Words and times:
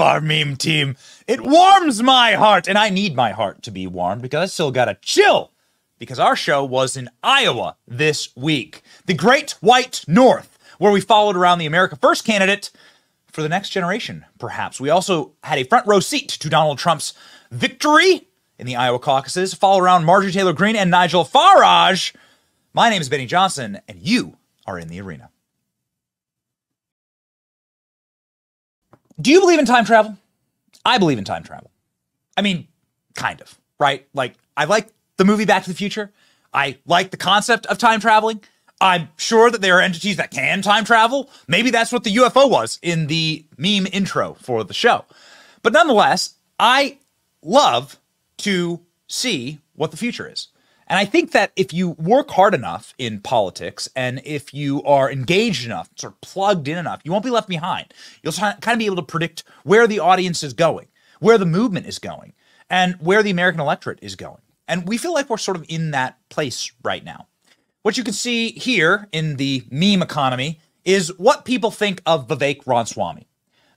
Our 0.00 0.20
meme 0.20 0.56
team. 0.56 0.96
It 1.26 1.40
warms 1.40 2.02
my 2.02 2.32
heart, 2.32 2.68
and 2.68 2.78
I 2.78 2.88
need 2.88 3.14
my 3.14 3.32
heart 3.32 3.62
to 3.62 3.70
be 3.70 3.86
warmed 3.86 4.22
because 4.22 4.42
I 4.42 4.46
still 4.46 4.70
got 4.70 4.88
a 4.88 4.98
chill. 5.00 5.52
Because 5.98 6.18
our 6.18 6.34
show 6.34 6.64
was 6.64 6.96
in 6.96 7.10
Iowa 7.22 7.76
this 7.86 8.34
week, 8.36 8.82
the 9.06 9.14
Great 9.14 9.52
White 9.60 10.04
North, 10.08 10.58
where 10.78 10.90
we 10.90 11.00
followed 11.00 11.36
around 11.36 11.58
the 11.58 11.66
America 11.66 11.96
First 11.96 12.24
candidate 12.24 12.70
for 13.30 13.42
the 13.42 13.48
next 13.48 13.70
generation, 13.70 14.24
perhaps. 14.38 14.80
We 14.80 14.90
also 14.90 15.32
had 15.42 15.58
a 15.58 15.64
front 15.64 15.86
row 15.86 16.00
seat 16.00 16.28
to 16.28 16.48
Donald 16.48 16.78
Trump's 16.78 17.14
victory 17.50 18.28
in 18.58 18.66
the 18.66 18.76
Iowa 18.76 18.98
caucuses, 18.98 19.54
follow 19.54 19.80
around 19.80 20.04
Marjorie 20.04 20.32
Taylor 20.32 20.52
Greene 20.52 20.76
and 20.76 20.90
Nigel 20.90 21.24
Farage. 21.24 22.14
My 22.72 22.90
name 22.90 23.00
is 23.00 23.08
Benny 23.08 23.26
Johnson, 23.26 23.80
and 23.88 23.98
you 24.00 24.36
are 24.66 24.78
in 24.78 24.88
the 24.88 25.00
arena. 25.00 25.31
Do 29.22 29.30
you 29.30 29.40
believe 29.40 29.60
in 29.60 29.66
time 29.66 29.84
travel? 29.84 30.18
I 30.84 30.98
believe 30.98 31.18
in 31.18 31.24
time 31.24 31.44
travel. 31.44 31.70
I 32.36 32.42
mean, 32.42 32.66
kind 33.14 33.40
of, 33.40 33.56
right? 33.78 34.06
Like, 34.14 34.34
I 34.56 34.64
like 34.64 34.88
the 35.16 35.24
movie 35.24 35.44
Back 35.44 35.62
to 35.62 35.70
the 35.70 35.76
Future. 35.76 36.10
I 36.52 36.78
like 36.86 37.12
the 37.12 37.16
concept 37.16 37.66
of 37.66 37.78
time 37.78 38.00
traveling. 38.00 38.42
I'm 38.80 39.10
sure 39.16 39.48
that 39.48 39.60
there 39.60 39.78
are 39.78 39.80
entities 39.80 40.16
that 40.16 40.32
can 40.32 40.60
time 40.60 40.84
travel. 40.84 41.30
Maybe 41.46 41.70
that's 41.70 41.92
what 41.92 42.02
the 42.02 42.16
UFO 42.16 42.50
was 42.50 42.80
in 42.82 43.06
the 43.06 43.44
meme 43.56 43.86
intro 43.92 44.34
for 44.34 44.64
the 44.64 44.74
show. 44.74 45.04
But 45.62 45.72
nonetheless, 45.72 46.34
I 46.58 46.98
love 47.42 48.00
to 48.38 48.80
see 49.06 49.60
what 49.74 49.92
the 49.92 49.96
future 49.96 50.28
is. 50.28 50.48
And 50.86 50.98
I 50.98 51.04
think 51.04 51.32
that 51.32 51.52
if 51.56 51.72
you 51.72 51.90
work 51.90 52.30
hard 52.30 52.54
enough 52.54 52.94
in 52.98 53.20
politics 53.20 53.88
and 53.94 54.20
if 54.24 54.52
you 54.52 54.82
are 54.82 55.10
engaged 55.10 55.64
enough, 55.64 55.88
sort 55.96 56.14
of 56.14 56.20
plugged 56.20 56.68
in 56.68 56.78
enough, 56.78 57.00
you 57.04 57.12
won't 57.12 57.24
be 57.24 57.30
left 57.30 57.48
behind. 57.48 57.94
You'll 58.22 58.32
kind 58.32 58.56
of 58.66 58.78
be 58.78 58.86
able 58.86 58.96
to 58.96 59.02
predict 59.02 59.44
where 59.64 59.86
the 59.86 60.00
audience 60.00 60.42
is 60.42 60.52
going, 60.52 60.88
where 61.20 61.38
the 61.38 61.46
movement 61.46 61.86
is 61.86 61.98
going, 61.98 62.34
and 62.68 62.96
where 63.00 63.22
the 63.22 63.30
American 63.30 63.60
electorate 63.60 64.00
is 64.02 64.16
going. 64.16 64.40
And 64.68 64.88
we 64.88 64.98
feel 64.98 65.12
like 65.12 65.28
we're 65.28 65.38
sort 65.38 65.56
of 65.56 65.64
in 65.68 65.92
that 65.92 66.18
place 66.28 66.72
right 66.82 67.04
now. 67.04 67.28
What 67.82 67.96
you 67.96 68.04
can 68.04 68.14
see 68.14 68.50
here 68.52 69.08
in 69.12 69.36
the 69.36 69.64
meme 69.70 70.02
economy 70.02 70.60
is 70.84 71.16
what 71.18 71.44
people 71.44 71.70
think 71.70 72.00
of 72.06 72.28
Vivek 72.28 72.66
Ramaswamy. 72.66 73.26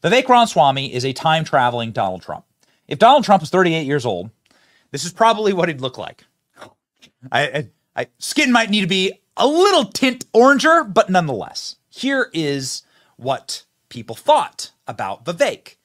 Vivek 0.04 0.28
Ramaswamy 0.28 0.94
is 0.94 1.06
a 1.06 1.14
time 1.14 1.44
traveling 1.44 1.92
Donald 1.92 2.22
Trump. 2.22 2.46
If 2.88 3.00
Donald 3.00 3.24
Trump 3.24 3.42
was 3.42 3.50
38 3.50 3.86
years 3.86 4.06
old, 4.06 4.30
this 4.92 5.06
is 5.06 5.12
probably 5.12 5.54
what 5.54 5.68
he'd 5.70 5.82
look 5.82 5.98
like. 5.98 6.26
I, 7.32 7.42
I, 7.48 7.70
I 7.96 8.08
skin 8.20 8.52
might 8.52 8.70
need 8.70 8.82
to 8.82 8.88
be 8.88 9.14
a 9.38 9.48
little 9.48 9.86
tint 9.86 10.32
oranger, 10.34 10.92
but 10.92 11.10
nonetheless, 11.10 11.78
here 11.90 12.30
is 12.34 12.84
what 13.18 13.64
people 13.90 14.16
thought 14.16 14.72
about 14.88 15.26
Vivek. 15.26 15.76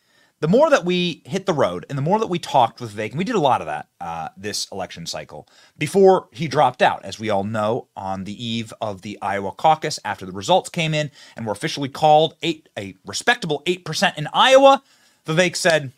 The 0.40 0.48
more 0.48 0.70
that 0.70 0.86
we 0.86 1.22
hit 1.26 1.44
the 1.44 1.52
road 1.52 1.84
and 1.90 1.98
the 1.98 2.02
more 2.02 2.18
that 2.18 2.28
we 2.28 2.38
talked 2.38 2.80
with 2.80 2.94
Vivek, 2.94 3.10
and 3.10 3.18
we 3.18 3.24
did 3.24 3.34
a 3.34 3.40
lot 3.40 3.60
of 3.60 3.66
that 3.66 3.88
uh, 4.00 4.28
this 4.36 4.66
election 4.72 5.04
cycle 5.04 5.46
before 5.76 6.28
he 6.32 6.48
dropped 6.48 6.80
out, 6.80 7.04
as 7.04 7.18
we 7.18 7.28
all 7.28 7.44
know, 7.44 7.88
on 7.94 8.24
the 8.24 8.44
eve 8.44 8.72
of 8.80 9.02
the 9.02 9.18
Iowa 9.20 9.52
caucus 9.52 9.98
after 10.04 10.24
the 10.24 10.32
results 10.32 10.70
came 10.70 10.94
in 10.94 11.10
and 11.36 11.44
were 11.44 11.52
officially 11.52 11.90
called 11.90 12.36
eight, 12.42 12.68
a 12.78 12.94
respectable 13.04 13.62
8% 13.66 14.16
in 14.16 14.28
Iowa. 14.32 14.82
Vivek 15.26 15.56
said, 15.56 15.92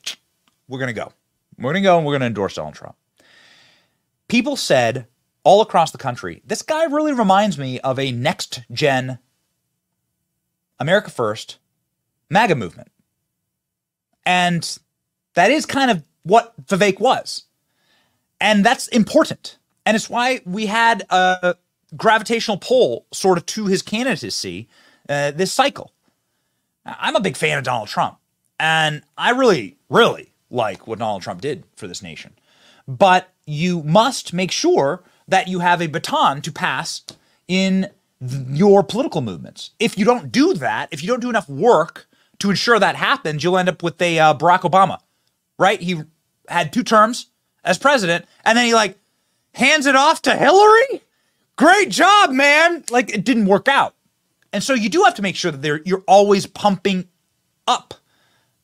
We're 0.67 0.81
going 0.81 0.89
to 0.89 0.93
go. 0.93 1.13
We're 1.57 1.73
going 1.73 1.83
to 1.83 1.87
go 1.87 1.99
and 1.99 2.05
we're 2.05 2.13
going 2.13 2.23
to 2.23 2.27
endorse 2.27 2.55
Donald 2.55 2.75
Trump 2.75 2.97
people 4.33 4.57
said 4.57 5.07
all 5.45 5.61
across 5.61 5.91
the 5.91 5.99
country, 5.99 6.43
this 6.45 6.63
guy 6.63 6.85
really 6.85 7.13
reminds 7.13 7.59
me 7.59 7.81
of 7.81 7.99
a 7.99 8.13
next 8.13 8.63
gen 8.71 9.19
America 10.79 11.11
First 11.11 11.59
MAGA 12.31 12.55
movement. 12.55 12.91
And 14.25 14.79
that 15.35 15.51
is 15.51 15.67
kind 15.67 15.91
of 15.91 16.05
what 16.23 16.55
Vivek 16.67 17.01
was. 17.01 17.45
And 18.41 18.65
that's 18.65 18.89
important. 18.89 19.59
And 19.85 19.97
it's 19.97 20.11
why 20.11 20.41
we 20.45 20.67
had 20.67 21.05
a 21.11 21.57
gravitational 21.97 22.57
pull 22.57 23.07
sort 23.13 23.39
of 23.39 23.47
to 23.47 23.67
his 23.67 23.83
candidacy 23.83 24.69
uh, 25.09 25.33
this 25.33 25.53
cycle. 25.53 25.93
I'm 26.85 27.17
a 27.17 27.21
big 27.21 27.37
fan 27.37 27.59
of 27.59 27.65
Donald 27.65 27.89
Trump. 27.89 28.19
And 28.59 29.03
I 29.19 29.31
really, 29.31 29.77
really 29.89 30.33
like 30.51 30.87
what 30.87 30.99
Donald 30.99 31.23
Trump 31.23 31.41
did 31.41 31.65
for 31.77 31.87
this 31.87 32.03
nation. 32.03 32.35
But 32.87 33.33
you 33.47 33.83
must 33.83 34.33
make 34.33 34.51
sure 34.51 35.03
that 35.29 35.49
you 35.49 35.61
have 35.61 35.81
a 35.81 35.87
baton 35.87 36.43
to 36.43 36.53
pass 36.53 37.03
in 37.49 37.89
your 38.21 38.83
political 38.83 39.21
movements. 39.21 39.71
If 39.79 39.99
you 39.99 40.05
don't 40.05 40.31
do 40.31 40.55
that, 40.55 40.89
if 40.93 41.03
you 41.03 41.09
don't 41.09 41.21
do 41.21 41.31
enough 41.31 41.49
work 41.49 42.07
to 42.39 42.51
ensure 42.51 42.79
that 42.79 42.97
happens, 42.97 43.43
you'll 43.43 43.59
end 43.59 43.69
up 43.69 43.83
with 43.83 44.01
a 44.01 44.19
uh, 44.19 44.35
Barack 44.35 44.61
Obama, 44.61 44.99
right? 45.59 45.81
He 45.81 46.03
had 46.49 46.73
two 46.73 46.83
terms 46.83 47.27
as 47.65 47.79
president, 47.79 48.27
and 48.45 48.57
then 48.57 48.67
he 48.67 48.75
like 48.75 48.99
hands 49.55 49.87
it 49.87 49.97
off 49.97 50.23
to 50.23 50.37
Hillary. 50.37 51.03
Great 51.57 51.91
job, 51.91 52.31
man! 52.31 52.85
Like 52.91 53.11
it 53.11 53.25
didn't 53.25 53.47
work 53.47 53.69
out, 53.69 53.95
and 54.53 54.63
so 54.63 54.75
you 54.75 54.89
do 54.89 55.03
have 55.03 55.15
to 55.17 55.23
make 55.23 55.37
sure 55.37 55.51
that 55.51 55.87
you're 55.87 56.05
always 56.07 56.47
pumping 56.47 57.09
up 57.67 57.95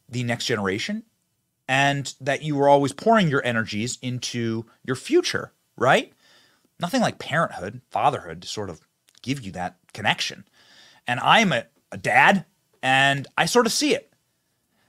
the 0.08 0.22
next 0.24 0.46
generation 0.46 1.02
and 1.68 2.14
that 2.20 2.42
you 2.42 2.58
are 2.60 2.68
always 2.68 2.92
pouring 2.92 3.28
your 3.28 3.44
energies 3.44 3.98
into 4.00 4.64
your 4.84 4.96
future, 4.96 5.52
right? 5.76 6.12
Nothing 6.80 7.00
like 7.00 7.18
parenthood, 7.18 7.80
fatherhood 7.90 8.42
to 8.42 8.48
sort 8.48 8.70
of 8.70 8.80
give 9.22 9.40
you 9.40 9.52
that 9.52 9.76
connection. 9.92 10.44
And 11.06 11.20
I'm 11.20 11.52
a, 11.52 11.66
a 11.90 11.96
dad 11.96 12.44
and 12.82 13.26
I 13.36 13.46
sort 13.46 13.66
of 13.66 13.72
see 13.72 13.94
it. 13.94 14.12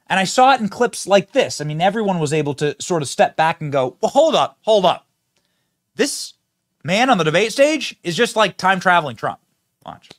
And 0.07 0.19
I 0.19 0.23
saw 0.23 0.53
it 0.53 0.61
in 0.61 0.69
clips 0.69 1.05
like 1.07 1.33
this. 1.33 1.61
I 1.61 1.65
mean, 1.65 1.81
everyone 1.81 2.19
was 2.19 2.33
able 2.33 2.55
to 2.55 2.75
sort 2.81 3.01
of 3.01 3.07
step 3.07 3.35
back 3.35 3.61
and 3.61 3.71
go, 3.71 3.97
well, 4.01 4.09
hold 4.09 4.35
up, 4.35 4.57
hold 4.61 4.85
up. 4.85 5.07
This 5.95 6.33
man 6.83 7.09
on 7.09 7.17
the 7.17 7.23
debate 7.23 7.51
stage 7.51 7.95
is 8.03 8.15
just 8.15 8.35
like 8.35 8.57
time 8.57 8.79
traveling 8.79 9.15
Trump. 9.15 9.39
Watch. 9.85 10.09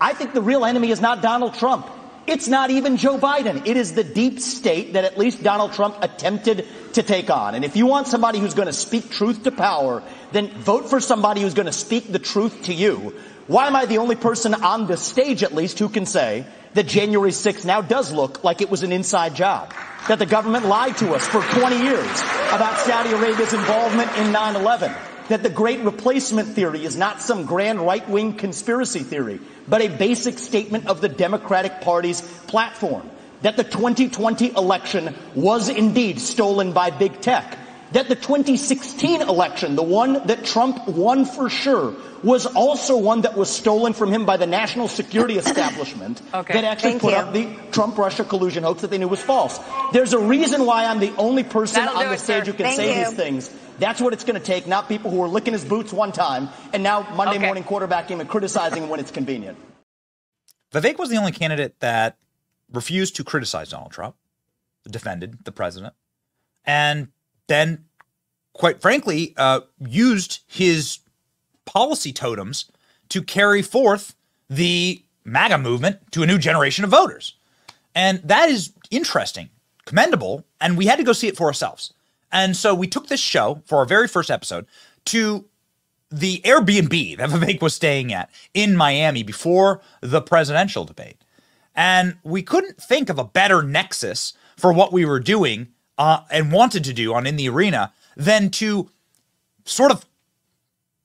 I 0.00 0.14
think 0.14 0.34
the 0.34 0.42
real 0.42 0.64
enemy 0.64 0.90
is 0.90 1.00
not 1.00 1.20
Donald 1.20 1.54
Trump. 1.54 1.88
It's 2.26 2.46
not 2.46 2.70
even 2.70 2.96
Joe 2.96 3.18
Biden. 3.18 3.66
It 3.66 3.76
is 3.76 3.94
the 3.94 4.04
deep 4.04 4.38
state 4.38 4.92
that 4.92 5.04
at 5.04 5.18
least 5.18 5.42
Donald 5.42 5.72
Trump 5.72 5.98
attempted 6.02 6.66
to 6.94 7.02
take 7.02 7.30
on. 7.30 7.54
And 7.54 7.64
if 7.64 7.76
you 7.76 7.86
want 7.86 8.06
somebody 8.06 8.38
who's 8.38 8.54
going 8.54 8.66
to 8.66 8.72
speak 8.72 9.10
truth 9.10 9.42
to 9.44 9.50
power, 9.50 10.02
then 10.30 10.48
vote 10.50 10.88
for 10.88 11.00
somebody 11.00 11.40
who's 11.40 11.54
going 11.54 11.66
to 11.66 11.72
speak 11.72 12.12
the 12.12 12.20
truth 12.20 12.64
to 12.64 12.74
you. 12.74 13.14
Why 13.48 13.66
am 13.66 13.74
I 13.74 13.86
the 13.86 13.98
only 13.98 14.14
person 14.14 14.54
on 14.54 14.86
the 14.86 14.96
stage, 14.96 15.42
at 15.42 15.52
least, 15.52 15.80
who 15.80 15.88
can 15.88 16.06
say 16.06 16.46
that 16.74 16.86
January 16.86 17.32
6th 17.32 17.64
now 17.64 17.80
does 17.80 18.12
look 18.12 18.44
like 18.44 18.60
it 18.60 18.70
was 18.70 18.84
an 18.84 18.92
inside 18.92 19.34
job? 19.34 19.74
That 20.06 20.20
the 20.20 20.26
government 20.26 20.66
lied 20.66 20.96
to 20.98 21.14
us 21.14 21.26
for 21.26 21.42
20 21.42 21.82
years 21.82 22.20
about 22.52 22.78
Saudi 22.78 23.10
Arabia's 23.10 23.52
involvement 23.52 24.10
in 24.16 24.32
9-11? 24.32 25.11
That 25.32 25.42
the 25.42 25.48
great 25.48 25.80
replacement 25.80 26.46
theory 26.48 26.84
is 26.84 26.94
not 26.94 27.22
some 27.22 27.46
grand 27.46 27.80
right-wing 27.80 28.34
conspiracy 28.34 28.98
theory, 28.98 29.40
but 29.66 29.80
a 29.80 29.88
basic 29.88 30.38
statement 30.38 30.86
of 30.88 31.00
the 31.00 31.08
Democratic 31.08 31.80
Party's 31.80 32.20
platform. 32.48 33.08
That 33.40 33.56
the 33.56 33.64
2020 33.64 34.50
election 34.50 35.14
was 35.34 35.70
indeed 35.70 36.20
stolen 36.20 36.72
by 36.72 36.90
big 36.90 37.22
tech. 37.22 37.56
That 37.92 38.08
the 38.08 38.14
2016 38.16 39.22
election, 39.22 39.76
the 39.76 39.82
one 39.82 40.26
that 40.26 40.44
Trump 40.44 40.86
won 40.88 41.24
for 41.26 41.50
sure, 41.50 41.94
was 42.22 42.46
also 42.46 42.96
one 42.96 43.22
that 43.22 43.36
was 43.36 43.50
stolen 43.50 43.92
from 43.92 44.10
him 44.10 44.24
by 44.24 44.36
the 44.36 44.46
national 44.46 44.88
security 44.88 45.36
establishment 45.44 46.22
Okay, 46.32 46.54
that 46.54 46.64
actually 46.64 46.92
thank 46.92 47.02
put 47.02 47.12
you. 47.12 47.18
up 47.18 47.32
the 47.34 47.54
Trump-Russia 47.72 48.24
collusion 48.24 48.62
hoax 48.62 48.80
that 48.82 48.90
they 48.90 48.98
knew 48.98 49.08
was 49.08 49.22
false. 49.22 49.58
There's 49.92 50.12
a 50.14 50.18
reason 50.18 50.64
why 50.64 50.86
I'm 50.86 51.00
the 51.00 51.12
only 51.16 51.42
person 51.44 51.84
That'll 51.84 52.00
on 52.00 52.06
the 52.08 52.14
it, 52.14 52.20
stage 52.20 52.44
sir. 52.46 52.52
who 52.52 52.56
can 52.56 52.66
Thank 52.66 52.76
say 52.76 52.98
you. 52.98 53.04
these 53.04 53.14
things. 53.14 53.50
That's 53.78 54.00
what 54.00 54.12
it's 54.12 54.24
going 54.24 54.38
to 54.38 54.44
take, 54.46 54.66
not 54.66 54.88
people 54.88 55.10
who 55.10 55.20
are 55.22 55.28
licking 55.28 55.52
his 55.52 55.64
boots 55.64 55.92
one 55.92 56.12
time 56.12 56.48
and 56.72 56.82
now 56.82 57.02
Monday 57.14 57.36
Okay. 57.36 57.44
morning 57.44 57.64
quarterbacking 57.64 58.10
him 58.10 58.20
and 58.20 58.28
criticizing 58.28 58.84
him 58.84 58.88
when 58.88 59.00
it's 59.00 59.10
convenient. 59.10 59.58
Vivek 60.72 60.98
was 60.98 61.10
the 61.10 61.16
only 61.16 61.32
candidate 61.32 61.80
that 61.80 62.16
refused 62.72 63.16
to 63.16 63.24
criticize 63.24 63.70
Donald 63.70 63.92
Trump, 63.92 64.14
defended 64.88 65.44
the 65.44 65.52
president, 65.52 65.94
and 66.64 67.08
then, 67.48 67.84
quite 68.52 68.80
frankly, 68.80 69.34
uh, 69.36 69.60
used 69.78 70.40
his 70.46 71.00
policy 71.64 72.12
totems 72.12 72.70
to 73.08 73.22
carry 73.22 73.62
forth 73.62 74.14
the 74.48 75.04
MAGA 75.24 75.58
movement 75.58 76.12
to 76.12 76.22
a 76.22 76.26
new 76.26 76.38
generation 76.38 76.84
of 76.84 76.90
voters. 76.90 77.34
And 77.94 78.20
that 78.24 78.48
is 78.48 78.72
interesting, 78.90 79.50
commendable, 79.84 80.44
and 80.60 80.76
we 80.76 80.86
had 80.86 80.96
to 80.96 81.04
go 81.04 81.12
see 81.12 81.28
it 81.28 81.36
for 81.36 81.46
ourselves. 81.46 81.92
And 82.30 82.56
so 82.56 82.74
we 82.74 82.86
took 82.86 83.08
this 83.08 83.20
show 83.20 83.62
for 83.66 83.78
our 83.78 83.84
very 83.84 84.08
first 84.08 84.30
episode 84.30 84.66
to 85.06 85.46
the 86.10 86.40
Airbnb 86.44 87.16
that 87.18 87.30
Vivek 87.30 87.62
was 87.62 87.74
staying 87.74 88.12
at 88.12 88.30
in 88.54 88.76
Miami 88.76 89.22
before 89.22 89.80
the 90.00 90.22
presidential 90.22 90.84
debate. 90.84 91.18
And 91.74 92.16
we 92.22 92.42
couldn't 92.42 92.78
think 92.78 93.08
of 93.08 93.18
a 93.18 93.24
better 93.24 93.62
nexus 93.62 94.34
for 94.56 94.72
what 94.72 94.92
we 94.92 95.04
were 95.04 95.20
doing 95.20 95.68
uh, 95.98 96.20
and 96.30 96.52
wanted 96.52 96.84
to 96.84 96.92
do 96.92 97.14
on 97.14 97.26
In 97.26 97.36
the 97.36 97.48
Arena 97.48 97.92
than 98.16 98.50
to 98.50 98.90
sort 99.64 99.92
of 99.92 100.04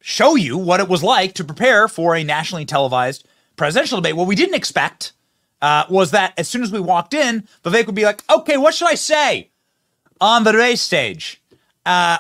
show 0.02 0.36
you 0.36 0.58
what 0.58 0.80
it 0.80 0.88
was 0.88 1.04
like 1.04 1.34
to 1.34 1.44
prepare 1.44 1.88
for 1.88 2.16
a 2.16 2.24
nationally 2.24 2.66
televised 2.66 3.28
presidential 3.56 3.98
debate. 3.98 4.16
What 4.16 4.28
we 4.28 4.36
didn't 4.36 4.56
expect 4.56 5.14
uh, 5.62 5.84
was 5.90 6.12
that 6.12 6.34
as 6.38 6.48
soon 6.48 6.64
as 6.64 6.72
we 6.72 6.80
walked 6.80 7.14
in, 7.14 7.48
Vivek 7.64 7.86
would 7.88 7.96
be 7.96 8.06
like, 8.06 8.24
okay, 8.30 8.58
what 8.58 8.74
should 8.74 8.88
I 8.88 8.96
say 8.96 9.50
on 10.22 10.44
the 10.44 10.52
debate 10.52 10.80
stage? 10.80 11.42
Uh, 11.86 12.20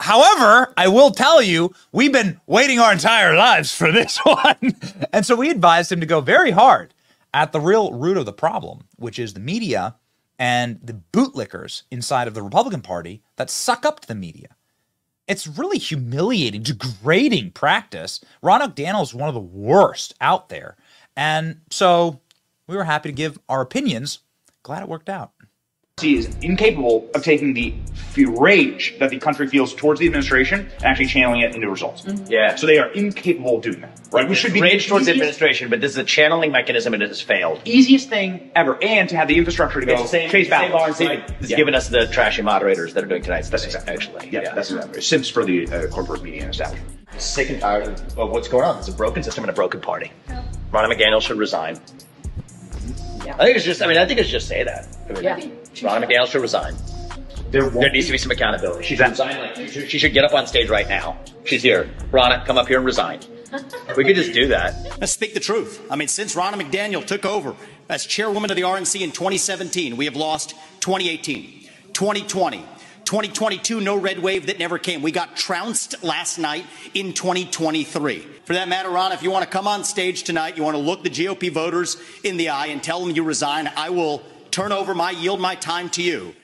however, 0.00 0.72
I 0.76 0.88
will 0.88 1.10
tell 1.10 1.42
you, 1.42 1.74
we've 1.92 2.12
been 2.12 2.40
waiting 2.46 2.78
our 2.78 2.92
entire 2.92 3.36
lives 3.36 3.74
for 3.74 3.92
this 3.92 4.18
one. 4.24 4.76
and 5.12 5.26
so 5.26 5.36
we 5.36 5.50
advised 5.50 5.92
him 5.92 6.00
to 6.00 6.06
go 6.06 6.20
very 6.20 6.52
hard 6.52 6.94
at 7.34 7.52
the 7.52 7.60
real 7.60 7.92
root 7.92 8.16
of 8.16 8.24
the 8.24 8.32
problem, 8.32 8.84
which 8.96 9.18
is 9.18 9.34
the 9.34 9.40
media 9.40 9.96
and 10.38 10.78
the 10.82 11.00
bootlickers 11.12 11.82
inside 11.90 12.28
of 12.28 12.34
the 12.34 12.42
Republican 12.42 12.82
Party 12.82 13.22
that 13.36 13.50
suck 13.50 13.84
up 13.86 14.00
to 14.00 14.08
the 14.08 14.14
media. 14.14 14.48
It's 15.26 15.46
really 15.46 15.78
humiliating, 15.78 16.62
degrading 16.62 17.50
practice. 17.50 18.20
Ron 18.42 18.60
McDaniel 18.60 19.02
is 19.02 19.14
one 19.14 19.28
of 19.28 19.34
the 19.34 19.40
worst 19.40 20.14
out 20.20 20.48
there. 20.48 20.76
And 21.16 21.60
so 21.70 22.20
we 22.66 22.76
were 22.76 22.84
happy 22.84 23.08
to 23.08 23.14
give 23.14 23.38
our 23.48 23.60
opinions. 23.60 24.20
Glad 24.62 24.82
it 24.82 24.88
worked 24.88 25.08
out. 25.08 25.32
He 26.02 26.18
is 26.18 26.26
incapable 26.42 27.08
of 27.14 27.24
taking 27.24 27.54
the 27.54 27.72
rage 28.26 28.94
that 28.98 29.08
the 29.08 29.16
country 29.18 29.46
feels 29.46 29.74
towards 29.74 29.98
the 29.98 30.04
administration 30.04 30.70
and 30.76 30.84
actually 30.84 31.06
channeling 31.06 31.40
it 31.40 31.54
into 31.54 31.70
results. 31.70 32.04
Yeah. 32.28 32.54
So 32.56 32.66
they 32.66 32.76
are 32.76 32.88
incapable 32.90 33.56
of 33.56 33.62
doing 33.62 33.80
that. 33.80 33.98
Right? 34.12 34.28
We 34.28 34.34
should 34.34 34.52
be 34.52 34.60
rage 34.60 34.88
towards 34.88 35.06
the 35.06 35.12
administration, 35.12 35.70
but 35.70 35.80
this 35.80 35.92
is 35.92 35.96
a 35.96 36.04
channeling 36.04 36.52
mechanism 36.52 36.92
and 36.92 37.02
it 37.02 37.08
has 37.08 37.22
failed. 37.22 37.62
easiest 37.64 38.10
thing 38.10 38.50
ever, 38.54 38.76
and 38.84 39.08
to 39.08 39.16
have 39.16 39.26
the 39.26 39.38
infrastructure 39.38 39.80
to 39.80 39.86
go 39.86 39.94
It's 39.94 40.02
the 40.02 40.08
same, 40.08 40.28
chase 40.28 40.50
same 40.50 40.70
ballots. 40.70 40.98
RNC 41.00 41.08
right? 41.08 41.28
that's 41.28 41.50
Yeah. 41.50 41.56
giving 41.56 41.74
us 41.74 41.88
the 41.88 42.06
trashy 42.08 42.42
moderators 42.42 42.92
that 42.92 43.02
are 43.02 43.06
doing 43.06 43.22
tonight's 43.22 43.48
That's 43.48 43.64
exactly. 43.64 43.94
actually. 43.94 44.28
Yeah, 44.30 44.54
that's 44.54 44.70
exactly. 44.70 45.00
Simps 45.00 45.30
for 45.30 45.46
the 45.46 45.66
uh, 45.66 45.86
corporate 45.86 46.22
media 46.22 46.46
establishment. 46.50 46.90
sick 47.16 47.48
and 47.48 47.58
tired 47.58 47.88
of, 47.88 48.18
of 48.18 48.30
what's 48.32 48.48
going 48.48 48.64
on. 48.64 48.76
It's 48.80 48.88
a 48.88 48.92
broken 48.92 49.22
system 49.22 49.44
and 49.44 49.50
a 49.50 49.54
broken 49.54 49.80
party. 49.80 50.12
Ronna 50.74 50.92
McDaniel 50.92 51.22
should 51.22 51.38
resign. 51.38 51.80
Yeah. 53.24 53.34
I 53.38 53.44
think 53.46 53.56
it's 53.56 53.64
just. 53.64 53.80
I 53.80 53.86
mean, 53.86 53.96
I 53.96 54.04
think 54.04 54.20
it's 54.20 54.28
just 54.28 54.46
say 54.46 54.62
that. 54.62 54.86
I 55.08 55.12
mean, 55.14 55.24
Yeah. 55.24 55.40
Ronna 55.82 56.04
McDaniel 56.04 56.26
should 56.26 56.42
resign. 56.42 56.74
There, 57.50 57.68
There 57.70 57.90
needs 57.90 58.06
to 58.06 58.12
be 58.12 58.18
some 58.18 58.30
accountability. 58.30 58.84
She 58.84 58.96
should 58.96 59.08
resign. 59.08 59.38
Like, 59.38 59.56
she, 59.56 59.68
should, 59.68 59.90
she 59.90 59.98
should 59.98 60.12
get 60.12 60.24
up 60.24 60.34
on 60.34 60.46
stage 60.46 60.68
right 60.68 60.88
now. 60.88 61.18
She's 61.44 61.62
here. 61.62 61.88
Ronna, 62.10 62.44
come 62.44 62.58
up 62.58 62.66
here 62.66 62.78
and 62.78 62.86
resign. 62.86 63.20
We 63.96 64.04
could 64.04 64.16
just 64.16 64.32
do 64.32 64.48
that. 64.48 64.98
Let's 65.00 65.12
speak 65.12 65.34
the 65.34 65.40
truth. 65.40 65.80
I 65.90 65.96
mean, 65.96 66.08
since 66.08 66.34
Ronna 66.34 66.54
McDaniel 66.54 67.04
took 67.04 67.24
over 67.24 67.54
as 67.88 68.04
chairwoman 68.04 68.50
of 68.50 68.56
the 68.56 68.62
RNC 68.62 69.00
in 69.00 69.12
2017, 69.12 69.96
we 69.96 70.04
have 70.06 70.16
lost 70.16 70.50
2018, 70.80 71.68
2020, 71.92 72.58
2022, 73.04 73.80
no 73.80 73.96
red 73.96 74.18
wave 74.18 74.46
that 74.46 74.58
never 74.58 74.78
came. 74.78 75.00
We 75.00 75.12
got 75.12 75.36
trounced 75.36 76.02
last 76.02 76.38
night 76.38 76.66
in 76.92 77.12
2023. 77.12 78.18
For 78.44 78.54
that 78.54 78.68
matter, 78.68 78.90
Ron, 78.90 79.12
if 79.12 79.22
you 79.22 79.30
want 79.30 79.44
to 79.44 79.50
come 79.50 79.68
on 79.68 79.84
stage 79.84 80.24
tonight, 80.24 80.56
you 80.56 80.64
want 80.64 80.76
to 80.76 80.82
look 80.82 81.04
the 81.04 81.10
GOP 81.10 81.52
voters 81.52 81.96
in 82.24 82.36
the 82.36 82.48
eye 82.48 82.66
and 82.66 82.82
tell 82.82 83.00
them 83.00 83.14
you 83.14 83.22
resign, 83.22 83.70
I 83.76 83.90
will 83.90 84.22
turn 84.56 84.72
over 84.72 84.94
my, 84.94 85.10
yield 85.10 85.38
my 85.38 85.54
time 85.54 85.90
to 85.90 86.02
you. 86.02 86.34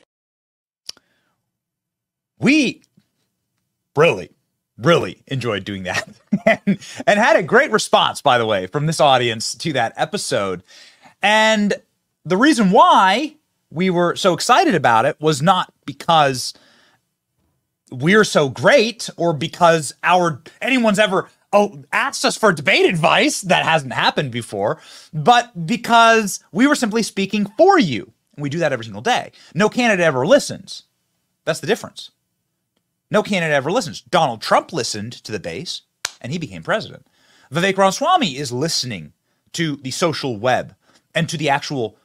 we 2.39 2.83
really, 3.97 4.29
really 4.77 5.23
enjoyed 5.29 5.65
doing 5.65 5.85
that 5.85 6.07
and, 6.45 6.79
and 7.07 7.19
had 7.19 7.37
a 7.37 7.43
great 7.43 7.71
response, 7.71 8.21
by 8.21 8.37
the 8.37 8.45
way, 8.45 8.67
from 8.67 8.85
this 8.85 9.01
audience 9.01 9.55
to 9.55 9.73
that 9.73 9.95
episode. 9.97 10.63
And 11.23 11.73
the 12.27 12.37
reason 12.37 12.71
why 12.71 13.37
we 13.71 13.89
were 13.89 14.15
so 14.15 14.35
excited 14.35 14.75
about 14.75 15.07
it 15.07 15.19
was 15.19 15.41
not 15.41 15.73
because 15.87 16.53
we're 17.91 18.25
so 18.25 18.51
great 18.51 19.09
or 19.17 19.33
because 19.33 19.95
our 20.03 20.43
anyone's 20.61 20.99
ever 20.99 21.31
oh, 21.53 21.85
asked 21.93 22.25
us 22.25 22.37
for 22.37 22.53
debate 22.53 22.87
advice 22.87 23.43
that 23.43 23.65
hasn't 23.65 23.93
happened 23.93 24.31
before, 24.31 24.81
but 25.13 25.67
because 25.67 26.41
we 26.53 26.67
were 26.67 26.75
simply 26.75 27.03
speaking 27.03 27.47
for 27.57 27.79
you. 27.79 28.13
We 28.37 28.49
do 28.49 28.59
that 28.59 28.73
every 28.73 28.85
single 28.85 29.03
day. 29.03 29.33
No 29.55 29.69
candidate 29.69 30.05
ever 30.05 30.27
listens. 30.27 30.85
That's 31.45 31.61
the 31.61 31.67
difference. 31.67 32.11
No 33.11 33.23
candidate 33.23 33.55
ever 33.55 33.71
listens. 33.71 34.01
Donald 34.01 34.41
Trump 34.41 34.73
listened 34.73 35.13
to 35.13 35.33
the 35.33 35.41
base 35.41 35.83
and 36.21 36.33
he 36.33 36.39
became 36.39 36.63
president. 36.63 37.07
Vivek 37.53 37.77
Ramaswamy 37.77 38.37
is 38.37 38.51
listening 38.53 39.13
to 39.53 39.77
the 39.77 39.91
social 39.91 40.39
web 40.39 40.75
and 41.15 41.29
to 41.29 41.37
the 41.37 41.51
actual 41.51 41.99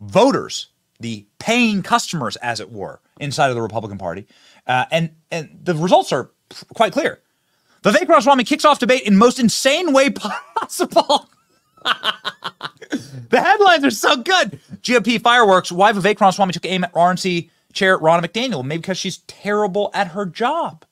voters, 0.00 0.68
the 1.00 1.26
paying 1.40 1.82
customers, 1.82 2.36
as 2.36 2.60
it 2.60 2.70
were, 2.70 3.00
inside 3.18 3.48
of 3.48 3.56
the 3.56 3.62
Republican 3.62 3.98
Party. 3.98 4.26
Uh, 4.66 4.84
and, 4.92 5.10
and 5.32 5.58
the 5.62 5.74
results 5.74 6.12
are 6.12 6.30
quite 6.74 6.92
clear. 6.92 7.20
Vivek 7.84 8.08
Ramaswamy 8.08 8.44
kicks 8.44 8.64
off 8.64 8.78
debate 8.78 9.02
in 9.02 9.16
most 9.16 9.38
insane 9.38 9.92
way 9.92 10.08
possible. 10.58 11.28
the 11.84 13.40
headlines 13.40 13.84
are 13.84 13.90
so 13.90 14.16
good. 14.16 14.58
GOP 14.82 15.20
fireworks. 15.20 15.70
Why 15.70 15.92
Vivek 15.92 16.18
Ramaswamy 16.18 16.54
took 16.54 16.64
aim 16.64 16.84
at 16.84 16.94
RNC 16.94 17.50
chair 17.74 17.98
Ronna 17.98 18.24
McDaniel? 18.24 18.64
Maybe 18.64 18.80
because 18.80 18.96
she's 18.96 19.18
terrible 19.18 19.90
at 19.92 20.08
her 20.08 20.24
job. 20.24 20.86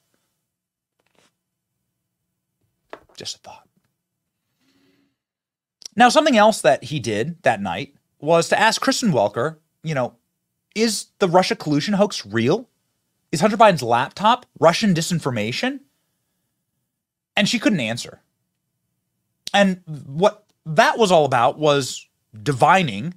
Just 3.16 3.37
a 3.37 3.38
thought. 3.38 3.68
Now, 5.96 6.11
something 6.11 6.37
else 6.37 6.61
that 6.61 6.84
he 6.84 7.00
did 7.00 7.42
that 7.42 7.61
night 7.61 7.94
was 8.18 8.49
to 8.49 8.58
ask 8.58 8.80
Kristen 8.80 9.12
Welker, 9.12 9.56
you 9.82 9.94
know, 9.94 10.14
is 10.75 11.06
the 11.18 11.28
Russia 11.28 11.56
collusion 11.56 11.94
hoax 11.94 12.25
real? 12.26 12.68
Is 13.30 13.40
Hunter 13.40 13.56
Biden's 13.56 13.82
laptop 13.82 14.46
Russian 14.58 14.94
disinformation? 14.94 15.80
And 17.37 17.49
she 17.49 17.59
couldn't 17.59 17.81
answer. 17.81 18.21
And 19.55 19.83
what 19.87 20.45
that 20.67 20.99
was 20.99 21.11
all 21.11 21.25
about 21.25 21.59
was 21.59 22.07
divining 22.43 23.15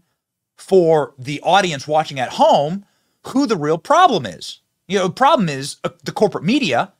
for 0.55 1.13
the 1.17 1.41
audience 1.41 1.87
watching 1.87 2.19
at 2.19 2.33
home 2.33 2.85
who 3.27 3.45
the 3.45 3.57
real 3.57 3.77
problem 3.77 4.25
is. 4.25 4.59
You 4.87 4.99
know, 4.99 5.07
the 5.07 5.13
problem 5.13 5.49
is 5.49 5.77
uh, 5.83 5.89
the 6.03 6.11
corporate 6.11 6.43
media 6.43 6.93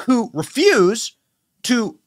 who 0.00 0.30
refuse 0.32 1.16
to 1.62 1.98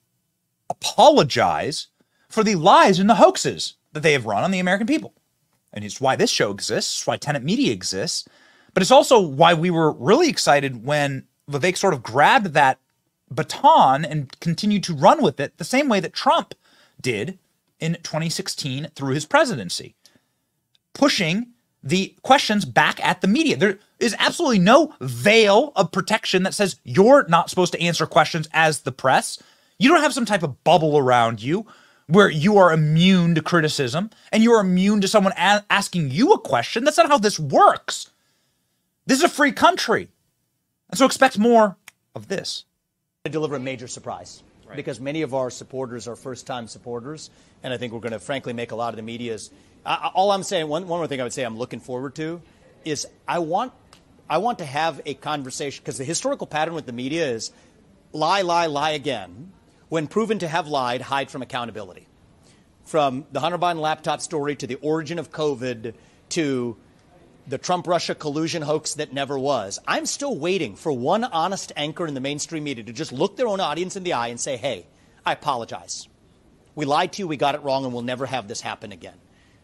apologize 0.69 1.87
for 2.29 2.43
the 2.43 2.55
lies 2.55 2.99
and 2.99 3.09
the 3.09 3.15
hoaxes 3.15 3.75
that 3.93 4.03
they 4.03 4.13
have 4.13 4.25
run 4.25 4.43
on 4.43 4.51
the 4.51 4.59
American 4.59 4.87
people. 4.87 5.13
And 5.73 5.83
it's 5.83 5.99
why 5.99 6.15
this 6.15 6.29
show 6.29 6.51
exists, 6.51 7.05
why 7.05 7.17
Tenet 7.17 7.43
Media 7.43 7.73
exists. 7.73 8.27
But 8.73 8.81
it's 8.81 8.91
also 8.91 9.19
why 9.19 9.53
we 9.53 9.71
were 9.71 9.91
really 9.91 10.29
excited 10.29 10.85
when 10.85 11.25
Vivek 11.49 11.77
sort 11.77 11.93
of 11.93 12.03
grabbed 12.03 12.47
that 12.47 12.79
baton 13.29 14.05
and 14.05 14.37
continued 14.39 14.83
to 14.85 14.95
run 14.95 15.21
with 15.21 15.39
it 15.39 15.57
the 15.57 15.63
same 15.63 15.89
way 15.89 15.99
that 15.99 16.13
Trump 16.13 16.53
did 16.99 17.37
in 17.79 17.97
2016 18.03 18.89
through 18.95 19.13
his 19.13 19.25
presidency, 19.25 19.95
pushing 20.93 21.47
the 21.81 22.15
questions 22.23 22.65
back 22.65 23.03
at 23.05 23.21
the 23.21 23.27
media. 23.27 23.55
There 23.55 23.79
is 23.99 24.15
absolutely 24.19 24.59
no 24.59 24.93
veil 24.99 25.71
of 25.75 25.91
protection 25.91 26.43
that 26.43 26.53
says 26.53 26.79
you're 26.83 27.25
not 27.27 27.49
supposed 27.49 27.73
to 27.73 27.81
answer 27.81 28.05
questions 28.05 28.49
as 28.53 28.81
the 28.81 28.91
press. 28.91 29.41
You 29.77 29.89
don't 29.89 30.01
have 30.01 30.13
some 30.13 30.25
type 30.25 30.43
of 30.43 30.63
bubble 30.63 30.97
around 30.97 31.41
you 31.41 31.65
where 32.07 32.29
you 32.29 32.57
are 32.57 32.73
immune 32.73 33.35
to 33.35 33.41
criticism 33.41 34.09
and 34.31 34.43
you 34.43 34.51
are 34.51 34.61
immune 34.61 34.99
to 35.01 35.07
someone 35.07 35.33
a- 35.37 35.63
asking 35.69 36.11
you 36.11 36.33
a 36.33 36.39
question. 36.39 36.83
That's 36.83 36.97
not 36.97 37.07
how 37.07 37.17
this 37.17 37.39
works. 37.39 38.11
This 39.05 39.19
is 39.19 39.23
a 39.23 39.29
free 39.29 39.51
country. 39.51 40.09
And 40.89 40.97
so 40.97 41.05
expect 41.05 41.37
more 41.37 41.77
of 42.15 42.27
this. 42.27 42.65
To 43.25 43.29
deliver 43.29 43.57
a 43.57 43.59
major 43.59 43.89
surprise 43.89 44.41
because 44.77 45.01
many 45.01 45.23
of 45.23 45.33
our 45.33 45.49
supporters 45.49 46.07
are 46.07 46.15
first 46.15 46.47
time 46.47 46.69
supporters. 46.69 47.29
And 47.63 47.73
I 47.73 47.77
think 47.77 47.91
we're 47.91 47.99
going 47.99 48.13
to, 48.13 48.19
frankly, 48.19 48.53
make 48.53 48.71
a 48.71 48.77
lot 48.77 48.93
of 48.93 48.95
the 48.95 49.01
media's. 49.01 49.51
I- 49.85 50.09
all 50.13 50.31
I'm 50.31 50.43
saying, 50.43 50.69
one, 50.69 50.87
one 50.87 51.01
more 51.01 51.07
thing 51.07 51.19
I 51.19 51.23
would 51.23 51.33
say 51.33 51.43
I'm 51.43 51.57
looking 51.57 51.81
forward 51.81 52.15
to 52.15 52.41
is 52.85 53.05
I 53.27 53.39
want, 53.39 53.73
I 54.29 54.37
want 54.37 54.59
to 54.59 54.65
have 54.65 55.01
a 55.05 55.15
conversation 55.15 55.81
because 55.83 55.97
the 55.97 56.05
historical 56.05 56.47
pattern 56.47 56.75
with 56.75 56.85
the 56.85 56.93
media 56.93 57.29
is 57.29 57.51
lie, 58.13 58.41
lie, 58.43 58.67
lie 58.67 58.91
again. 58.91 59.51
When 59.89 60.07
proven 60.07 60.39
to 60.39 60.47
have 60.47 60.69
lied, 60.69 61.01
hide 61.01 61.29
from 61.29 61.41
accountability. 61.41 62.07
From 62.85 63.25
the 63.33 63.41
Hunter 63.41 63.57
Biden 63.57 63.81
laptop 63.81 64.21
story 64.21 64.55
to 64.55 64.65
the 64.65 64.75
origin 64.75 65.19
of 65.19 65.29
COVID 65.29 65.93
to 66.29 66.77
the 67.49 67.57
Trump 67.57 67.87
Russia 67.87 68.13
collusion 68.13 68.61
hoax 68.61 68.93
that 68.93 69.11
never 69.11 69.37
was. 69.37 69.79
I'm 69.87 70.05
still 70.05 70.37
waiting 70.37 70.75
for 70.75 70.91
one 70.91 71.23
honest 71.23 71.71
anchor 71.75 72.05
in 72.05 72.13
the 72.13 72.19
mainstream 72.21 72.63
media 72.63 72.83
to 72.83 72.93
just 72.93 73.11
look 73.11 73.37
their 73.37 73.47
own 73.47 73.59
audience 73.59 73.95
in 73.95 74.03
the 74.03 74.13
eye 74.13 74.27
and 74.27 74.39
say, 74.39 74.55
hey, 74.55 74.85
I 75.25 75.33
apologize. 75.33 76.07
We 76.75 76.85
lied 76.85 77.13
to 77.13 77.23
you, 77.23 77.27
we 77.27 77.37
got 77.37 77.55
it 77.55 77.63
wrong, 77.63 77.85
and 77.85 77.91
we'll 77.91 78.03
never 78.03 78.27
have 78.27 78.47
this 78.47 78.61
happen 78.61 78.91
again. 78.91 79.15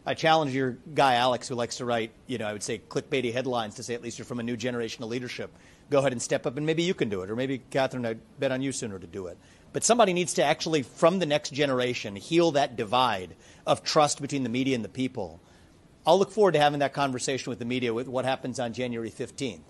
I 0.04 0.16
challenge 0.16 0.54
your 0.54 0.78
guy 0.96 1.16
Alex, 1.16 1.48
who 1.48 1.54
likes 1.54 1.78
to 1.78 1.86
write, 1.86 2.12
you 2.26 2.40
know, 2.40 2.48
I 2.48 2.54
would 2.54 2.64
say 2.64 2.80
clickbaity 2.90 3.32
headlines 3.32 3.76
to 3.76 3.84
say 3.84 3.94
at 3.94 4.02
least 4.02 4.18
you're 4.18 4.26
from 4.26 4.40
a 4.40 4.44
new 4.44 4.58
generation 4.58 5.04
of 5.04 5.10
leadership. 5.10 5.52
Go 5.92 6.00
ahead 6.00 6.12
and 6.12 6.22
step 6.22 6.48
up, 6.48 6.58
and 6.58 6.66
maybe 6.66 6.82
you 6.82 6.96
can 6.96 7.10
do 7.10 7.22
it, 7.22 7.30
or 7.30 7.36
maybe 7.36 7.60
Catherine, 7.70 8.06
I 8.06 8.16
bet 8.40 8.52
on 8.52 8.64
you 8.64 8.72
sooner 8.72 8.98
to 8.98 9.08
do 9.08 9.28
it. 9.28 9.38
But 9.74 9.84
somebody 9.84 10.14
needs 10.14 10.34
to 10.36 10.44
actually, 10.44 10.82
from 10.82 11.20
the 11.20 11.28
next 11.28 11.52
generation, 11.52 12.16
heal 12.16 12.52
that 12.52 12.76
divide 12.76 13.36
of 13.68 13.84
trust 13.84 14.22
between 14.22 14.42
the 14.42 14.50
media 14.50 14.74
and 14.74 14.84
the 14.84 14.90
people. 14.90 15.40
I'll 16.06 16.20
look 16.20 16.32
forward 16.32 16.54
to 16.54 16.60
having 16.60 16.80
that 16.80 16.94
conversation 16.94 17.50
with 17.50 17.60
the 17.60 17.66
media 17.66 17.94
with 17.94 18.08
what 18.08 18.26
happens 18.26 18.60
on 18.60 18.74
January 18.74 19.10
15th. 19.10 19.62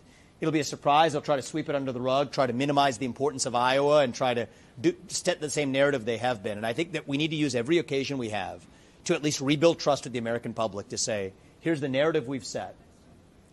It'll 0.41 0.51
be 0.51 0.59
a 0.59 0.65
surprise. 0.65 1.15
I'll 1.15 1.21
try 1.21 1.37
to 1.37 1.41
sweep 1.41 1.69
it 1.69 1.75
under 1.75 1.93
the 1.93 2.01
rug, 2.01 2.31
try 2.31 2.45
to 2.45 2.53
minimize 2.53 2.97
the 2.97 3.05
importance 3.05 3.45
of 3.45 3.55
Iowa, 3.55 3.99
and 3.99 4.13
try 4.13 4.33
to 4.33 4.47
do, 4.79 4.93
set 5.07 5.39
the 5.39 5.49
same 5.49 5.71
narrative 5.71 6.03
they 6.03 6.17
have 6.17 6.43
been. 6.43 6.57
And 6.57 6.67
I 6.67 6.73
think 6.73 6.91
that 6.91 7.07
we 7.07 7.17
need 7.17 7.29
to 7.29 7.37
use 7.37 7.55
every 7.55 7.77
occasion 7.77 8.17
we 8.17 8.29
have 8.29 8.65
to 9.05 9.13
at 9.13 9.23
least 9.23 9.39
rebuild 9.39 9.79
trust 9.79 10.03
with 10.03 10.13
the 10.13 10.19
American 10.19 10.53
public 10.53 10.89
to 10.89 10.97
say, 10.97 11.31
here's 11.61 11.79
the 11.79 11.87
narrative 11.87 12.27
we've 12.27 12.45
set, 12.45 12.75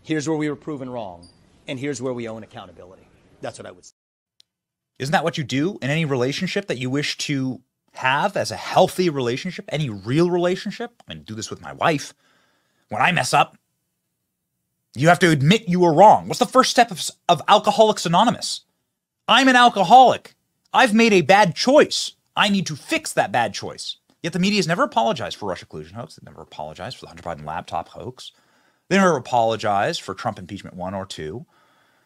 here's 0.02 0.28
where 0.28 0.36
we 0.36 0.48
were 0.48 0.56
proven 0.56 0.90
wrong, 0.90 1.28
and 1.68 1.78
here's 1.78 2.02
where 2.02 2.12
we 2.12 2.26
own 2.26 2.42
accountability. 2.42 3.06
That's 3.40 3.58
what 3.58 3.66
I 3.66 3.70
would 3.70 3.84
say. 3.84 3.94
Isn't 4.98 5.12
that 5.12 5.24
what 5.24 5.38
you 5.38 5.44
do 5.44 5.78
in 5.82 5.90
any 5.90 6.04
relationship 6.04 6.66
that 6.66 6.78
you 6.78 6.90
wish 6.90 7.16
to 7.18 7.60
have 7.94 8.36
as 8.36 8.50
a 8.50 8.56
healthy 8.56 9.08
relationship, 9.08 9.66
any 9.68 9.88
real 9.88 10.30
relationship? 10.30 11.02
I 11.06 11.14
mean, 11.14 11.22
do 11.22 11.34
this 11.34 11.50
with 11.50 11.60
my 11.60 11.72
wife. 11.72 12.14
When 12.92 13.00
I 13.00 13.10
mess 13.10 13.32
up, 13.32 13.56
you 14.94 15.08
have 15.08 15.18
to 15.20 15.30
admit 15.30 15.66
you 15.66 15.80
were 15.80 15.94
wrong. 15.94 16.28
What's 16.28 16.38
the 16.38 16.44
first 16.44 16.70
step 16.70 16.90
of, 16.90 17.02
of 17.26 17.40
Alcoholics 17.48 18.04
Anonymous? 18.04 18.66
I'm 19.26 19.48
an 19.48 19.56
alcoholic. 19.56 20.34
I've 20.74 20.92
made 20.92 21.14
a 21.14 21.22
bad 21.22 21.54
choice. 21.54 22.12
I 22.36 22.50
need 22.50 22.66
to 22.66 22.76
fix 22.76 23.10
that 23.14 23.32
bad 23.32 23.54
choice. 23.54 23.96
Yet 24.22 24.34
the 24.34 24.38
media 24.38 24.58
has 24.58 24.68
never 24.68 24.82
apologized 24.82 25.38
for 25.38 25.48
Russia 25.48 25.64
collusion 25.64 25.96
hoax. 25.96 26.16
They've 26.16 26.30
never 26.30 26.42
apologized 26.42 26.98
for 26.98 27.06
the 27.06 27.08
Hunter 27.08 27.22
Biden 27.22 27.46
laptop 27.46 27.88
hoax. 27.88 28.30
They 28.90 28.98
never 28.98 29.16
apologized 29.16 30.02
for 30.02 30.12
Trump 30.12 30.38
impeachment 30.38 30.76
one 30.76 30.92
or 30.92 31.06
two. 31.06 31.46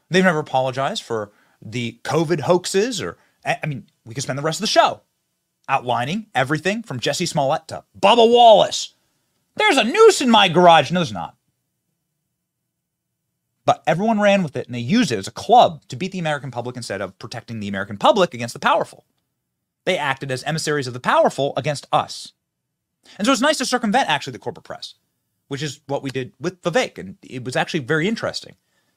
They've 0.08 0.22
never 0.22 0.38
apologized 0.38 1.02
for 1.02 1.32
the 1.60 1.98
COVID 2.04 2.42
hoaxes 2.42 3.02
or, 3.02 3.18
I 3.44 3.66
mean, 3.66 3.88
we 4.04 4.14
could 4.14 4.22
spend 4.22 4.38
the 4.38 4.44
rest 4.44 4.60
of 4.60 4.62
the 4.62 4.68
show 4.68 5.00
outlining 5.68 6.26
everything 6.32 6.84
from 6.84 7.00
Jussie 7.00 7.26
Smollett 7.26 7.66
to 7.68 7.82
Bubba 8.00 8.30
Wallace. 8.30 8.92
There's 9.56 9.78
a 9.78 9.84
noose 9.84 10.20
in 10.20 10.30
my 10.30 10.48
garage. 10.48 10.90
No, 10.90 11.00
there's 11.00 11.12
not. 11.12 11.36
But 13.64 13.82
everyone 13.86 14.20
ran 14.20 14.42
with 14.44 14.54
it 14.56 14.66
and 14.66 14.74
they 14.74 14.80
used 14.80 15.10
it 15.10 15.18
as 15.18 15.26
a 15.26 15.32
club 15.32 15.82
to 15.88 15.96
beat 15.96 16.12
the 16.12 16.20
American 16.20 16.52
public 16.52 16.76
instead 16.76 17.00
of 17.00 17.18
protecting 17.18 17.58
the 17.58 17.68
American 17.68 17.96
public 17.96 18.32
against 18.32 18.52
the 18.52 18.60
powerful. 18.60 19.04
They 19.84 19.98
acted 19.98 20.30
as 20.30 20.44
emissaries 20.44 20.86
of 20.86 20.94
the 20.94 21.00
powerful 21.00 21.52
against 21.56 21.86
us. 21.92 22.32
And 23.18 23.26
so 23.26 23.32
it's 23.32 23.40
nice 23.40 23.58
to 23.58 23.66
circumvent 23.66 24.08
actually 24.08 24.32
the 24.32 24.38
corporate 24.38 24.64
press, 24.64 24.94
which 25.48 25.62
is 25.62 25.80
what 25.86 26.02
we 26.02 26.10
did 26.10 26.32
with 26.40 26.62
Vivek. 26.62 26.98
And 26.98 27.16
it 27.22 27.44
was 27.44 27.56
actually 27.56 27.80
very 27.80 28.06
interesting. 28.06 28.54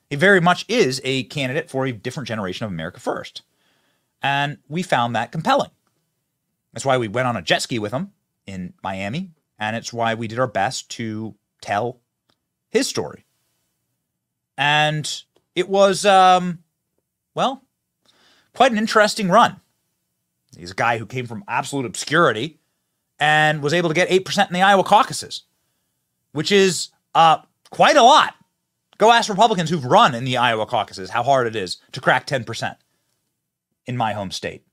He 0.10 0.16
very 0.16 0.42
much 0.42 0.66
is 0.68 1.02
a 1.04 1.24
candidate 1.24 1.70
for 1.70 1.86
a 1.86 1.92
different 1.92 2.28
generation 2.28 2.66
of 2.66 2.72
America 2.72 3.00
First. 3.00 3.44
And 4.22 4.58
we 4.68 4.84
found 4.84 5.16
that 5.16 5.32
compelling. 5.32 5.72
That's 6.74 6.86
why 6.86 6.98
we 6.98 7.08
went 7.08 7.28
on 7.28 7.38
a 7.38 7.42
jet 7.42 7.62
ski 7.62 7.80
with 7.80 7.92
him 7.92 8.12
in 8.46 8.74
Miami. 8.84 9.32
And 9.60 9.76
it's 9.76 9.92
why 9.92 10.14
we 10.14 10.28
did 10.28 10.40
our 10.40 10.48
best 10.48 10.90
to 10.92 11.36
tell 11.62 12.00
his 12.70 12.88
story. 12.88 13.26
And 14.58 15.24
it 15.56 15.70
was, 15.70 16.06
um, 16.06 16.60
well, 17.36 17.64
quite 18.56 18.72
an 18.72 18.78
interesting 18.78 19.30
run. 19.30 19.60
He's 20.58 20.72
a 20.72 20.76
guy 20.76 20.98
who 20.98 21.06
came 21.06 21.28
from 21.28 21.44
absolute 21.48 21.86
obscurity 21.86 22.60
and 23.20 23.62
was 23.62 23.74
able 23.74 23.90
to 23.90 23.96
get 23.96 24.10
8% 24.10 24.48
in 24.48 24.54
the 24.54 24.62
Iowa 24.62 24.84
caucuses, 24.84 25.44
which 26.32 26.52
is 26.52 26.90
uh, 27.16 27.40
quite 27.70 27.98
a 27.98 28.04
lot. 28.04 28.36
Go 28.98 29.12
ask 29.12 29.30
Republicans 29.30 29.70
who've 29.70 29.86
run 29.86 30.14
in 30.14 30.26
the 30.26 30.38
Iowa 30.38 30.66
caucuses 30.66 31.10
how 31.10 31.24
hard 31.24 31.48
it 31.48 31.56
is 31.56 31.78
to 31.94 32.02
crack 32.02 32.28
10% 32.28 32.76
in 33.86 33.96
my 33.96 34.14
home 34.14 34.32
state. 34.32 34.64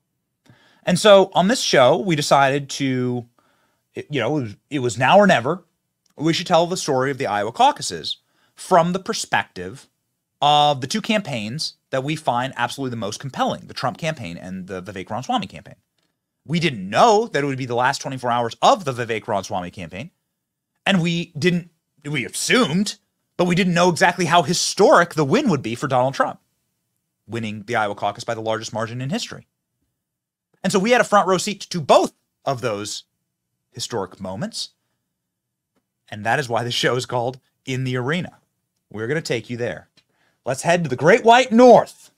And 0.85 0.99
so 0.99 1.31
on 1.33 1.49
this 1.49 1.61
show, 1.61 1.97
we 1.99 2.17
decided 2.17 2.69
to, 2.71 3.27
you 4.11 4.21
know, 4.21 4.37
it 4.37 4.41
was, 4.41 4.57
it 4.71 4.79
was 4.81 4.99
now 4.99 5.19
or 5.19 5.27
never. 5.27 5.65
We 6.17 6.33
should 6.33 6.47
tell 6.47 6.67
the 6.67 6.77
story 6.77 7.11
of 7.11 7.19
the 7.19 7.27
Iowa 7.27 7.53
caucuses 7.53 8.19
from 8.55 8.93
the 8.93 8.99
perspective 8.99 9.89
of 10.41 10.81
the 10.81 10.87
two 10.87 11.01
campaigns 11.01 11.75
that 11.91 12.05
we 12.05 12.17
find 12.17 12.53
absolutely 12.57 12.91
the 12.91 12.97
most 12.97 13.21
compelling 13.21 13.67
the 13.67 13.75
Trump 13.75 13.99
campaign 13.99 14.37
and 14.37 14.67
the 14.67 14.83
Vivek 14.83 15.09
Ramaswamy 15.11 15.47
campaign. 15.47 15.77
We 16.47 16.61
didn't 16.61 16.89
know 16.89 17.27
that 17.29 17.43
it 17.43 17.47
would 17.47 17.59
be 17.59 17.67
the 17.67 17.75
last 17.75 18.01
24 18.01 18.31
hours 18.31 18.57
of 18.63 18.85
the 18.85 18.93
Vivek 18.93 19.27
Ramaswamy 19.27 19.71
campaign. 19.71 20.11
And 20.85 21.03
we 21.03 21.33
didn't, 21.39 21.71
we 22.05 22.25
assumed, 22.25 22.99
but 23.37 23.47
we 23.47 23.55
didn't 23.55 23.75
know 23.75 23.91
exactly 23.91 24.27
how 24.27 24.43
historic 24.43 25.15
the 25.15 25.25
win 25.25 25.49
would 25.51 25.63
be 25.63 25.75
for 25.75 25.89
Donald 25.89 26.15
Trump, 26.15 26.41
winning 27.27 27.65
the 27.67 27.77
Iowa 27.77 27.95
caucus 27.95 28.25
by 28.25 28.35
the 28.35 28.41
largest 28.41 28.73
margin 28.73 29.01
in 29.01 29.11
history. 29.11 29.47
And 30.63 30.73
so 30.73 30.79
we 30.79 30.93
had 30.93 31.01
a 31.01 31.05
front 31.05 31.29
row 31.29 31.39
seat 31.39 31.61
to 31.61 31.81
both 31.81 32.13
of 32.45 32.61
those 32.61 33.05
historic 33.77 34.19
moments. 34.19 34.71
And 36.09 36.25
that 36.25 36.39
is 36.39 36.49
why 36.49 36.65
the 36.65 36.71
show 36.73 36.97
is 36.97 37.05
called 37.05 37.39
In 37.67 37.85
the 37.85 37.97
Arena. 37.97 38.39
We're 38.91 39.07
going 39.07 39.23
to 39.23 39.23
take 39.23 39.51
you 39.51 39.59
there. 39.59 39.91
Let's 40.47 40.63
head 40.63 40.83
to 40.83 40.91
the 40.91 40.97
Great 40.97 41.25
White 41.25 41.53
North, 41.53 42.11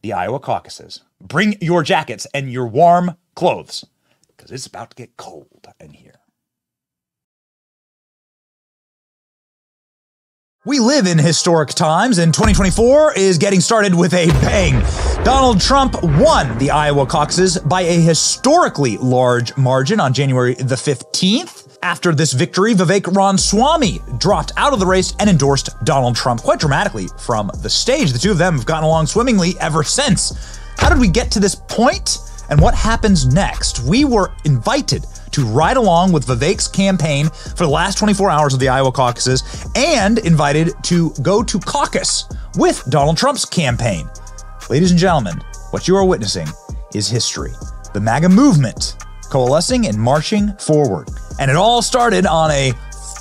the 0.00 0.12
Iowa 0.12 0.38
caucuses. 0.38 1.02
Bring 1.20 1.56
your 1.60 1.82
jackets 1.82 2.26
and 2.32 2.52
your 2.52 2.68
warm 2.68 3.16
clothes 3.34 3.84
because 4.28 4.52
it's 4.52 4.66
about 4.66 4.90
to 4.90 4.96
get 4.96 5.16
cold 5.16 5.66
in 5.80 5.90
here. 5.90 6.20
We 10.68 10.80
live 10.80 11.06
in 11.06 11.16
historic 11.16 11.70
times, 11.70 12.18
and 12.18 12.30
2024 12.30 13.14
is 13.14 13.38
getting 13.38 13.58
started 13.58 13.94
with 13.94 14.12
a 14.12 14.26
bang. 14.42 14.84
Donald 15.24 15.62
Trump 15.62 15.94
won 16.02 16.58
the 16.58 16.70
Iowa 16.70 17.06
caucuses 17.06 17.56
by 17.56 17.80
a 17.80 17.98
historically 17.98 18.98
large 18.98 19.56
margin 19.56 19.98
on 19.98 20.12
January 20.12 20.52
the 20.56 20.74
15th. 20.74 21.78
After 21.82 22.14
this 22.14 22.34
victory, 22.34 22.74
Vivek 22.74 23.16
Ramaswamy 23.16 24.02
dropped 24.18 24.52
out 24.58 24.74
of 24.74 24.78
the 24.78 24.84
race 24.84 25.14
and 25.18 25.30
endorsed 25.30 25.70
Donald 25.84 26.16
Trump 26.16 26.42
quite 26.42 26.60
dramatically 26.60 27.06
from 27.18 27.50
the 27.62 27.70
stage. 27.70 28.12
The 28.12 28.18
two 28.18 28.32
of 28.32 28.36
them 28.36 28.54
have 28.54 28.66
gotten 28.66 28.84
along 28.84 29.06
swimmingly 29.06 29.54
ever 29.60 29.82
since. 29.82 30.60
How 30.76 30.90
did 30.90 30.98
we 30.98 31.08
get 31.08 31.30
to 31.30 31.40
this 31.40 31.54
point, 31.54 32.18
and 32.50 32.60
what 32.60 32.74
happens 32.74 33.24
next? 33.24 33.80
We 33.80 34.04
were 34.04 34.32
invited 34.44 35.06
to 35.32 35.44
ride 35.44 35.76
along 35.76 36.12
with 36.12 36.26
Vivek's 36.26 36.68
campaign 36.68 37.28
for 37.28 37.64
the 37.64 37.68
last 37.68 37.98
24 37.98 38.30
hours 38.30 38.54
of 38.54 38.60
the 38.60 38.68
Iowa 38.68 38.92
caucuses 38.92 39.42
and 39.76 40.18
invited 40.18 40.72
to 40.84 41.10
go 41.22 41.42
to 41.42 41.58
caucus 41.60 42.24
with 42.56 42.84
Donald 42.88 43.16
Trump's 43.16 43.44
campaign. 43.44 44.08
Ladies 44.70 44.90
and 44.90 45.00
gentlemen, 45.00 45.40
what 45.70 45.88
you 45.88 45.96
are 45.96 46.04
witnessing 46.04 46.46
is 46.94 47.08
history. 47.08 47.52
The 47.94 48.00
MAGA 48.00 48.28
movement 48.28 48.96
coalescing 49.30 49.86
and 49.86 49.98
marching 49.98 50.52
forward. 50.54 51.08
And 51.38 51.50
it 51.50 51.56
all 51.56 51.82
started 51.82 52.26
on 52.26 52.50
a 52.50 52.72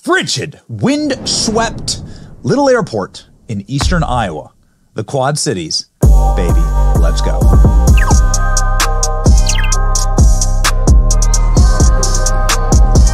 frigid, 0.04 0.60
wind 0.68 1.28
swept 1.28 2.02
little 2.44 2.70
airport 2.70 3.28
in 3.48 3.70
eastern 3.70 4.04
Iowa, 4.04 4.54
the 4.94 5.04
Quad 5.04 5.38
Cities. 5.38 5.88
Baby, 6.36 6.62
let's 7.00 7.22
go. 7.22 7.40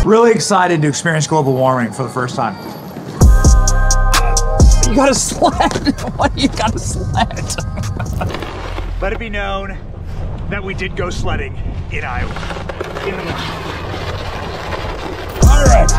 Really 0.06 0.32
excited 0.32 0.82
to 0.82 0.88
experience 0.90 1.28
global 1.28 1.54
warming 1.54 1.94
for 1.94 2.04
the 2.04 2.10
first 2.10 2.36
time. 2.36 2.56
You 4.90 4.98
got 4.98 5.10
a 5.10 5.16
sled? 5.16 6.02
Why 6.18 6.30
you 6.36 6.50
got 6.50 6.76
a 6.76 6.78
sled? 6.78 7.34
Let 9.02 9.12
it 9.12 9.18
be 9.18 9.30
known 9.30 9.76
that 10.50 10.62
we 10.64 10.76
did 10.76 10.96
go 10.96 11.10
sledding 11.10 11.56
in 11.92 12.04
Iowa. 12.04 12.30
In 13.08 13.16
the 13.16 13.34
All 15.48 15.66
right. 15.66 15.90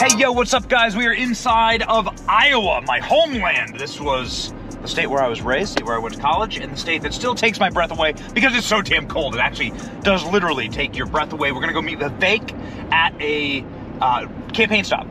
Hey, 0.00 0.16
yo, 0.16 0.30
what's 0.30 0.54
up, 0.54 0.68
guys? 0.68 0.94
We 0.94 1.06
are 1.06 1.14
inside 1.14 1.82
of 1.84 2.06
Iowa, 2.28 2.82
my 2.82 3.00
homeland. 3.00 3.76
This 3.76 4.00
was 4.00 4.54
the 4.84 4.90
state 4.90 5.06
where 5.06 5.22
I 5.22 5.28
was 5.28 5.40
raised, 5.40 5.72
state 5.72 5.86
where 5.86 5.96
I 5.96 5.98
went 5.98 6.14
to 6.14 6.20
college, 6.20 6.58
and 6.58 6.70
the 6.70 6.76
state 6.76 7.00
that 7.02 7.14
still 7.14 7.34
takes 7.34 7.58
my 7.58 7.70
breath 7.70 7.90
away 7.90 8.12
because 8.34 8.54
it's 8.54 8.66
so 8.66 8.82
damn 8.82 9.08
cold. 9.08 9.34
It 9.34 9.40
actually 9.40 9.72
does 10.02 10.22
literally 10.26 10.68
take 10.68 10.94
your 10.94 11.06
breath 11.06 11.32
away. 11.32 11.52
We're 11.52 11.62
gonna 11.62 11.72
go 11.72 11.80
meet 11.80 11.98
Vivek 12.00 12.92
at 12.92 13.18
a 13.18 13.64
uh, 14.02 14.26
campaign 14.52 14.84
stop 14.84 15.06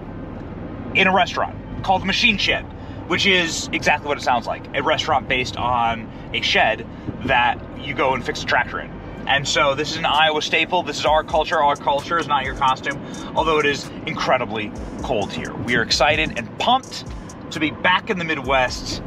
in 0.93 1.07
a 1.07 1.13
restaurant 1.13 1.83
called 1.83 2.03
the 2.03 2.05
Machine 2.05 2.37
Shed, 2.37 2.61
which 3.07 3.25
is 3.25 3.67
exactly 3.73 4.07
what 4.07 4.19
it 4.19 4.21
sounds 4.21 4.45
like 4.45 4.63
a 4.75 4.83
restaurant 4.83 5.27
based 5.27 5.57
on 5.57 6.07
a 6.35 6.41
shed 6.41 6.85
that 7.25 7.59
you 7.79 7.95
go 7.95 8.13
and 8.13 8.23
fix 8.23 8.43
a 8.43 8.45
tractor 8.45 8.79
in. 8.79 8.91
And 9.25 9.47
so 9.47 9.73
this 9.73 9.89
is 9.89 9.97
an 9.97 10.05
Iowa 10.05 10.43
staple. 10.43 10.83
This 10.83 10.99
is 10.99 11.05
our 11.05 11.23
culture. 11.23 11.57
Our 11.57 11.77
culture 11.77 12.19
is 12.19 12.27
not 12.27 12.45
your 12.45 12.55
costume, 12.55 13.03
although 13.35 13.57
it 13.57 13.65
is 13.65 13.89
incredibly 14.05 14.71
cold 15.01 15.31
here. 15.31 15.51
We 15.51 15.75
are 15.77 15.81
excited 15.81 16.37
and 16.37 16.59
pumped 16.59 17.05
to 17.51 17.59
be 17.59 17.71
back 17.71 18.11
in 18.11 18.19
the 18.19 18.25
Midwest. 18.25 19.01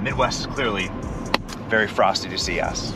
The 0.00 0.04
Midwest 0.04 0.40
is 0.40 0.46
clearly 0.46 0.90
very 1.68 1.86
frosty 1.86 2.30
to 2.30 2.38
see 2.38 2.58
us. 2.58 2.94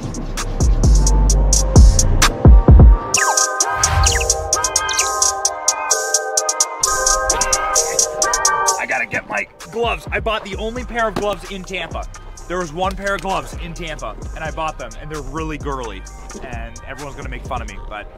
I 8.81 8.87
gotta 8.89 9.05
get 9.05 9.29
my 9.29 9.47
gloves. 9.71 10.09
I 10.11 10.19
bought 10.19 10.47
the 10.47 10.57
only 10.57 10.83
pair 10.83 11.09
of 11.09 11.17
gloves 11.17 11.51
in 11.51 11.63
Tampa. 11.63 12.07
There 12.49 12.57
was 12.57 12.73
one 12.73 12.97
pair 12.97 13.17
of 13.17 13.21
gloves 13.21 13.53
in 13.63 13.75
Tampa, 13.75 14.17
and 14.35 14.43
I 14.43 14.51
bought 14.51 14.79
them, 14.79 14.93
and 14.99 15.11
they're 15.11 15.21
really 15.21 15.59
girly. 15.59 16.03
And 16.43 16.81
everyone's 16.87 17.17
gonna 17.17 17.29
make 17.29 17.45
fun 17.45 17.61
of 17.61 17.69
me, 17.69 17.77
but 17.87 18.11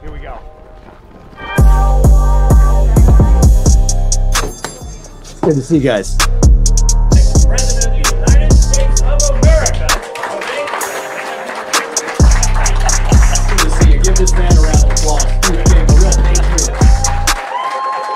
here 0.00 0.10
we 0.10 0.18
go. 0.18 0.40
It's 5.20 5.40
good 5.40 5.54
to 5.54 5.62
see 5.62 5.76
you 5.76 5.82
guys. 5.84 6.18
States 8.82 9.02
of 9.02 9.22
America. 9.30 9.86
Good 13.48 13.58
to 13.60 13.70
see 13.70 13.92
you. 13.92 13.98
Give 14.02 14.16
this 14.16 14.32
man 14.32 14.56
a 14.56 14.60
round 14.60 14.82
of 14.82 14.90
applause. 14.90 15.22
He 15.46 15.56
became 15.56 15.86
a 15.86 15.94
real 15.94 16.10
patriot. 16.22 16.78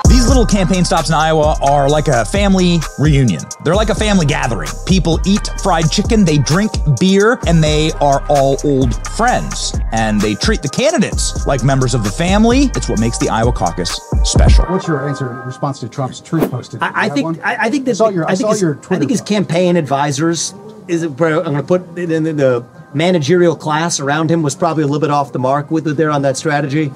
These 0.09 0.27
little 0.27 0.45
campaign 0.45 0.83
stops 0.83 1.09
in 1.09 1.15
Iowa 1.15 1.55
are 1.61 1.89
like 1.89 2.07
a 2.09 2.25
family 2.25 2.79
reunion. 2.99 3.43
They're 3.63 3.75
like 3.75 3.89
a 3.89 3.95
family 3.95 4.25
gathering. 4.25 4.69
People 4.85 5.19
eat 5.25 5.49
fried 5.61 5.89
chicken, 5.91 6.25
they 6.25 6.37
drink 6.37 6.71
beer, 6.99 7.39
and 7.47 7.63
they 7.63 7.91
are 8.01 8.23
all 8.29 8.57
old 8.63 8.95
friends. 9.07 9.79
And 9.91 10.19
they 10.19 10.35
treat 10.35 10.61
the 10.61 10.69
candidates 10.69 11.45
like 11.47 11.63
members 11.63 11.93
of 11.93 12.03
the 12.03 12.11
family. 12.11 12.69
It's 12.75 12.89
what 12.89 12.99
makes 12.99 13.17
the 13.17 13.29
Iowa 13.29 13.53
caucus 13.53 13.99
special. 14.23 14.65
What's 14.65 14.87
your 14.87 15.07
answer 15.07 15.29
in 15.31 15.37
response 15.45 15.79
to 15.81 15.89
Trump's 15.89 16.19
truth 16.19 16.49
posted? 16.51 16.81
I, 16.81 16.91
I 17.05 17.09
think 17.09 17.25
one? 17.25 17.39
I, 17.41 17.55
I 17.65 17.69
think 17.69 17.85
that 17.85 17.91
I 17.91 17.95
saw 17.95 18.09
your, 18.09 18.25
I 18.25 18.29
think 18.29 18.39
saw 18.41 18.51
his, 18.51 18.61
your 18.61 18.79
I 18.89 18.97
think 18.99 19.11
his 19.11 19.21
campaign 19.21 19.75
advisors 19.75 20.53
is 20.87 21.03
it, 21.03 21.09
I'm 21.09 21.17
going 21.17 21.55
to 21.55 21.63
put 21.63 21.97
in 21.97 22.23
the, 22.23 22.33
the 22.33 22.65
managerial 22.93 23.55
class 23.55 23.99
around 23.99 24.31
him 24.31 24.41
was 24.41 24.55
probably 24.55 24.83
a 24.83 24.87
little 24.87 25.01
bit 25.01 25.11
off 25.11 25.31
the 25.31 25.39
mark 25.39 25.69
with 25.69 25.87
it 25.87 25.97
there 25.97 26.09
on 26.09 26.21
that 26.21 26.37
strategy. 26.37 26.91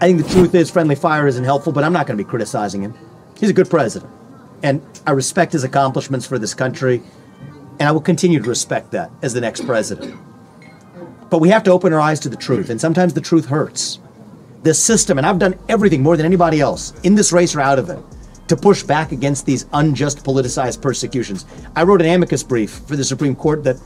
I 0.00 0.06
think 0.06 0.22
the 0.22 0.28
truth 0.32 0.54
is 0.54 0.70
friendly 0.70 0.94
fire 0.94 1.26
isn't 1.26 1.44
helpful, 1.44 1.72
but 1.72 1.84
I'm 1.84 1.92
not 1.92 2.06
going 2.06 2.16
to 2.16 2.24
be 2.24 2.28
criticizing 2.28 2.82
him. 2.82 2.94
He's 3.38 3.50
a 3.50 3.54
good 3.54 3.68
president, 3.68 4.10
and 4.62 4.80
I 5.06 5.10
respect 5.10 5.52
his 5.52 5.64
accomplishments 5.64 6.26
for 6.26 6.38
this 6.38 6.54
country, 6.54 7.02
and 7.78 7.88
I 7.88 7.92
will 7.92 8.00
continue 8.00 8.40
to 8.40 8.48
respect 8.48 8.92
that 8.92 9.10
as 9.22 9.34
the 9.34 9.40
next 9.40 9.66
president. 9.66 10.16
But 11.28 11.38
we 11.38 11.48
have 11.48 11.64
to 11.64 11.72
open 11.72 11.92
our 11.92 12.00
eyes 12.00 12.20
to 12.20 12.28
the 12.28 12.36
truth, 12.36 12.70
and 12.70 12.80
sometimes 12.80 13.14
the 13.14 13.20
truth 13.20 13.46
hurts 13.46 13.98
this 14.62 14.82
system, 14.82 15.18
and 15.18 15.26
I've 15.26 15.38
done 15.38 15.58
everything 15.68 16.02
more 16.02 16.16
than 16.16 16.24
anybody 16.24 16.60
else 16.60 16.94
in 17.02 17.16
this 17.16 17.32
race 17.32 17.54
or 17.54 17.60
out 17.60 17.78
of 17.78 17.90
it 17.90 17.98
to 18.48 18.56
push 18.56 18.82
back 18.82 19.12
against 19.12 19.46
these 19.46 19.66
unjust 19.72 20.24
politicized 20.24 20.82
persecutions. 20.82 21.46
I 21.74 21.82
wrote 21.82 22.00
an 22.00 22.08
amicus 22.08 22.42
brief 22.42 22.70
for 22.70 22.96
the 22.96 23.04
Supreme 23.04 23.34
Court 23.34 23.64
that 23.64 23.76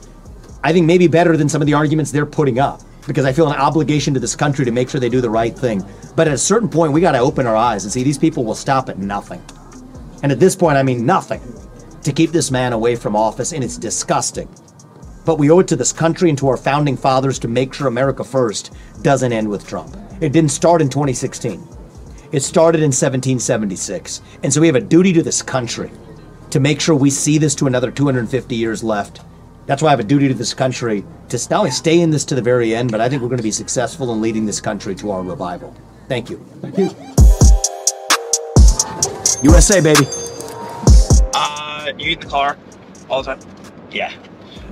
I 0.64 0.72
think 0.72 0.86
may 0.86 0.98
be 0.98 1.06
better 1.06 1.36
than 1.36 1.48
some 1.48 1.62
of 1.62 1.66
the 1.66 1.74
arguments 1.74 2.10
they're 2.10 2.26
putting 2.26 2.58
up 2.58 2.82
because 3.06 3.24
I 3.24 3.32
feel 3.32 3.48
an 3.48 3.58
obligation 3.58 4.12
to 4.14 4.20
this 4.20 4.36
country 4.36 4.64
to 4.64 4.70
make 4.70 4.90
sure 4.90 5.00
they 5.00 5.08
do 5.08 5.20
the 5.20 5.30
right 5.30 5.56
thing. 5.56 5.82
But 6.14 6.28
at 6.28 6.34
a 6.34 6.38
certain 6.38 6.68
point, 6.68 6.92
we 6.92 7.00
got 7.00 7.12
to 7.12 7.18
open 7.18 7.46
our 7.46 7.56
eyes 7.56 7.84
and 7.84 7.92
see 7.92 8.02
these 8.02 8.18
people 8.18 8.44
will 8.44 8.54
stop 8.54 8.88
at 8.88 8.98
nothing. 8.98 9.42
And 10.22 10.30
at 10.30 10.40
this 10.40 10.54
point, 10.54 10.76
I 10.76 10.82
mean 10.82 11.06
nothing 11.06 11.40
to 12.02 12.12
keep 12.12 12.30
this 12.30 12.50
man 12.50 12.72
away 12.72 12.96
from 12.96 13.16
office, 13.16 13.52
and 13.52 13.64
it's 13.64 13.76
disgusting. 13.76 14.48
But 15.24 15.38
we 15.38 15.50
owe 15.50 15.60
it 15.60 15.68
to 15.68 15.76
this 15.76 15.92
country 15.92 16.28
and 16.28 16.38
to 16.38 16.48
our 16.48 16.56
founding 16.56 16.96
fathers 16.96 17.38
to 17.40 17.48
make 17.48 17.72
sure 17.72 17.86
America 17.86 18.24
First 18.24 18.74
doesn't 19.02 19.32
end 19.32 19.48
with 19.48 19.66
Trump. 19.66 19.96
It 20.20 20.32
didn't 20.32 20.50
start 20.50 20.82
in 20.82 20.88
2016. 20.88 21.66
It 22.30 22.42
started 22.42 22.80
in 22.80 22.88
1776. 22.88 24.20
And 24.42 24.52
so 24.52 24.60
we 24.60 24.66
have 24.66 24.76
a 24.76 24.80
duty 24.80 25.14
to 25.14 25.22
this 25.22 25.40
country 25.40 25.90
to 26.50 26.60
make 26.60 26.78
sure 26.78 26.94
we 26.94 27.08
see 27.08 27.38
this 27.38 27.54
to 27.54 27.66
another 27.66 27.90
250 27.90 28.54
years 28.54 28.84
left. 28.84 29.22
That's 29.64 29.82
why 29.82 29.88
I 29.88 29.90
have 29.92 30.00
a 30.00 30.04
duty 30.04 30.28
to 30.28 30.34
this 30.34 30.52
country 30.52 31.04
to 31.30 31.38
not 31.50 31.60
only 31.60 31.70
stay 31.70 32.00
in 32.00 32.10
this 32.10 32.26
to 32.26 32.34
the 32.34 32.42
very 32.42 32.74
end, 32.74 32.90
but 32.90 33.00
I 33.00 33.08
think 33.08 33.22
we're 33.22 33.28
going 33.28 33.38
to 33.38 33.42
be 33.42 33.50
successful 33.50 34.12
in 34.12 34.20
leading 34.20 34.44
this 34.44 34.60
country 34.60 34.94
to 34.96 35.10
our 35.10 35.22
revival. 35.22 35.74
Thank 36.06 36.28
you. 36.28 36.36
Thank 36.60 36.76
you. 36.76 36.90
USA, 39.42 39.80
baby. 39.80 40.04
Uh, 41.32 41.92
you 41.96 42.10
eat 42.10 42.18
in 42.18 42.20
the 42.20 42.26
car 42.26 42.58
all 43.08 43.22
the 43.22 43.36
time? 43.36 43.50
Yeah. 43.90 44.12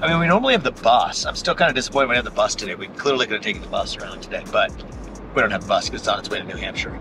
I 0.03 0.09
mean, 0.09 0.21
we 0.21 0.27
normally 0.27 0.53
have 0.53 0.63
the 0.63 0.73
bus. 0.73 1.25
I'm 1.25 1.37
still 1.37 1.55
kind 1.55 1.71
of 1.71 1.75
disappointed 1.75 2.09
we 2.09 2.15
didn't 2.17 2.27
have 2.27 2.35
the 2.35 2.37
bus 2.37 2.55
today. 2.55 2.75
We 2.75 2.89
clearly 2.89 3.25
could 3.25 3.37
have 3.37 3.43
taken 3.43 3.63
the 3.63 3.69
bus 3.69 3.97
around 3.97 4.21
today, 4.23 4.45
but 4.53 4.71
we 5.35 5.41
don't 5.41 5.51
have 5.51 5.63
the 5.63 5.69
bus 5.69 5.87
because 5.87 6.03
it's 6.03 6.09
on 6.09 6.19
its 6.19 6.29
way 6.29 6.39
to 6.39 6.45
New 6.45 6.57
Hampshire. 6.57 6.99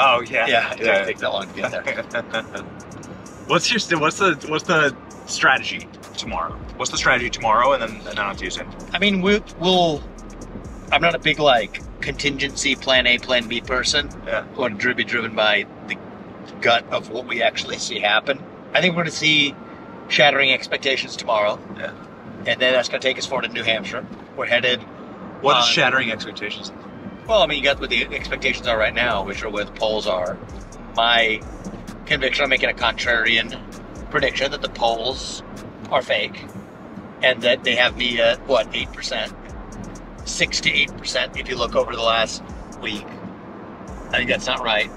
Oh 0.00 0.20
yeah, 0.28 0.46
Yeah, 0.46 0.72
it 0.74 0.78
doesn't 0.80 1.06
take 1.06 1.18
that 1.18 1.32
long 1.32 1.46
to 1.48 1.54
get 1.54 1.70
there. 1.70 2.64
What's 3.46 3.70
your 3.90 3.98
what's 3.98 4.18
the 4.18 4.34
what's 4.48 4.64
the 4.64 4.96
strategy 5.26 5.88
tomorrow? 6.16 6.52
What's 6.76 6.92
the 6.92 6.96
strategy 6.96 7.30
tomorrow, 7.30 7.72
and 7.72 7.82
then 7.82 7.90
and 7.96 8.16
then 8.16 8.18
on 8.18 8.36
Tuesday? 8.36 8.64
I 8.92 9.00
mean, 9.00 9.22
we, 9.22 9.42
we'll. 9.58 10.02
I'm 10.92 11.02
not 11.02 11.16
a 11.16 11.18
big 11.18 11.40
like 11.40 11.80
contingency 12.00 12.76
plan 12.76 13.08
A, 13.08 13.18
plan 13.18 13.48
B 13.48 13.60
person. 13.60 14.08
Yeah. 14.24 14.44
I 14.54 14.58
want 14.58 14.80
to 14.80 14.94
be 14.94 15.02
driven 15.02 15.34
by 15.34 15.66
the 15.88 15.96
gut 16.60 16.84
of 16.92 17.10
what 17.10 17.26
we 17.26 17.42
actually 17.42 17.78
see 17.78 17.98
happen. 17.98 18.40
I 18.72 18.80
think 18.80 18.92
we're 18.94 19.02
going 19.02 19.10
to 19.10 19.16
see 19.16 19.54
shattering 20.08 20.52
expectations 20.52 21.16
tomorrow, 21.16 21.58
Yeah. 21.76 21.92
and 22.46 22.60
then 22.60 22.72
that's 22.72 22.88
going 22.88 23.00
to 23.00 23.06
take 23.08 23.18
us 23.18 23.26
forward 23.26 23.46
to 23.48 23.52
New 23.52 23.64
Hampshire. 23.64 24.06
We're 24.36 24.46
headed. 24.46 24.80
What 25.40 25.58
is 25.58 25.66
shattering 25.66 26.12
expectations? 26.12 26.70
Well, 27.30 27.42
I 27.44 27.46
mean, 27.46 27.58
you 27.58 27.62
got 27.62 27.78
what 27.78 27.90
the 27.90 28.04
expectations 28.06 28.66
are 28.66 28.76
right 28.76 28.92
now, 28.92 29.24
which 29.24 29.44
are 29.44 29.48
where 29.48 29.62
the 29.64 29.70
polls 29.70 30.08
are. 30.08 30.36
My 30.96 31.40
conviction, 32.04 32.42
I'm 32.42 32.50
making 32.50 32.70
a 32.70 32.72
contrarian 32.72 33.56
prediction 34.10 34.50
that 34.50 34.62
the 34.62 34.68
polls 34.68 35.44
are 35.90 36.02
fake 36.02 36.44
and 37.22 37.40
that 37.42 37.62
they 37.62 37.76
have 37.76 37.96
me 37.96 38.20
at, 38.20 38.44
what, 38.48 38.72
8%? 38.72 40.28
6 40.28 40.60
to 40.60 40.70
8% 40.70 41.38
if 41.38 41.48
you 41.48 41.54
look 41.54 41.76
over 41.76 41.94
the 41.94 42.02
last 42.02 42.42
week. 42.82 43.06
I 44.08 44.16
think 44.16 44.28
that's 44.28 44.48
not 44.48 44.64
right. 44.64 44.90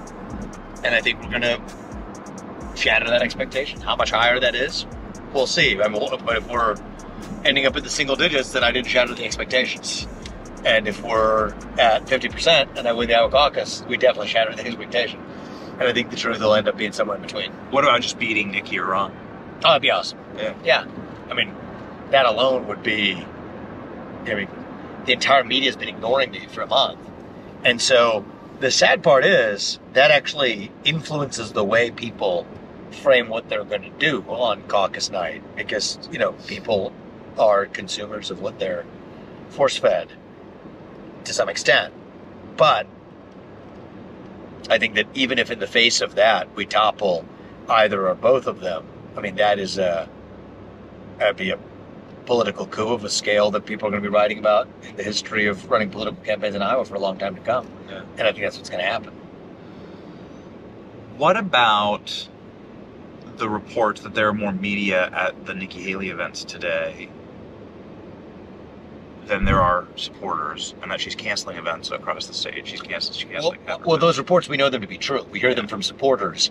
And 0.82 0.92
I 0.92 1.00
think 1.00 1.22
we're 1.22 1.30
going 1.30 1.42
to 1.42 1.62
shatter 2.74 3.08
that 3.10 3.22
expectation. 3.22 3.80
How 3.80 3.94
much 3.94 4.10
higher 4.10 4.40
that 4.40 4.56
is, 4.56 4.86
we'll 5.32 5.46
see. 5.46 5.80
I 5.80 5.86
mean, 5.86 6.04
but 6.24 6.38
if 6.38 6.50
we're 6.50 6.74
ending 7.44 7.64
up 7.64 7.76
in 7.76 7.84
the 7.84 7.90
single 7.90 8.16
digits, 8.16 8.50
then 8.50 8.64
I 8.64 8.72
didn't 8.72 8.88
shatter 8.88 9.14
the 9.14 9.24
expectations. 9.24 10.08
And 10.64 10.88
if 10.88 11.02
we're 11.02 11.48
at 11.78 12.06
50% 12.06 12.78
and 12.78 12.88
I 12.88 12.92
win 12.92 13.08
the 13.08 13.14
Iowa 13.14 13.30
caucus, 13.30 13.84
we 13.88 13.96
definitely 13.96 14.28
shatter 14.28 14.54
the 14.54 14.66
expectation. 14.66 15.20
And 15.78 15.82
I 15.82 15.92
think 15.92 16.10
the 16.10 16.16
truth 16.16 16.40
will 16.40 16.54
end 16.54 16.68
up 16.68 16.76
being 16.76 16.92
somewhere 16.92 17.16
in 17.16 17.22
between. 17.22 17.50
What 17.70 17.84
about 17.84 18.00
just 18.00 18.18
beating 18.18 18.50
Nikki 18.50 18.78
or 18.78 18.86
Ron? 18.86 19.14
Oh, 19.58 19.68
that'd 19.68 19.82
be 19.82 19.90
awesome. 19.90 20.18
Yeah. 20.36 20.54
Yeah. 20.64 20.86
I 21.30 21.34
mean, 21.34 21.54
that 22.10 22.26
alone 22.26 22.66
would 22.68 22.82
be. 22.82 23.24
I 24.26 24.34
mean, 24.34 24.48
the 25.04 25.12
entire 25.12 25.44
media 25.44 25.68
has 25.68 25.76
been 25.76 25.88
ignoring 25.88 26.30
me 26.30 26.46
for 26.46 26.62
a 26.62 26.66
month. 26.66 26.98
And 27.64 27.80
so 27.80 28.24
the 28.60 28.70
sad 28.70 29.02
part 29.02 29.24
is 29.24 29.78
that 29.92 30.10
actually 30.10 30.70
influences 30.84 31.52
the 31.52 31.64
way 31.64 31.90
people 31.90 32.46
frame 32.90 33.28
what 33.28 33.48
they're 33.48 33.64
going 33.64 33.82
to 33.82 33.90
do 33.90 34.22
on 34.28 34.62
caucus 34.62 35.10
night 35.10 35.42
because, 35.56 35.98
you 36.10 36.18
know, 36.18 36.32
people 36.46 36.92
are 37.38 37.66
consumers 37.66 38.30
of 38.30 38.40
what 38.40 38.58
they're 38.58 38.86
force 39.50 39.76
fed 39.76 40.12
to 41.24 41.32
some 41.32 41.48
extent. 41.48 41.92
But 42.56 42.86
I 44.70 44.78
think 44.78 44.94
that 44.94 45.06
even 45.14 45.38
if 45.38 45.50
in 45.50 45.58
the 45.58 45.66
face 45.66 46.00
of 46.00 46.14
that 46.14 46.54
we 46.54 46.66
topple 46.66 47.26
either 47.68 48.08
or 48.08 48.14
both 48.14 48.46
of 48.46 48.60
them, 48.60 48.84
I 49.16 49.20
mean, 49.20 49.36
that 49.36 49.58
is 49.58 49.78
a, 49.78 50.08
that'd 51.18 51.36
be 51.36 51.50
a 51.50 51.58
political 52.26 52.66
coup 52.66 52.92
of 52.92 53.04
a 53.04 53.10
scale 53.10 53.50
that 53.50 53.66
people 53.66 53.88
are 53.88 53.90
going 53.90 54.02
to 54.02 54.08
be 54.08 54.12
writing 54.12 54.38
about 54.38 54.68
in 54.82 54.96
the 54.96 55.02
history 55.02 55.46
of 55.46 55.70
running 55.70 55.90
political 55.90 56.22
campaigns 56.24 56.54
in 56.54 56.62
Iowa 56.62 56.84
for 56.84 56.94
a 56.94 56.98
long 56.98 57.18
time 57.18 57.34
to 57.34 57.40
come. 57.42 57.68
Yeah. 57.88 58.02
And 58.16 58.26
I 58.26 58.32
think 58.32 58.44
that's 58.44 58.56
what's 58.56 58.70
going 58.70 58.82
to 58.82 58.90
happen. 58.90 59.12
What 61.16 61.36
about 61.36 62.28
the 63.36 63.48
reports 63.48 64.00
that 64.02 64.14
there 64.14 64.28
are 64.28 64.34
more 64.34 64.52
media 64.52 65.10
at 65.12 65.46
the 65.46 65.54
Nikki 65.54 65.82
Haley 65.82 66.08
events 66.08 66.44
today 66.44 67.08
than 69.26 69.44
there 69.44 69.60
are 69.60 69.86
supporters, 69.96 70.74
and 70.82 70.90
that 70.90 71.00
she's 71.00 71.14
canceling 71.14 71.56
events 71.56 71.90
across 71.90 72.26
the 72.26 72.34
state? 72.34 72.66
She's 72.66 72.80
canceling. 72.80 73.18
She's 73.18 73.42
Well, 73.42 73.52
canceling. 73.52 73.84
well, 73.84 73.98
those 73.98 74.18
reports, 74.18 74.48
we 74.48 74.56
know 74.56 74.68
them 74.70 74.80
to 74.82 74.86
be 74.86 74.98
true. 74.98 75.26
We 75.30 75.40
hear 75.40 75.54
them 75.54 75.66
from 75.68 75.82
supporters. 75.82 76.50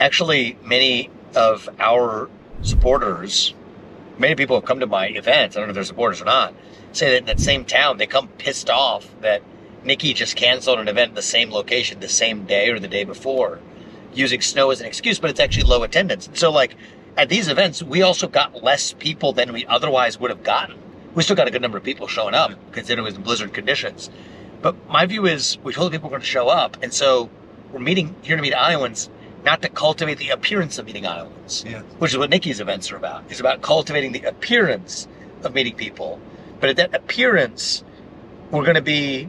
Actually, 0.00 0.56
many 0.64 1.10
of 1.34 1.68
our 1.78 2.28
supporters, 2.62 3.54
many 4.18 4.34
people 4.34 4.56
have 4.56 4.64
come 4.64 4.80
to 4.80 4.86
my 4.86 5.06
events, 5.08 5.56
I 5.56 5.60
don't 5.60 5.68
know 5.68 5.70
if 5.70 5.74
they're 5.74 5.84
supporters 5.84 6.20
or 6.20 6.26
not, 6.26 6.54
say 6.92 7.10
that 7.10 7.18
in 7.18 7.24
that 7.26 7.40
same 7.40 7.64
town, 7.64 7.98
they 7.98 8.06
come 8.06 8.28
pissed 8.38 8.70
off 8.70 9.08
that 9.20 9.42
Nikki 9.84 10.12
just 10.14 10.36
canceled 10.36 10.78
an 10.78 10.88
event 10.88 11.10
in 11.10 11.14
the 11.14 11.22
same 11.22 11.50
location 11.50 12.00
the 12.00 12.08
same 12.08 12.44
day 12.44 12.70
or 12.70 12.78
the 12.78 12.88
day 12.88 13.04
before, 13.04 13.58
using 14.14 14.40
snow 14.40 14.70
as 14.70 14.80
an 14.80 14.86
excuse, 14.86 15.18
but 15.18 15.30
it's 15.30 15.40
actually 15.40 15.64
low 15.64 15.82
attendance. 15.82 16.28
So, 16.34 16.50
like, 16.52 16.76
at 17.16 17.28
these 17.28 17.48
events, 17.48 17.82
we 17.82 18.02
also 18.02 18.28
got 18.28 18.62
less 18.62 18.92
people 18.92 19.32
than 19.32 19.52
we 19.52 19.66
otherwise 19.66 20.18
would 20.20 20.30
have 20.30 20.42
gotten 20.42 20.78
we 21.14 21.22
still 21.22 21.36
got 21.36 21.48
a 21.48 21.50
good 21.50 21.62
number 21.62 21.78
of 21.78 21.84
people 21.84 22.06
showing 22.08 22.34
up, 22.34 22.52
considering 22.72 23.04
it 23.04 23.08
was 23.10 23.16
in 23.16 23.22
blizzard 23.22 23.52
conditions. 23.52 24.10
But 24.62 24.88
my 24.88 25.06
view 25.06 25.26
is 25.26 25.58
we 25.62 25.72
told 25.72 25.88
the 25.92 25.96
people 25.98 26.08
we're 26.08 26.14
going 26.18 26.22
to 26.22 26.26
show 26.26 26.48
up, 26.48 26.76
and 26.82 26.92
so 26.92 27.28
we're 27.72 27.80
meeting 27.80 28.14
here 28.22 28.36
to 28.36 28.42
meet 28.42 28.54
Iowans, 28.54 29.10
not 29.44 29.60
to 29.62 29.68
cultivate 29.68 30.18
the 30.18 30.30
appearance 30.30 30.78
of 30.78 30.86
meeting 30.86 31.06
Iowans, 31.06 31.64
Yeah. 31.68 31.80
which 31.98 32.12
is 32.12 32.18
what 32.18 32.30
Nikki's 32.30 32.60
events 32.60 32.92
are 32.92 32.96
about. 32.96 33.24
It's 33.28 33.40
about 33.40 33.60
cultivating 33.60 34.12
the 34.12 34.22
appearance 34.22 35.08
of 35.42 35.54
meeting 35.54 35.74
people. 35.74 36.20
But 36.60 36.70
at 36.70 36.76
that 36.76 36.94
appearance, 36.94 37.82
we're 38.52 38.62
going 38.62 38.76
to 38.76 38.82
be 38.82 39.28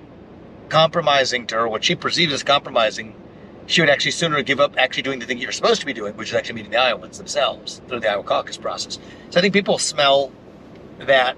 compromising 0.70 1.48
to 1.48 1.56
her 1.56 1.68
what 1.68 1.84
she 1.84 1.96
perceives 1.96 2.32
as 2.34 2.44
compromising. 2.44 3.16
She 3.66 3.82
would 3.82 3.90
actually 3.90 4.12
sooner 4.12 4.42
give 4.44 4.60
up 4.60 4.76
actually 4.78 5.04
doing 5.04 5.20
the 5.20 5.26
thing 5.26 5.40
you're 5.40 5.52
supposed 5.52 5.80
to 5.80 5.86
be 5.86 5.94
doing, 5.94 6.16
which 6.16 6.30
is 6.30 6.36
actually 6.36 6.56
meeting 6.56 6.72
the 6.72 6.78
Iowans 6.80 7.18
themselves 7.18 7.82
through 7.88 8.02
the 8.02 8.10
Iowa 8.12 8.24
caucus 8.24 8.58
process. 8.58 9.00
So 9.32 9.40
I 9.40 9.42
think 9.42 9.54
people 9.54 9.78
smell 9.80 10.32
that 11.00 11.36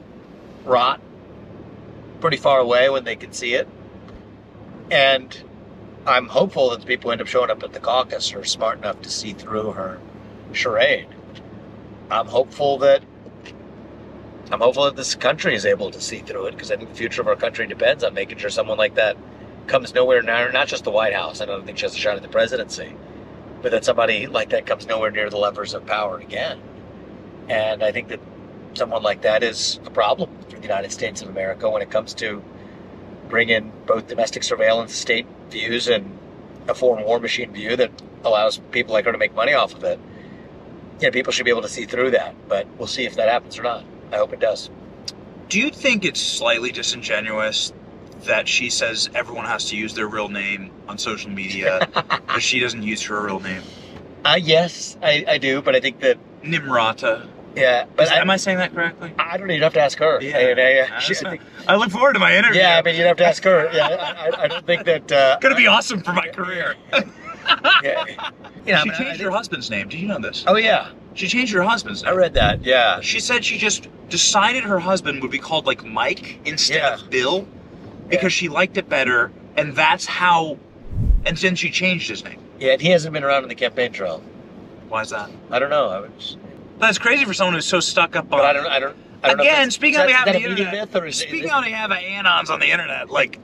rot 0.66 1.02
pretty 2.22 2.38
far 2.38 2.60
away 2.60 2.90
when 2.90 3.04
they 3.04 3.16
can 3.16 3.32
see 3.32 3.54
it. 3.54 3.68
And 4.90 5.38
I'm 6.06 6.28
hopeful 6.28 6.70
that 6.70 6.82
the 6.82 6.86
people 6.86 7.10
who 7.10 7.14
end 7.14 7.22
up 7.22 7.28
showing 7.28 7.50
up 7.50 7.64
at 7.64 7.74
the 7.74 7.80
caucus 7.80 8.34
are 8.34 8.44
smart 8.44 8.78
enough 8.78 9.02
to 9.02 9.10
see 9.10 9.34
through 9.34 9.72
her 9.72 10.00
charade. 10.54 11.08
I'm 12.10 12.28
hopeful 12.28 12.78
that 12.80 13.04
I'm 14.52 14.60
hopeful 14.60 14.86
that 14.86 14.96
this 14.96 15.16
country 15.16 15.56
is 15.56 15.66
able 15.66 15.90
to 15.90 16.00
see 16.00 16.20
through 16.20 16.46
it 16.46 16.52
because 16.52 16.72
I 16.72 16.78
think 16.78 16.90
the 16.90 16.96
future 16.96 17.22
of 17.22 17.28
our 17.28 17.36
country 17.36 17.66
depends 17.66 18.04
on 18.04 18.14
making 18.14 18.38
sure 18.38 18.52
someone 18.52 18.78
like 18.78 18.94
that 18.96 19.18
comes 19.66 19.94
nowhere 19.96 20.22
near 20.22 20.52
not 20.52 20.68
just 20.68 20.84
the 20.84 20.92
White 20.92 21.14
House. 21.14 21.42
I 21.42 21.46
don't 21.46 21.66
think 21.66 21.80
she 21.80 21.86
has 21.86 21.96
a 21.96 21.98
shot 21.98 22.16
at 22.16 22.22
the 22.22 22.28
presidency, 22.28 22.96
but 23.64 23.72
that 23.72 23.84
somebody 23.84 24.28
like 24.28 24.52
that 24.52 24.68
comes 24.68 24.86
nowhere 24.86 25.10
near 25.10 25.32
the 25.32 25.38
levers 25.38 25.74
of 25.74 25.88
power 25.88 26.20
again. 26.20 26.62
And 27.50 27.84
I 27.84 27.92
think 27.92 28.10
that 28.10 28.20
someone 28.76 29.02
like 29.02 29.24
that 29.24 29.42
is 29.42 29.80
a 29.86 29.90
problem 29.90 30.30
for 30.56 30.62
the 30.62 30.68
United 30.68 30.92
States 30.92 31.22
of 31.22 31.30
America 31.30 31.70
when 31.70 31.82
it 31.82 31.92
comes 31.92 32.14
to 32.16 32.44
bring 33.30 33.50
in 33.50 33.72
both 33.86 34.08
domestic 34.08 34.44
surveillance 34.44 34.94
state 34.94 35.28
views 35.50 35.88
and 35.88 36.18
a 36.68 36.74
foreign 36.74 37.04
war 37.06 37.20
machine 37.20 37.52
view 37.52 37.76
that 37.76 37.92
allows 38.24 38.58
people 38.72 38.94
like 38.94 39.06
her 39.06 39.12
to 39.12 39.18
make 39.18 39.36
money 39.36 39.54
off 39.54 39.74
of 39.74 39.84
it. 39.84 40.00
Yeah, 41.00 41.10
people 41.10 41.34
should 41.34 41.46
be 41.46 41.52
able 41.52 41.62
to 41.62 41.70
see 41.70 41.86
through 41.86 42.12
that, 42.12 42.34
but 42.48 42.68
we'll 42.78 42.88
see 42.88 43.06
if 43.06 43.16
that 43.16 43.30
happens 43.30 43.60
or 43.60 43.64
not. 43.64 43.84
I 44.12 44.18
hope 44.18 44.34
it 44.34 44.40
does. 44.40 44.70
Do 45.50 45.60
you 45.60 45.70
think 45.70 46.06
it's 46.06 46.22
slightly 46.22 46.72
disingenuous 46.72 47.74
that 48.24 48.48
she 48.48 48.70
says 48.70 49.10
everyone 49.14 49.46
has 49.46 49.70
to 49.70 49.78
use 49.78 49.94
their 49.94 50.08
real 50.08 50.30
name 50.30 50.72
on 50.88 50.98
social 50.98 51.30
media, 51.30 51.88
but 51.94 52.40
she 52.40 52.60
doesn't 52.60 52.82
use 52.82 53.04
her 53.04 53.22
real 53.22 53.40
name? 53.40 53.62
Uh, 54.24 54.40
yes, 54.42 54.98
I, 55.04 55.26
I 55.28 55.38
do, 55.38 55.62
but 55.62 55.76
I 55.76 55.80
think 55.80 56.00
that 56.00 56.18
Nimrata. 56.42 57.28
Yeah. 57.56 57.86
But 57.96 58.04
Is- 58.06 58.12
I, 58.12 58.16
am 58.20 58.30
I 58.30 58.38
saying 58.38 58.58
that 58.58 58.74
correctly? 58.74 59.14
I 59.20 59.38
don't 59.38 59.48
know. 59.48 59.54
You'd 59.54 59.64
have 59.64 59.74
to 59.74 59.82
ask 59.82 59.98
her. 60.00 60.22
Yeah. 60.22 60.38
I, 60.38 60.52
I, 60.52 60.96
I 60.98 61.00
she- 61.00 61.16
I 61.26 61.30
think- 61.30 61.42
I 61.68 61.76
look 61.76 61.90
forward 61.92 62.14
to 62.14 62.20
my 62.20 62.36
interview. 62.36 62.62
yeah, 62.62 62.78
I 62.78 62.82
mean, 62.82 62.96
you'd 62.96 63.06
have 63.08 63.18
to 63.18 63.26
ask 63.26 63.44
her. 63.44 63.70
Yeah, 63.74 63.88
I, 63.88 64.30
I- 64.30 64.44
I 64.44 64.48
don't 64.48 64.66
think 64.66 64.86
that. 64.86 65.12
Uh, 65.12 65.38
gonna 65.40 65.56
be 65.56 65.68
awesome 65.68 66.02
for 66.02 66.14
my 66.14 66.28
career. 66.30 66.76
yeah. 67.84 68.04
You 68.66 68.74
know, 68.74 68.82
she 68.82 68.90
mean, 68.90 68.98
changed 68.98 69.22
her 69.22 69.30
husband's 69.30 69.70
name. 69.70 69.90
Did 69.90 70.00
you 70.00 70.08
know 70.08 70.18
this? 70.18 70.44
Oh 70.48 70.56
yeah, 70.56 70.90
She 71.14 71.28
changed 71.28 71.54
her 71.54 71.62
husband's 71.62 72.04
I 72.04 72.14
read 72.14 72.34
that. 72.34 72.64
Yeah. 72.66 73.00
She 73.00 73.20
said 73.20 73.46
she 73.46 73.60
just 73.60 73.88
decided 74.10 74.64
her 74.64 74.80
husband 74.80 75.22
would 75.22 75.30
be 75.30 75.38
called 75.38 75.68
like 75.68 75.84
Mike 75.86 76.40
instead 76.46 76.78
Yeah. 76.78 76.96
of 76.96 77.08
Bill 77.12 77.48
because 78.10 78.34
she 78.34 78.50
liked 78.50 78.78
it 78.78 78.90
better, 78.90 79.32
and 79.56 79.76
that's 79.76 80.08
how. 80.08 80.58
And 81.28 81.38
then 81.38 81.56
she 81.56 81.70
changed 81.70 82.10
his 82.10 82.24
name. 82.24 82.40
Yeah, 82.60 82.72
and 82.74 82.82
he 82.82 82.90
hasn't 82.90 83.14
been 83.14 83.24
around 83.24 83.44
in 83.44 83.50
the 83.50 83.54
campaign 83.56 83.92
trail. 83.92 84.24
Why 84.90 85.02
is 85.02 85.12
that? 85.12 85.30
I 85.52 85.60
don't 85.60 85.70
know. 85.70 85.90
I 85.90 86.00
was, 86.00 86.38
That's 86.80 86.98
crazy 86.98 87.26
for 87.26 87.34
someone 87.34 87.54
who's 87.56 87.66
so 87.66 87.80
stuck 87.80 88.16
up 88.16 88.26
on. 88.26 88.30
but 88.40 88.46
I 88.46 88.54
don't. 88.54 88.68
I 88.68 88.80
don't. 88.80 88.98
I 89.24 89.30
don't 89.30 89.40
Again, 89.40 89.72
speaking 89.72 90.00
on 90.00 90.08
behalf 90.08 90.28
of 90.28 90.34
the 90.34 90.44
internet, 90.44 91.14
speaking 91.16 91.50
on 91.50 91.64
behalf 91.64 91.90
of 91.90 91.98
anons 91.98 92.50
on 92.50 92.60
the 92.60 92.70
internet, 92.70 93.10
like, 93.10 93.40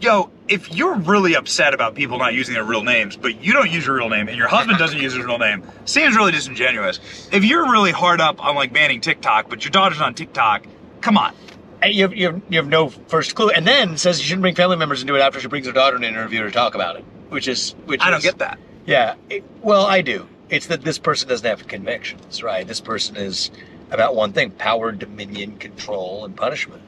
yo, 0.00 0.30
if 0.48 0.72
you're 0.74 0.96
really 0.96 1.36
upset 1.36 1.72
about 1.72 1.94
people 1.94 2.18
not 2.18 2.34
using 2.34 2.54
their 2.54 2.64
real 2.64 2.82
names, 2.82 3.16
but 3.16 3.40
you 3.40 3.52
don't 3.52 3.70
use 3.70 3.86
your 3.86 3.96
real 3.96 4.08
name 4.08 4.26
and 4.28 4.36
your 4.36 4.48
husband 4.48 4.76
doesn't 4.78 4.98
use 5.00 5.12
his 5.14 5.24
real 5.24 5.38
name, 5.38 5.62
seems 5.84 6.16
really 6.16 6.32
disingenuous. 6.32 7.28
If 7.30 7.44
you're 7.44 7.70
really 7.70 7.92
hard 7.92 8.20
up 8.20 8.44
on 8.44 8.56
like 8.56 8.72
banning 8.72 9.00
TikTok, 9.00 9.48
but 9.48 9.64
your 9.64 9.70
daughter's 9.70 10.00
on 10.00 10.14
TikTok, 10.14 10.66
come 11.00 11.16
on. 11.16 11.32
Hey, 11.80 11.92
You 11.92 12.02
have, 12.02 12.14
you, 12.16 12.26
have, 12.26 12.42
you 12.48 12.58
have 12.58 12.66
no 12.66 12.88
first 12.88 13.36
clue, 13.36 13.50
and 13.50 13.64
then 13.64 13.96
says 13.98 14.18
you 14.18 14.24
shouldn't 14.24 14.42
bring 14.42 14.56
family 14.56 14.76
members 14.76 15.00
into 15.00 15.14
it 15.14 15.20
after 15.20 15.38
she 15.38 15.46
brings 15.46 15.66
her 15.66 15.72
daughter 15.72 15.96
in 15.96 16.02
an 16.02 16.10
interview 16.12 16.42
to 16.42 16.50
talk 16.50 16.74
about 16.74 16.96
it, 16.96 17.04
which 17.28 17.46
is 17.46 17.76
which 17.84 18.00
I 18.02 18.10
don't 18.10 18.18
is- 18.18 18.24
get 18.24 18.38
that. 18.38 18.58
Yeah. 18.84 19.14
It- 19.30 19.44
well, 19.62 19.86
I 19.86 20.00
do. 20.00 20.26
It's 20.50 20.66
that 20.66 20.82
this 20.82 20.98
person 20.98 21.28
doesn't 21.28 21.46
have 21.46 21.66
convictions, 21.68 22.42
right? 22.42 22.66
This 22.66 22.80
person 22.80 23.16
is 23.16 23.50
about 23.90 24.14
one 24.14 24.32
thing: 24.32 24.50
power, 24.50 24.92
dominion, 24.92 25.56
control, 25.58 26.24
and 26.24 26.36
punishment. 26.36 26.82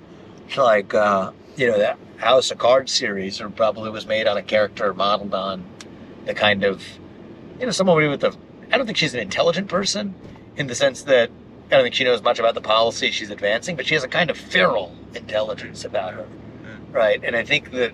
It's 0.47 0.57
like 0.57 0.95
uh, 0.95 1.33
you 1.57 1.67
know 1.67 1.79
that 1.79 1.99
House 2.17 2.51
of 2.51 2.59
Cards 2.59 2.93
series, 2.93 3.41
or 3.41 3.51
probably 3.51 3.91
was 3.91 4.07
made 4.07 4.27
on 4.27 4.37
a 4.37 4.43
character 4.43 4.93
modeled 4.95 5.35
on 5.35 5.65
the 6.27 6.35
kind 6.35 6.65
of 6.65 6.83
you 7.59 7.67
know 7.67 7.73
someone 7.73 7.97
with 8.09 8.25
a. 8.25 8.35
I 8.73 8.79
don't 8.79 8.87
think 8.87 8.99
she's 8.99 9.15
an 9.15 9.21
intelligent 9.21 9.69
person 9.69 10.15
in 10.57 10.67
the 10.67 10.75
sense 10.75 11.03
that 11.03 11.31
I 11.71 11.75
don't 11.75 11.83
think 11.83 11.95
she 11.95 12.05
knows 12.05 12.23
much 12.23 12.39
about 12.39 12.55
the 12.55 12.61
policy 12.61 13.11
she's 13.11 13.31
advancing, 13.31 13.77
but 13.77 13.87
she 13.87 13.95
has 13.95 14.05
a 14.05 14.09
kind 14.09 14.31
of 14.31 14.37
feral 14.37 14.97
intelligence 15.15 15.85
about 15.85 16.15
her, 16.15 16.27
right? 16.93 17.23
And 17.23 17.37
I 17.37 17.45
think 17.45 17.71
that 17.73 17.93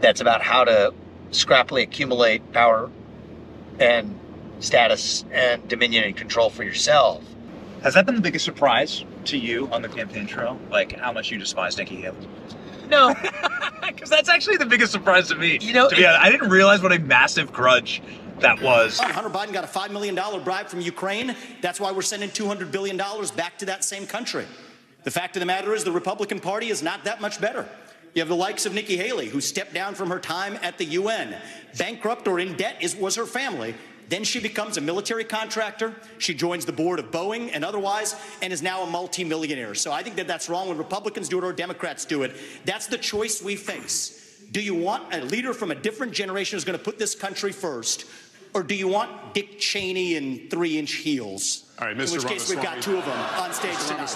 that's 0.00 0.20
about 0.20 0.42
how 0.42 0.64
to 0.64 0.94
scrappily 1.30 1.82
accumulate 1.82 2.52
power 2.52 2.90
and 3.78 4.18
status 4.60 5.24
and 5.30 5.66
dominion 5.68 6.04
and 6.04 6.16
control 6.16 6.50
for 6.50 6.62
yourself. 6.62 7.24
Has 7.82 7.94
that 7.94 8.06
been 8.06 8.16
the 8.16 8.20
biggest 8.20 8.44
surprise 8.44 9.04
to 9.26 9.38
you 9.38 9.68
on 9.70 9.82
the 9.82 9.88
campaign 9.88 10.26
trail? 10.26 10.58
Like 10.70 10.92
how 10.98 11.12
much 11.12 11.30
you 11.30 11.38
despise 11.38 11.76
Nikki 11.76 11.96
Haley? 11.96 12.28
No, 12.88 13.14
Because 13.86 14.10
that's 14.10 14.28
actually 14.28 14.56
the 14.56 14.66
biggest 14.66 14.92
surprise 14.92 15.28
to 15.28 15.34
me. 15.34 15.58
You 15.60 15.72
know, 15.72 15.88
to 15.88 15.96
be 15.96 16.06
honest, 16.06 16.22
I 16.22 16.30
didn't 16.30 16.50
realize 16.50 16.82
what 16.82 16.92
a 16.92 16.98
massive 16.98 17.52
grudge 17.52 18.02
that 18.40 18.60
was. 18.62 18.98
Hunter 18.98 19.30
Biden 19.30 19.52
got 19.52 19.64
a 19.64 19.66
$5 19.66 19.90
million 19.90 20.14
bribe 20.44 20.68
from 20.68 20.80
Ukraine. 20.80 21.34
That's 21.60 21.80
why 21.80 21.90
we're 21.90 22.02
sending 22.02 22.30
$200 22.30 22.70
billion 22.70 22.96
back 22.96 23.58
to 23.58 23.66
that 23.66 23.84
same 23.84 24.06
country. 24.06 24.46
The 25.04 25.10
fact 25.10 25.36
of 25.36 25.40
the 25.40 25.46
matter 25.46 25.74
is, 25.74 25.84
the 25.84 25.92
Republican 25.92 26.38
Party 26.38 26.68
is 26.68 26.82
not 26.82 27.04
that 27.04 27.20
much 27.20 27.40
better. 27.40 27.68
You 28.14 28.22
have 28.22 28.28
the 28.28 28.36
likes 28.36 28.66
of 28.66 28.74
Nikki 28.74 28.96
Haley, 28.96 29.28
who 29.28 29.40
stepped 29.40 29.74
down 29.74 29.94
from 29.94 30.10
her 30.10 30.18
time 30.18 30.58
at 30.62 30.78
the 30.78 30.84
UN. 30.84 31.36
Bankrupt 31.76 32.26
or 32.28 32.38
in 32.38 32.56
debt 32.56 32.76
is, 32.80 32.96
was 32.96 33.16
her 33.16 33.26
family. 33.26 33.74
Then 34.08 34.24
she 34.24 34.40
becomes 34.40 34.76
a 34.76 34.80
military 34.80 35.24
contractor. 35.24 35.94
She 36.18 36.34
joins 36.34 36.64
the 36.64 36.72
board 36.72 36.98
of 36.98 37.10
Boeing 37.10 37.50
and 37.52 37.64
otherwise, 37.64 38.14
and 38.42 38.52
is 38.52 38.62
now 38.62 38.82
a 38.82 38.90
multimillionaire. 38.90 39.74
So 39.74 39.92
I 39.92 40.02
think 40.02 40.16
that 40.16 40.26
that's 40.26 40.48
wrong 40.48 40.68
when 40.68 40.78
Republicans 40.78 41.28
do 41.28 41.38
it 41.38 41.44
or 41.44 41.52
Democrats 41.52 42.04
do 42.04 42.22
it. 42.22 42.34
That's 42.64 42.86
the 42.86 42.98
choice 42.98 43.42
we 43.42 43.56
face. 43.56 44.46
Do 44.50 44.62
you 44.62 44.74
want 44.74 45.14
a 45.14 45.20
leader 45.20 45.52
from 45.52 45.70
a 45.70 45.74
different 45.74 46.12
generation 46.12 46.56
who's 46.56 46.64
going 46.64 46.78
to 46.78 46.84
put 46.84 46.98
this 46.98 47.14
country 47.14 47.52
first? 47.52 48.06
Or 48.54 48.62
do 48.62 48.74
you 48.74 48.88
want 48.88 49.34
Dick 49.34 49.58
Cheney 49.58 50.16
in 50.16 50.48
three 50.48 50.78
inch 50.78 50.92
heels? 50.92 51.64
All 51.78 51.86
right, 51.86 51.96
Mr. 51.96 52.06
In 52.06 52.12
which 52.14 52.26
case, 52.26 52.48
we've 52.48 52.62
got 52.62 52.82
two 52.82 52.96
of 52.96 53.04
them 53.04 53.18
on 53.18 53.52
stage 53.52 53.76
tonight. 53.86 54.08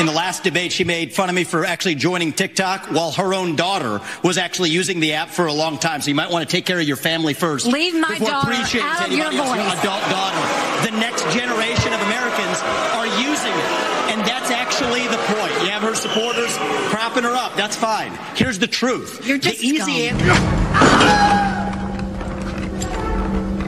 Ramaswamy. 0.00 0.06
In 0.06 0.06
the 0.06 0.12
last 0.12 0.42
debate, 0.42 0.72
she 0.72 0.84
made 0.84 1.12
fun 1.12 1.28
of 1.28 1.34
me 1.34 1.44
for 1.44 1.64
actually 1.64 1.94
joining 1.94 2.32
TikTok 2.32 2.86
while 2.86 3.12
her 3.12 3.34
own 3.34 3.56
daughter 3.56 4.00
was 4.22 4.38
actually 4.38 4.70
using 4.70 5.00
the 5.00 5.12
app 5.14 5.28
for 5.28 5.46
a 5.46 5.52
long 5.52 5.78
time. 5.78 6.00
So 6.00 6.08
you 6.08 6.14
might 6.14 6.30
want 6.30 6.48
to 6.48 6.50
take 6.50 6.64
care 6.66 6.80
of 6.80 6.86
your 6.86 6.96
family 6.96 7.34
first. 7.34 7.66
Leave 7.66 7.94
my 7.94 8.18
daughter 8.18 8.52
out 8.52 9.06
of 9.06 9.12
your 9.12 9.26
anybody 9.26 9.36
else, 9.36 9.48
voice. 9.48 9.80
adult 9.80 10.02
daughter. 10.10 10.90
The 10.90 10.96
next 10.98 11.22
generation 11.34 11.92
of 11.92 12.00
Americans 12.00 12.62
are 12.96 13.06
using 13.20 13.52
it. 13.52 13.90
And 14.10 14.20
that's 14.22 14.50
actually 14.50 15.06
the 15.08 15.18
point. 15.18 15.52
You 15.62 15.70
have 15.70 15.82
her 15.82 15.94
supporters 15.94 16.56
propping 16.90 17.24
her 17.24 17.34
up. 17.34 17.54
That's 17.54 17.76
fine. 17.76 18.12
Here's 18.34 18.58
the 18.58 18.66
truth. 18.66 19.26
You're 19.26 19.38
just 19.38 19.60
the 19.60 19.66
easy 19.66 20.08
scum. 20.08 20.20
answer. 20.20 20.34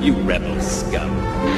You 0.03 0.15
rebel 0.23 0.61
scum. 0.61 1.11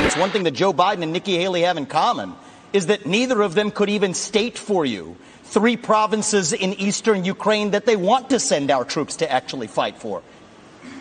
It's 0.03 0.17
one 0.19 0.31
thing 0.31 0.43
that 0.43 0.51
Joe 0.51 0.73
Biden 0.75 1.03
and 1.03 1.13
Nikki 1.13 1.39
Haley 1.39 1.63
have 1.63 1.79
in 1.79 1.87
common 1.87 2.35
is 2.75 2.87
that 2.87 3.07
neither 3.07 3.41
of 3.41 3.55
them 3.55 3.71
could 3.71 3.89
even 3.89 4.13
state 4.13 4.59
for 4.59 4.85
you 4.85 5.17
three 5.45 5.77
provinces 5.77 6.53
in 6.53 6.75
eastern 6.75 7.25
Ukraine 7.25 7.71
that 7.71 7.87
they 7.87 7.97
want 7.97 8.31
to 8.31 8.41
send 8.41 8.71
our 8.71 8.85
troops 8.85 9.17
to 9.17 9.31
actually 9.31 9.69
fight 9.69 9.97
for. 9.97 10.23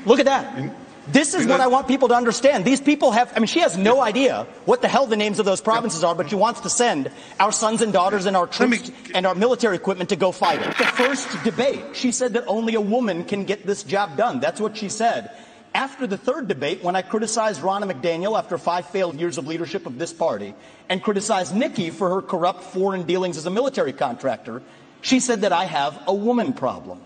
Look 0.05 0.19
at 0.19 0.25
that. 0.25 0.71
This 1.07 1.33
is 1.33 1.47
what 1.47 1.59
I 1.59 1.67
want 1.67 1.87
people 1.87 2.07
to 2.09 2.15
understand. 2.15 2.63
These 2.63 2.79
people 2.79 3.11
have, 3.11 3.33
I 3.35 3.39
mean, 3.39 3.47
she 3.47 3.59
has 3.59 3.77
no 3.77 3.99
idea 4.01 4.47
what 4.63 4.81
the 4.81 4.87
hell 4.87 5.05
the 5.05 5.17
names 5.17 5.39
of 5.39 5.45
those 5.45 5.59
provinces 5.59 6.03
are, 6.03 6.15
but 6.15 6.29
she 6.29 6.35
wants 6.35 6.61
to 6.61 6.69
send 6.69 7.11
our 7.41 7.51
sons 7.51 7.81
and 7.81 7.91
daughters 7.91 8.25
and 8.25 8.37
our 8.37 8.47
troops 8.47 8.89
and 9.13 9.25
our 9.25 9.35
military 9.35 9.75
equipment 9.75 10.11
to 10.11 10.15
go 10.15 10.31
fight 10.31 10.61
it. 10.61 10.77
The 10.77 10.85
first 10.85 11.27
debate, 11.43 11.83
she 11.93 12.13
said 12.13 12.33
that 12.33 12.45
only 12.47 12.75
a 12.75 12.81
woman 12.81 13.25
can 13.25 13.43
get 13.43 13.65
this 13.65 13.83
job 13.83 14.15
done. 14.15 14.39
That's 14.39 14.61
what 14.61 14.77
she 14.77 14.87
said. 14.87 15.31
After 15.73 16.05
the 16.05 16.17
third 16.17 16.47
debate, 16.47 16.83
when 16.83 16.95
I 16.95 17.01
criticized 17.01 17.61
Ronna 17.61 17.91
McDaniel 17.91 18.37
after 18.37 18.59
five 18.59 18.87
failed 18.89 19.19
years 19.19 19.39
of 19.39 19.47
leadership 19.47 19.87
of 19.87 19.97
this 19.97 20.13
party 20.13 20.53
and 20.87 21.01
criticized 21.01 21.55
Nikki 21.55 21.89
for 21.89 22.09
her 22.09 22.21
corrupt 22.21 22.63
foreign 22.63 23.03
dealings 23.03 23.37
as 23.37 23.47
a 23.47 23.49
military 23.49 23.91
contractor, 23.91 24.61
she 25.01 25.19
said 25.19 25.41
that 25.41 25.51
I 25.51 25.65
have 25.65 25.99
a 26.05 26.13
woman 26.13 26.53
problem. 26.53 27.01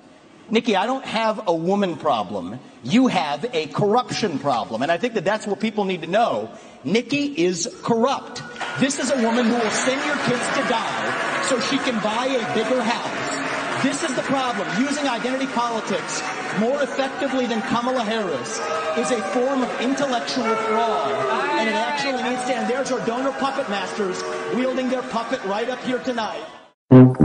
Nikki, 0.49 0.75
I 0.75 0.86
don't 0.86 1.06
have 1.06 1.47
a 1.47 1.53
woman 1.53 1.95
problem. 1.95 2.60
You 2.84 3.08
have 3.08 3.45
a 3.53 3.67
corruption 3.67 4.39
problem. 4.39 4.82
And 4.82 4.91
I 4.91 4.97
think 4.97 5.13
that 5.13 5.25
that's 5.25 5.47
what 5.47 5.60
people 5.60 5.86
need 5.86 6.01
to 6.01 6.08
know. 6.08 6.49
Nikki 6.84 7.25
is 7.25 7.73
corrupt. 7.84 8.41
This 8.80 8.99
is 8.99 9.12
a 9.12 9.21
woman 9.23 9.45
who 9.45 9.56
will 9.56 9.69
send 9.71 10.06
your 10.06 10.17
kids 10.25 10.47
to 10.56 10.62
die 10.69 11.43
so 11.43 11.60
she 11.62 11.77
can 11.80 12.01
buy 12.03 12.25
a 12.27 12.53
bigger 12.53 12.82
house. 12.82 13.46
This 13.84 14.02
is 14.02 14.16
the 14.16 14.24
problem. 14.24 14.68
Using 14.82 15.08
identity 15.08 15.46
politics 15.48 16.24
more 16.60 16.82
effectively 16.82 17.46
than 17.46 17.62
Kamala 17.62 18.04
Harris 18.04 18.60
is 18.98 19.12
a 19.12 19.22
form 19.34 19.62
of 19.62 19.82
intellectual 19.82 20.56
fraud. 20.56 21.12
And 21.60 21.70
it 21.70 21.76
actually 21.76 22.24
needs 22.24 22.44
to 22.46 22.56
end. 22.56 22.68
There's 22.68 22.92
our 22.92 23.06
donor 23.06 23.32
puppet 23.34 23.70
masters 23.70 24.24
wielding 24.56 24.90
their 24.90 25.04
puppet 25.04 25.44
right 25.46 25.70
up 25.70 25.80
here 25.84 26.00
tonight. 26.00 26.44
And 26.90 27.16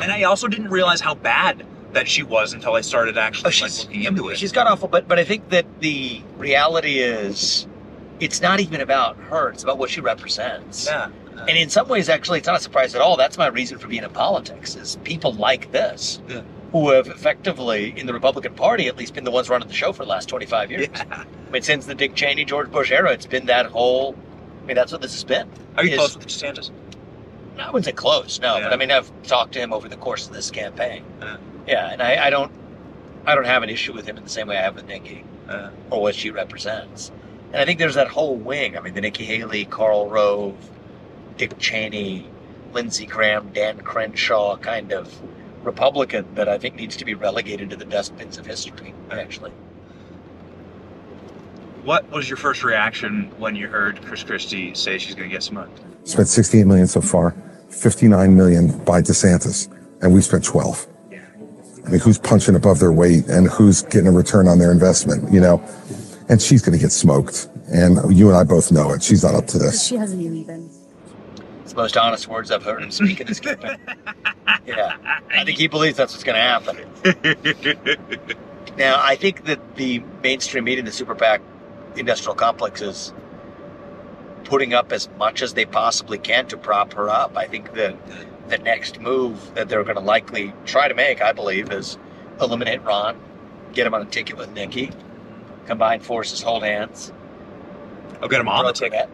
then 0.00 0.10
I 0.10 0.22
also 0.22 0.46
didn't 0.46 0.68
realize 0.68 1.00
how 1.00 1.14
bad 1.14 1.66
that 1.92 2.06
she 2.06 2.22
was 2.22 2.52
until 2.52 2.74
I 2.74 2.82
started 2.82 3.18
actually 3.18 3.46
oh, 3.46 3.48
like, 3.48 3.54
she's, 3.54 3.84
looking 3.86 4.04
into 4.04 4.28
it. 4.28 4.38
she's 4.38 4.52
got 4.52 4.68
awful, 4.68 4.86
but 4.86 5.08
but 5.08 5.18
I 5.18 5.24
think 5.24 5.48
that 5.48 5.66
the 5.80 6.22
reality 6.38 7.00
is, 7.00 7.66
it's 8.20 8.40
not 8.40 8.60
even 8.60 8.80
about 8.80 9.16
her. 9.16 9.50
It's 9.50 9.64
about 9.64 9.78
what 9.78 9.90
she 9.90 10.00
represents. 10.00 10.86
Yeah. 10.86 11.08
And 11.38 11.50
in 11.56 11.70
some 11.70 11.88
ways, 11.88 12.08
actually, 12.08 12.38
it's 12.38 12.46
not 12.46 12.56
a 12.56 12.62
surprise 12.62 12.94
at 12.94 13.00
all. 13.00 13.16
That's 13.16 13.38
my 13.38 13.46
reason 13.46 13.78
for 13.78 13.88
being 13.88 14.02
in 14.04 14.10
politics: 14.10 14.76
is 14.76 14.96
people 15.04 15.32
like 15.32 15.72
this, 15.72 16.20
Yeah. 16.28 16.42
who 16.72 16.90
have 16.90 17.06
effectively, 17.06 17.94
in 17.98 18.06
the 18.06 18.12
Republican 18.12 18.54
Party, 18.54 18.88
at 18.88 18.96
least, 18.96 19.14
been 19.14 19.24
the 19.24 19.30
ones 19.30 19.48
running 19.48 19.68
the 19.68 19.74
show 19.74 19.92
for 19.92 20.04
the 20.04 20.10
last 20.10 20.28
twenty-five 20.28 20.70
years. 20.70 20.88
Yeah. 20.94 21.24
I 21.48 21.50
mean, 21.50 21.62
since 21.62 21.86
the 21.86 21.94
Dick 21.94 22.14
Cheney, 22.14 22.44
George 22.44 22.70
Bush 22.70 22.90
era, 22.90 23.12
it's 23.12 23.26
been 23.26 23.46
that 23.46 23.66
whole. 23.66 24.14
I 24.62 24.66
mean, 24.66 24.76
that's 24.76 24.92
what 24.92 25.00
this 25.00 25.12
has 25.14 25.24
been. 25.24 25.48
Are 25.76 25.84
you 25.84 25.92
Is- 25.92 25.98
close 25.98 26.16
with 26.16 26.26
DeSantis? 26.26 26.70
I 27.58 27.66
wouldn't 27.66 27.84
say 27.84 27.92
close, 27.92 28.40
no, 28.40 28.56
Yeah. 28.56 28.64
but 28.64 28.72
I 28.72 28.76
mean, 28.76 28.90
I've 28.90 29.10
talked 29.24 29.52
to 29.52 29.58
him 29.58 29.72
over 29.72 29.86
the 29.88 29.96
course 29.96 30.26
of 30.26 30.32
this 30.32 30.50
campaign. 30.50 31.04
Yeah. 31.20 31.36
Yeah, 31.66 31.90
and 31.92 32.00
I, 32.02 32.26
I 32.26 32.30
don't, 32.30 32.50
I 33.26 33.34
don't 33.34 33.44
have 33.44 33.62
an 33.62 33.68
issue 33.68 33.92
with 33.92 34.06
him 34.06 34.16
in 34.16 34.22
the 34.24 34.30
same 34.30 34.46
way 34.46 34.56
I 34.56 34.62
have 34.62 34.76
with 34.76 34.86
Nikki 34.86 35.24
or 35.90 36.00
what 36.00 36.14
she 36.14 36.30
represents. 36.30 37.10
And 37.52 37.60
I 37.60 37.64
think 37.66 37.78
there's 37.78 37.96
that 37.96 38.08
whole 38.08 38.36
wing. 38.36 38.78
I 38.78 38.80
mean, 38.80 38.94
the 38.94 39.00
Nikki 39.02 39.24
Haley, 39.24 39.66
Karl 39.66 40.08
Rove, 40.08 40.54
Dick 41.40 41.58
Cheney, 41.58 42.28
Lindsey 42.74 43.06
Graham, 43.06 43.48
Dan 43.54 43.78
Crenshaw 43.78 44.58
kind 44.58 44.92
of 44.92 45.18
Republican 45.64 46.26
that 46.34 46.50
I 46.50 46.58
think 46.58 46.74
needs 46.74 46.96
to 46.98 47.06
be 47.06 47.14
relegated 47.14 47.70
to 47.70 47.76
the 47.76 47.86
dustbins 47.86 48.36
of 48.36 48.44
history. 48.44 48.92
Actually, 49.10 49.50
what 51.82 52.10
was 52.10 52.28
your 52.28 52.36
first 52.36 52.62
reaction 52.62 53.32
when 53.38 53.56
you 53.56 53.68
heard 53.68 54.02
Chris 54.02 54.22
Christie 54.22 54.74
say 54.74 54.98
she's 54.98 55.14
going 55.14 55.30
to 55.30 55.32
get 55.32 55.42
smoked? 55.42 55.80
Spent 56.06 56.28
68 56.28 56.66
million 56.66 56.86
so 56.86 57.00
far, 57.00 57.34
59 57.70 58.36
million 58.36 58.78
by 58.84 59.00
DeSantis, 59.00 59.72
and 60.02 60.12
we 60.12 60.20
spent 60.20 60.44
12. 60.44 60.86
I 61.10 61.88
mean, 61.88 62.00
who's 62.00 62.18
punching 62.18 62.54
above 62.54 62.80
their 62.80 62.92
weight 62.92 63.28
and 63.28 63.48
who's 63.48 63.80
getting 63.84 64.08
a 64.08 64.12
return 64.12 64.46
on 64.46 64.58
their 64.58 64.72
investment, 64.72 65.32
you 65.32 65.40
know? 65.40 65.66
And 66.28 66.42
she's 66.42 66.60
going 66.60 66.76
to 66.76 66.78
get 66.78 66.92
smoked. 66.92 67.48
And 67.72 68.14
you 68.14 68.28
and 68.28 68.36
I 68.36 68.44
both 68.44 68.70
know 68.70 68.92
it. 68.92 69.02
She's 69.02 69.24
not 69.24 69.34
up 69.34 69.46
to 69.46 69.58
this. 69.58 69.86
She 69.86 69.96
hasn't 69.96 70.20
even 70.20 70.44
been. 70.44 70.79
It's 71.70 71.76
the 71.76 71.82
most 71.82 71.96
honest 71.96 72.26
words 72.26 72.50
I've 72.50 72.64
heard 72.64 72.82
him 72.82 72.90
speak 72.90 73.20
in 73.20 73.28
this 73.28 73.38
campaign. 73.38 73.78
yeah, 74.66 74.96
I 75.32 75.44
think 75.44 75.56
he 75.56 75.68
believes 75.68 75.96
that's 75.96 76.12
what's 76.12 76.24
going 76.24 76.34
to 76.34 76.42
happen. 76.42 77.86
Now, 78.76 79.00
I 79.00 79.14
think 79.14 79.44
that 79.44 79.76
the 79.76 80.00
mainstream 80.20 80.64
media, 80.64 80.82
the 80.82 80.90
super 80.90 81.14
PAC 81.14 81.40
industrial 81.94 82.34
complex, 82.34 82.82
is 82.82 83.12
putting 84.42 84.74
up 84.74 84.90
as 84.90 85.08
much 85.16 85.42
as 85.42 85.54
they 85.54 85.64
possibly 85.64 86.18
can 86.18 86.48
to 86.48 86.56
prop 86.56 86.94
her 86.94 87.08
up. 87.08 87.36
I 87.36 87.46
think 87.46 87.74
that 87.74 87.96
the 88.48 88.58
next 88.58 89.00
move 89.00 89.54
that 89.54 89.68
they're 89.68 89.84
going 89.84 89.94
to 89.94 90.02
likely 90.02 90.52
try 90.66 90.88
to 90.88 90.94
make, 90.94 91.22
I 91.22 91.30
believe, 91.30 91.70
is 91.70 91.98
eliminate 92.40 92.82
Ron, 92.82 93.16
get 93.74 93.86
him 93.86 93.94
on 93.94 94.02
a 94.02 94.06
ticket 94.06 94.36
with 94.36 94.50
Nikki, 94.54 94.90
combine 95.66 96.00
forces, 96.00 96.42
hold 96.42 96.64
hands. 96.64 97.12
I'll 98.20 98.28
get 98.28 98.40
him 98.40 98.48
on 98.48 98.64
the 98.64 98.72
ticket. 98.72 99.08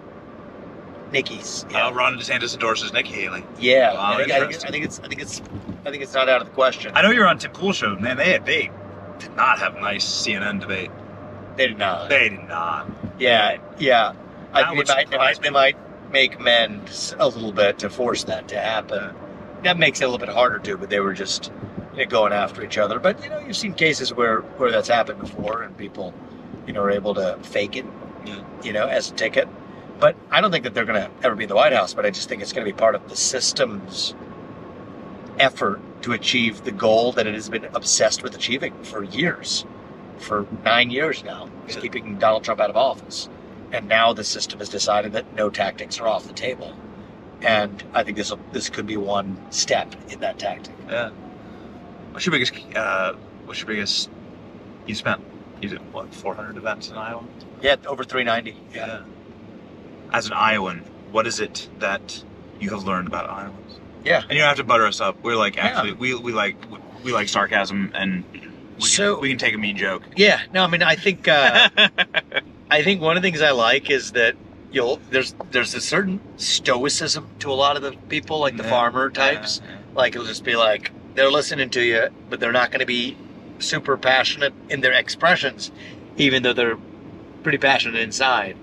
Nikki's. 1.13 1.65
Uh, 1.75 1.93
Ron 1.95 2.19
DeSantis 2.19 2.55
endorses 2.55 2.93
Nikki 2.93 3.13
Haley. 3.13 3.45
Yeah, 3.59 3.95
Wow, 3.95 4.13
I, 4.13 4.17
think, 4.17 4.33
I, 4.33 4.49
think. 4.49 4.65
I 4.67 4.71
think 4.71 4.85
it's 4.85 5.01
I 5.01 5.09
think 5.09 5.21
it's 5.23 5.43
I 5.85 5.91
think 5.91 6.03
it's 6.03 6.15
not 6.15 6.29
out 6.29 6.41
of 6.41 6.49
the 6.49 6.53
question. 6.55 6.93
I 6.95 7.03
know 7.03 7.11
you're 7.11 7.29
on 7.29 7.39
Tim 7.39 7.53
Pool 7.53 7.73
show, 7.73 7.95
man. 7.97 8.17
They 8.17 8.33
had, 8.33 8.45
they 8.47 8.71
did 9.19 9.35
not 9.37 9.59
have 9.61 9.77
a 9.77 9.81
nice 9.81 10.05
CNN 10.05 10.61
debate. 10.61 10.91
They 11.57 11.69
did 11.69 11.79
not. 11.79 12.09
They 12.09 12.29
did 12.29 12.49
not. 12.49 12.91
Yeah, 13.19 13.59
yeah. 13.79 14.13
I 14.53 14.63
That 14.63 14.71
think 14.75 14.87
they 14.87 14.95
might, 14.95 15.11
they, 15.11 15.17
might, 15.17 15.43
they 15.43 15.51
might 15.51 16.11
make 16.13 16.39
amends 16.39 17.15
a 17.19 17.29
little 17.29 17.53
bit 17.53 17.79
to 17.81 17.91
force 17.91 18.25
that 18.25 18.49
to 18.49 18.59
happen. 18.59 19.15
That 19.63 19.79
makes 19.79 20.01
it 20.01 20.05
a 20.05 20.09
little 20.09 20.25
bit 20.25 20.35
harder 20.35 20.59
too, 20.59 20.77
but 20.77 20.91
they 20.91 21.01
were 21.01 21.15
just 21.15 21.51
you 21.95 22.01
know, 22.05 22.07
going 22.11 22.33
after 22.33 22.63
each 22.65 22.79
other. 22.79 22.99
But 22.99 23.23
you 23.23 23.31
know, 23.31 23.39
you've 23.39 23.57
seen 23.57 23.73
cases 23.75 24.13
where 24.13 24.41
where 24.41 24.71
that's 24.71 24.89
happened 24.89 25.21
before, 25.21 25.63
and 25.63 25.77
people, 25.77 26.13
you 26.67 26.73
know, 26.73 26.83
are 26.83 26.91
able 26.91 27.15
to 27.15 27.39
fake 27.43 27.77
it, 27.77 27.87
you 28.63 28.73
know, 28.73 28.87
as 28.87 29.11
a 29.11 29.15
ticket. 29.15 29.49
But 29.99 30.17
I 30.31 30.41
don't 30.41 30.51
think 30.51 30.65
that 30.65 30.75
they're 30.75 30.85
going 30.85 31.01
to 31.01 31.11
ever 31.23 31.35
be 31.35 31.45
in 31.45 31.49
the 31.49 31.55
White 31.55 31.73
House. 31.73 31.95
But 31.95 32.05
I 32.07 32.11
just 32.11 32.29
think 32.29 32.43
it's 32.43 32.53
going 32.53 32.67
to 32.67 32.73
be 32.73 32.77
part 32.77 32.95
of 32.95 33.09
the 33.09 33.17
system's 33.17 34.15
effort 35.39 35.81
to 36.03 36.13
achieve 36.13 36.65
the 36.65 36.73
goal 36.73 37.13
that 37.13 37.27
it 37.27 37.35
has 37.35 37.49
been 37.49 37.65
obsessed 37.75 38.23
with 38.23 38.35
achieving 38.35 38.73
for 38.85 39.03
years, 39.03 39.65
for 40.19 40.47
nine 40.65 40.91
years 40.91 41.25
now, 41.25 41.49
is 41.67 41.77
keeping 41.77 42.19
Donald 42.19 42.45
Trump 42.45 42.61
out 42.61 42.71
of 42.71 42.77
office. 42.77 43.29
And 43.73 43.89
now 43.89 44.13
the 44.13 44.25
system 44.25 44.61
has 44.61 44.69
decided 44.69 45.13
that 45.13 45.35
no 45.35 45.51
tactics 45.51 45.99
are 45.99 46.07
off 46.07 46.27
the 46.27 46.33
table. 46.33 46.77
And 47.43 47.83
I 47.93 48.03
think 48.03 48.17
this 48.17 48.33
this 48.53 48.71
could 48.71 48.87
be 48.87 48.97
one 48.97 49.37
step 49.51 49.95
in 50.09 50.21
that 50.21 50.39
tactic. 50.39 50.75
Yeah. 50.89 51.11
What's 52.13 52.25
your 52.25 52.33
biggest? 52.33 52.55
Uh, 52.75 53.15
what's 53.45 53.61
your 53.61 53.67
biggest? 53.67 54.09
You 54.87 54.95
spent 54.95 55.23
you 55.61 55.69
did 55.69 55.93
what 55.93 56.15
400 56.15 56.57
events 56.57 56.89
in 56.89 56.97
Iowa? 56.97 57.25
Yeah, 57.61 57.77
over 57.87 58.05
390. 58.05 58.57
Yeah. 58.75 59.03
As 60.17 60.27
an 60.29 60.33
Iowan, 60.33 60.79
what 61.13 61.27
is 61.27 61.41
it 61.41 61.69
that 61.79 62.25
you 62.59 62.71
have 62.71 62.85
learned 62.85 63.07
about 63.07 63.29
Iowans? 63.29 63.79
Yeah. 64.03 64.23
And 64.23 64.33
you 64.33 64.39
don't 64.39 64.49
have 64.49 64.57
to 64.57 64.65
butter 64.65 64.87
us 64.87 64.99
up. 64.99 65.23
We're 65.23 65.37
like 65.37 65.59
actually 65.59 65.93
we 65.93 66.15
we 66.15 66.33
like 66.33 66.57
we 67.05 67.13
like 67.13 67.29
sarcasm 67.29 67.93
and 67.95 68.25
we 68.79 68.87
So- 68.87 69.17
can, 69.17 69.21
we 69.23 69.29
can 69.29 69.37
take 69.37 69.55
a 69.55 69.59
mean 69.59 69.77
joke. 69.77 70.05
Yeah, 70.17 70.41
no, 70.55 70.65
I 70.65 70.69
mean, 70.69 70.83
I 70.83 70.97
think 70.97 71.29
uh, 71.29 71.69
I 72.71 72.83
think 72.83 73.03
one 73.03 73.19
of 73.19 73.23
the 73.23 73.29
things 73.31 73.43
I 73.43 73.51
like 73.51 73.91
is 73.91 74.13
that 74.13 74.37
you'll 74.73 75.01
there's 75.11 75.35
there's 75.51 75.75
a 75.75 75.83
certain 75.83 76.19
stoicism 76.39 77.29
to 77.41 77.51
a 77.51 77.59
lot 77.65 77.77
of 77.77 77.83
the 77.83 77.93
people, 78.09 78.39
like 78.41 78.57
the 78.57 78.63
Yeah, 78.63 78.71
farmer 78.71 79.11
types. 79.11 79.61
Like 79.95 80.15
it'll 80.15 80.27
just 80.27 80.45
be 80.45 80.57
like 80.57 80.93
they're 81.15 81.31
listening 81.31 81.69
to 81.71 81.83
you, 81.83 82.09
but 82.31 82.41
they're 82.41 82.53
not 82.53 82.71
going 82.71 82.81
to 82.81 82.87
be 82.87 83.19
super 83.59 83.99
passionate 83.99 84.55
in 84.71 84.81
their 84.81 84.93
expressions, 84.93 85.71
even 86.17 86.43
though 86.43 86.55
they're 86.55 86.79
pretty 87.43 87.59
passionate 87.59 88.01
inside. 88.01 88.57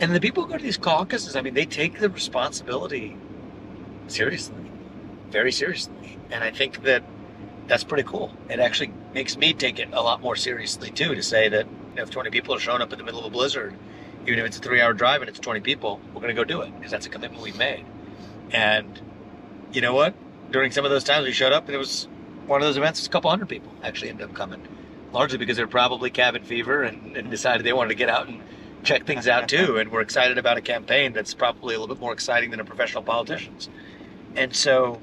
And 0.00 0.14
the 0.14 0.20
people 0.20 0.44
who 0.44 0.50
go 0.50 0.56
to 0.56 0.62
these 0.62 0.76
caucuses, 0.76 1.34
I 1.34 1.40
mean, 1.40 1.54
they 1.54 1.66
take 1.66 1.98
the 1.98 2.08
responsibility 2.08 3.16
seriously, 4.06 4.70
very 5.30 5.50
seriously, 5.50 6.18
and 6.30 6.44
I 6.44 6.50
think 6.50 6.82
that 6.84 7.02
that's 7.66 7.84
pretty 7.84 8.04
cool. 8.04 8.32
It 8.48 8.60
actually 8.60 8.92
makes 9.12 9.36
me 9.36 9.52
take 9.52 9.78
it 9.78 9.88
a 9.92 10.00
lot 10.00 10.20
more 10.20 10.36
seriously 10.36 10.90
too. 10.90 11.14
To 11.14 11.22
say 11.22 11.48
that 11.48 11.66
if 11.96 12.10
20 12.10 12.30
people 12.30 12.54
are 12.54 12.60
showing 12.60 12.80
up 12.80 12.92
in 12.92 12.98
the 12.98 13.04
middle 13.04 13.20
of 13.20 13.26
a 13.26 13.30
blizzard, 13.30 13.74
even 14.22 14.38
if 14.38 14.46
it's 14.46 14.58
a 14.58 14.60
three-hour 14.60 14.94
drive 14.94 15.20
and 15.20 15.28
it's 15.28 15.40
20 15.40 15.60
people, 15.60 16.00
we're 16.14 16.20
going 16.20 16.34
to 16.34 16.40
go 16.40 16.44
do 16.44 16.62
it 16.62 16.74
because 16.76 16.90
that's 16.90 17.06
a 17.06 17.10
commitment 17.10 17.42
we've 17.42 17.58
made. 17.58 17.84
And 18.52 19.00
you 19.72 19.80
know 19.80 19.94
what? 19.94 20.14
During 20.50 20.70
some 20.70 20.84
of 20.84 20.90
those 20.90 21.04
times 21.04 21.26
we 21.26 21.32
showed 21.32 21.52
up, 21.52 21.66
and 21.66 21.74
it 21.74 21.78
was 21.78 22.08
one 22.46 22.62
of 22.62 22.66
those 22.66 22.76
events. 22.76 23.04
A 23.06 23.10
couple 23.10 23.30
hundred 23.30 23.48
people 23.48 23.70
actually 23.82 24.10
ended 24.10 24.28
up 24.28 24.34
coming, 24.34 24.66
largely 25.12 25.38
because 25.38 25.56
they're 25.56 25.66
probably 25.66 26.08
cabin 26.10 26.44
fever 26.44 26.82
and, 26.82 27.16
and 27.16 27.30
decided 27.30 27.66
they 27.66 27.72
wanted 27.72 27.90
to 27.90 27.94
get 27.96 28.08
out 28.08 28.28
and 28.28 28.42
check 28.82 29.06
things 29.06 29.28
out 29.28 29.48
too. 29.48 29.78
And 29.78 29.90
we're 29.90 30.00
excited 30.00 30.38
about 30.38 30.56
a 30.56 30.60
campaign 30.60 31.12
that's 31.12 31.34
probably 31.34 31.74
a 31.74 31.80
little 31.80 31.94
bit 31.94 32.00
more 32.00 32.12
exciting 32.12 32.50
than 32.50 32.60
a 32.60 32.64
professional 32.64 33.02
politician's. 33.02 33.68
And 34.36 34.54
so, 34.54 35.00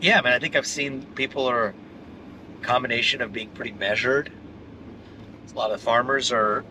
yeah, 0.00 0.18
I 0.18 0.22
mean, 0.22 0.32
I 0.32 0.38
think 0.38 0.56
I've 0.56 0.66
seen 0.66 1.02
people 1.14 1.46
are 1.46 1.74
combination 2.62 3.22
of 3.22 3.32
being 3.32 3.48
pretty 3.50 3.72
measured. 3.72 4.32
A 5.52 5.56
lot 5.56 5.70
of 5.70 5.80
farmers 5.80 6.32
are. 6.32 6.64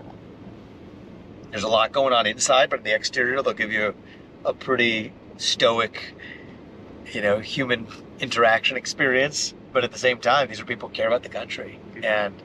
There's 1.50 1.64
a 1.64 1.70
lot 1.70 1.92
going 1.92 2.14
on 2.14 2.28
inside, 2.28 2.70
but 2.70 2.80
in 2.80 2.84
the 2.84 2.94
exterior, 2.94 3.42
they'll 3.42 3.54
give 3.54 3.72
you 3.72 3.96
a, 4.44 4.50
a 4.50 4.54
pretty 4.54 5.14
stoic, 5.38 6.14
you 7.12 7.22
know, 7.22 7.40
human 7.40 7.88
interaction 8.20 8.78
experience. 8.78 9.54
But 9.72 9.84
at 9.84 9.92
the 9.92 9.98
same 9.98 10.20
time, 10.20 10.50
these 10.50 10.60
are 10.60 10.66
people 10.66 10.90
who 10.90 10.96
care 10.96 11.08
about 11.08 11.24
the 11.24 11.30
country, 11.30 11.80
and 12.04 12.36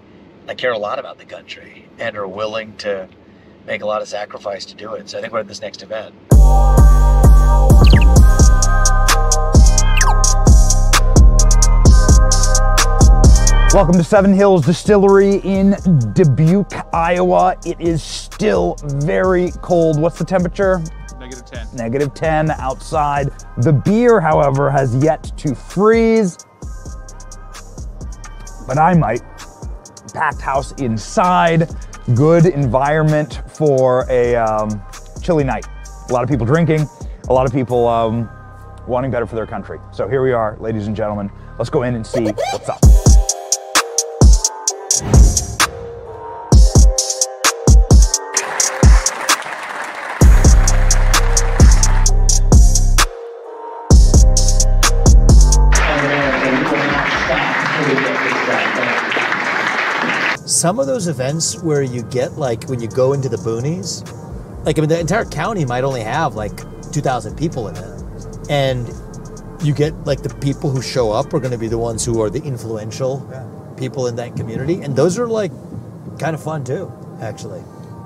I 0.48 0.54
care 0.54 0.72
a 0.72 0.78
lot 0.78 0.98
about 0.98 1.18
the 1.18 1.24
country, 1.24 1.88
and 1.98 2.16
are 2.16 2.26
willing 2.26 2.76
to 2.78 3.08
make 3.66 3.82
a 3.82 3.86
lot 3.86 4.02
of 4.02 4.08
sacrifice 4.08 4.64
to 4.66 4.74
do 4.74 4.94
it. 4.94 5.08
So 5.08 5.18
I 5.18 5.20
think 5.20 5.32
we're 5.32 5.40
at 5.40 5.48
this 5.48 5.60
next 5.60 5.82
event. 5.82 6.14
Welcome 13.72 13.94
to 13.94 14.04
Seven 14.04 14.32
Hills 14.32 14.66
Distillery 14.66 15.36
in 15.44 15.76
Dubuque, 16.12 16.72
Iowa. 16.92 17.56
It 17.64 17.80
is 17.80 18.02
still 18.02 18.76
very 18.82 19.52
cold. 19.62 20.00
What's 20.00 20.18
the 20.18 20.24
temperature? 20.24 20.82
Negative 21.20 21.44
10. 21.44 21.76
Negative 21.76 22.12
10 22.12 22.50
outside. 22.50 23.30
The 23.58 23.72
beer, 23.72 24.20
however, 24.20 24.72
has 24.72 24.96
yet 24.96 25.22
to 25.38 25.54
freeze. 25.54 26.36
But 28.66 28.78
I 28.78 28.94
might. 28.94 29.22
Packed 30.12 30.40
house 30.40 30.72
inside. 30.80 31.68
Good 32.14 32.46
environment 32.46 33.42
for 33.46 34.06
a 34.10 34.36
um, 34.36 34.82
chilly 35.22 35.44
night. 35.44 35.66
A 36.08 36.12
lot 36.12 36.22
of 36.22 36.28
people 36.28 36.46
drinking, 36.46 36.88
a 37.28 37.32
lot 37.32 37.46
of 37.46 37.52
people 37.52 37.86
um, 37.86 38.28
wanting 38.86 39.10
better 39.10 39.26
for 39.26 39.36
their 39.36 39.46
country. 39.46 39.78
So 39.92 40.08
here 40.08 40.22
we 40.22 40.32
are, 40.32 40.56
ladies 40.58 40.86
and 40.86 40.96
gentlemen. 40.96 41.30
Let's 41.58 41.70
go 41.70 41.82
in 41.82 41.94
and 41.94 42.06
see 42.06 42.24
what's 42.24 42.68
up. 42.68 42.99
Some 60.60 60.78
of 60.78 60.86
those 60.86 61.08
events 61.08 61.62
where 61.62 61.80
you 61.80 62.02
get 62.02 62.32
like 62.36 62.64
when 62.68 62.80
you 62.80 62.88
go 62.88 63.14
into 63.14 63.30
the 63.30 63.38
boonies, 63.38 64.04
like 64.66 64.78
I 64.78 64.82
mean, 64.82 64.90
the 64.90 65.00
entire 65.00 65.24
county 65.24 65.64
might 65.64 65.84
only 65.84 66.02
have 66.02 66.34
like 66.34 66.54
2,000 66.92 67.34
people 67.34 67.68
in 67.68 67.76
it, 67.76 68.50
and 68.50 68.86
you 69.62 69.72
get 69.72 69.94
like 70.04 70.20
the 70.22 70.28
people 70.28 70.68
who 70.68 70.82
show 70.82 71.12
up 71.12 71.32
are 71.32 71.40
going 71.40 71.52
to 71.52 71.56
be 71.56 71.66
the 71.68 71.78
ones 71.78 72.04
who 72.04 72.20
are 72.20 72.28
the 72.28 72.42
influential 72.42 73.26
people 73.78 74.06
in 74.06 74.16
that 74.16 74.36
community, 74.36 74.82
and 74.82 74.94
those 74.94 75.18
are 75.18 75.26
like 75.26 75.50
kind 76.18 76.34
of 76.34 76.42
fun 76.42 76.62
too, 76.62 76.92
actually. 77.22 77.62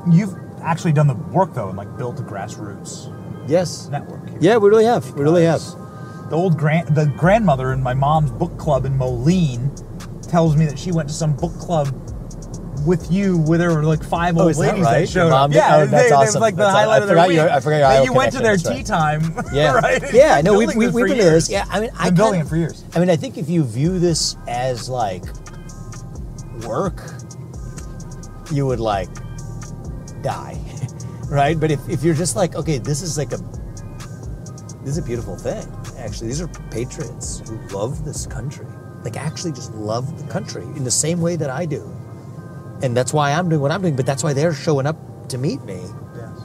You've 0.09 0.37
actually 0.63 0.93
done 0.93 1.09
the 1.09 1.15
work 1.15 1.55
though 1.55 1.71
and 1.71 1.77
like 1.77 1.99
built 1.99 2.21
a 2.21 2.23
grassroots 2.23 3.11
Yes. 3.49 3.89
network. 3.89 4.29
here. 4.29 4.39
Yeah, 4.41 4.57
we 4.59 4.69
really 4.69 4.85
have. 4.85 5.13
We 5.15 5.25
really 5.25 5.43
have. 5.43 5.61
The 6.31 6.37
old 6.37 6.57
grand, 6.57 6.95
the 6.95 7.07
grandmother 7.17 7.73
in 7.73 7.83
my 7.83 7.95
mom's 7.95 8.31
book 8.31 8.57
club 8.59 8.85
in 8.87 8.97
Moline 8.97 9.73
tells 10.23 10.55
me 10.57 10.67
that 10.67 10.79
she 10.79 10.93
went 10.93 11.09
to 11.09 11.15
some 11.17 11.35
book 11.35 11.53
club 11.59 11.89
with 12.87 13.11
you, 13.11 13.39
where 13.39 13.59
there 13.59 13.73
were 13.75 13.83
like 13.85 14.03
five 14.05 14.37
oh, 14.37 14.43
old 14.43 14.51
is 14.53 14.59
that 14.59 14.73
ladies 14.73 14.85
right? 14.85 15.01
that 15.01 15.09
showed 15.09 15.33
up. 15.33 15.51
did? 15.51 15.57
Yeah, 15.57 15.77
Oh, 15.77 15.87
that's 15.87 16.09
they- 16.09 16.15
awesome. 16.15 16.41
like 16.41 16.55
the 16.55 16.59
That's- 16.63 16.77
highlight 16.77 17.01
I 17.01 17.03
of 17.03 17.07
their 17.09 17.17
forgot 17.17 17.29
week. 17.29 17.37
your- 17.37 17.51
I 17.51 17.61
forgot 17.61 17.77
your 17.79 17.89
That 17.89 18.05
you 18.05 18.13
went 18.13 18.33
to 18.33 18.39
their 18.41 18.57
tea 18.57 18.83
that's 18.83 18.89
time. 18.91 19.35
Yeah, 19.53 19.73
right? 19.81 20.03
yeah. 20.13 20.41
No, 20.43 20.59
we've, 20.59 20.75
we've 20.75 20.93
been 20.93 21.09
to 21.09 21.15
this. 21.25 21.49
Yeah, 21.51 21.65
I 21.71 21.81
mean, 21.81 21.91
I 21.99 22.07
Been 22.07 22.15
building 22.17 22.41
it 22.41 22.47
for 22.49 22.57
years. 22.57 22.85
I 22.95 22.99
mean, 23.01 23.11
I 23.11 23.17
think 23.17 23.39
if 23.39 23.49
you 23.49 23.65
view 23.65 23.99
this 23.99 24.37
as 24.49 24.89
like 24.89 25.25
work, 26.67 27.01
you 28.53 28.67
would 28.67 28.81
like 28.81 29.09
die, 30.23 30.59
right? 31.29 31.59
But 31.59 31.71
if, 31.71 31.87
if 31.89 32.03
you're 32.03 32.15
just 32.15 32.37
like, 32.37 32.55
okay, 32.55 32.79
this 32.79 33.03
is 33.03 33.17
like 33.19 33.33
a 33.33 33.39
this 34.83 34.91
is 34.91 34.99
a 34.99 35.03
beautiful 35.03 35.37
thing. 35.37 35.67
Actually, 35.99 36.27
these 36.29 36.43
are 36.43 36.49
patriots 36.71 37.41
who 37.49 37.57
love 37.69 38.05
this 38.05 38.27
country, 38.27 38.67
like 39.03 39.17
actually 39.17 39.53
just 39.53 39.73
love 39.73 40.21
the 40.23 40.31
country 40.31 40.63
in 40.77 40.85
the 40.85 40.91
same 40.91 41.21
way 41.21 41.37
that 41.37 41.49
I 41.49 41.65
do, 41.65 41.81
and 42.85 42.95
that's 42.95 43.15
why 43.15 43.33
I'm 43.33 43.49
doing 43.49 43.63
what 43.63 43.71
I'm 43.71 43.81
doing. 43.81 43.97
But 43.97 44.05
that's 44.05 44.23
why 44.23 44.35
they're 44.35 44.53
showing 44.53 44.87
up 44.87 44.97
to 45.31 45.39
meet 45.39 45.63
me. 45.65 45.81
Yes. 46.15 46.39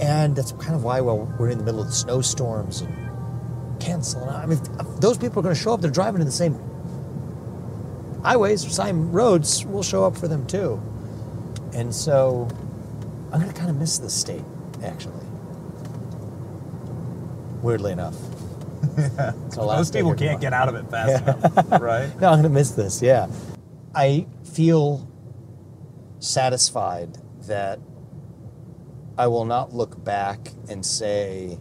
And 0.00 0.36
that's 0.36 0.52
kind 0.52 0.74
of 0.74 0.84
why 0.84 1.00
well, 1.00 1.34
we're 1.38 1.50
in 1.50 1.58
the 1.58 1.64
middle 1.64 1.80
of 1.80 1.88
the 1.88 1.92
snowstorms 1.92 2.82
and 2.82 3.80
canceling. 3.80 4.28
I 4.28 4.46
mean, 4.46 4.58
if 4.58 5.00
those 5.00 5.18
people 5.18 5.40
are 5.40 5.42
going 5.42 5.54
to 5.54 5.60
show 5.60 5.74
up. 5.74 5.80
They're 5.80 5.90
driving 5.90 6.20
in 6.20 6.26
the 6.26 6.32
same 6.32 6.58
highways 8.22 8.64
or 8.64 8.70
same 8.70 9.10
roads. 9.10 9.64
We'll 9.66 9.82
show 9.82 10.04
up 10.04 10.16
for 10.16 10.28
them 10.28 10.46
too. 10.46 10.80
And 11.74 11.92
so 11.92 12.48
I'm 13.32 13.40
going 13.40 13.52
to 13.52 13.58
kind 13.58 13.70
of 13.70 13.76
miss 13.76 13.98
this 13.98 14.14
state, 14.14 14.44
actually. 14.84 15.26
Weirdly 17.60 17.92
enough. 17.92 18.14
The 18.98 19.34
Most 19.56 19.92
people 19.92 20.14
can't 20.14 20.40
get 20.40 20.52
out 20.52 20.68
of 20.68 20.76
it 20.76 20.88
fast 20.88 21.22
enough, 21.22 21.80
right? 21.80 22.08
No, 22.20 22.30
I'm 22.30 22.38
gonna 22.38 22.48
miss 22.48 22.70
this. 22.70 23.02
Yeah, 23.02 23.26
I 23.98 24.28
feel 24.44 25.10
satisfied 26.20 27.18
that 27.48 27.80
I 29.18 29.26
will 29.26 29.44
not 29.44 29.74
look 29.74 30.04
back 30.04 30.52
and 30.68 30.86
say 30.86 31.58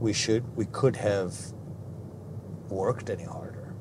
we 0.00 0.12
should, 0.12 0.56
we 0.56 0.64
could 0.64 0.96
have 0.96 1.36
worked 2.70 3.08
any 3.08 3.22
harder. 3.22 3.72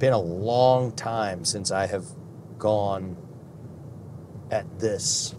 Been 0.00 0.12
a 0.12 0.18
long 0.18 0.90
time 0.90 1.44
since 1.44 1.70
I 1.70 1.86
have 1.86 2.06
gone 2.58 3.16
at 4.50 4.80
this 4.80 5.36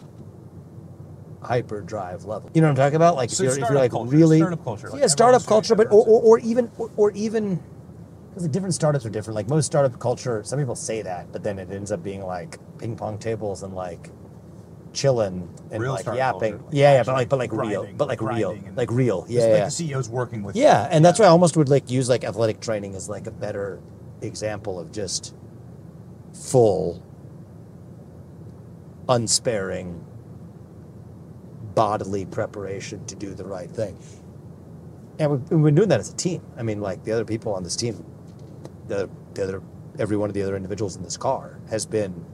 hyperdrive 1.43 2.23
level. 2.23 2.49
You 2.53 2.61
know 2.61 2.67
what 2.67 2.71
I'm 2.71 2.75
talking 2.77 2.95
about? 2.95 3.17
Like 3.17 3.29
So 3.29 3.43
if 3.43 3.57
you're, 3.57 3.65
if 3.65 3.69
you're 3.71 3.77
like 3.77 3.91
culture, 3.91 4.15
really 4.15 4.37
startup 4.37 4.63
culture, 4.63 4.89
like 4.89 5.01
yeah, 5.01 5.07
startup 5.07 5.45
culture, 5.45 5.75
but 5.75 5.87
or, 5.87 6.05
or, 6.07 6.21
or 6.21 6.39
even 6.39 6.71
or, 6.77 6.89
or 6.95 7.11
even 7.11 7.61
because 8.39 8.47
the 8.47 8.53
different 8.53 8.73
startups 8.73 9.05
are 9.05 9.09
different. 9.09 9.35
Like 9.35 9.49
most 9.49 9.65
startup 9.65 9.99
culture, 9.99 10.41
some 10.45 10.59
people 10.59 10.75
say 10.75 11.01
that, 11.01 11.29
but 11.33 11.43
then 11.43 11.59
it 11.59 11.69
ends 11.71 11.91
up 11.91 12.01
being 12.01 12.21
like 12.25 12.57
ping 12.77 12.95
pong 12.95 13.17
tables 13.17 13.63
and 13.63 13.73
like 13.73 14.09
chilling 14.93 15.49
and 15.71 15.83
Real 15.83 15.91
like 15.91 16.05
yapping. 16.05 16.51
culture, 16.53 16.65
like 16.65 16.73
yeah, 16.73 16.93
yeah, 16.93 17.03
but 17.03 17.13
like 17.13 17.29
but 17.29 17.39
like 17.39 17.51
real, 17.51 17.85
but 17.97 18.07
like 18.07 18.21
real, 18.21 18.57
like 18.75 18.91
real. 18.91 19.23
It's 19.23 19.31
Yeah, 19.31 19.41
like 19.41 19.51
yeah. 19.51 19.65
the 19.65 19.71
CEO's 19.71 20.09
working 20.09 20.41
with 20.41 20.55
Yeah, 20.55 20.87
and 20.89 21.03
that's 21.03 21.19
why 21.19 21.25
I 21.25 21.29
almost 21.29 21.57
would 21.57 21.67
like 21.67 21.91
use 21.91 22.07
like 22.07 22.23
athletic 22.23 22.61
training 22.61 22.95
as 22.95 23.09
like 23.09 23.27
a 23.27 23.31
better 23.31 23.81
example 24.21 24.79
of 24.79 24.91
just 24.93 25.35
full, 26.33 27.03
unsparing 29.09 30.05
bodily 31.75 32.25
preparation 32.25 33.05
to 33.05 33.15
do 33.15 33.33
the 33.35 33.43
right 33.45 33.69
thing. 33.69 33.97
And 35.19 35.31
we've, 35.31 35.51
we've 35.51 35.63
been 35.65 35.75
doing 35.75 35.89
that 35.89 35.99
as 35.99 36.09
a 36.13 36.15
team. 36.15 36.41
I 36.57 36.63
mean, 36.63 36.79
like 36.79 37.03
the 37.03 37.11
other 37.11 37.25
people 37.25 37.53
on 37.53 37.63
this 37.63 37.75
team, 37.75 38.05
the, 38.89 39.09
the 39.33 39.43
other, 39.43 39.61
every 39.97 40.17
one 40.17 40.29
of 40.29 40.33
the 40.33 40.41
other 40.41 40.55
individuals 40.55 40.95
in 40.95 41.03
this 41.03 41.17
car 41.17 41.59
has 41.69 41.85
been 41.85 42.25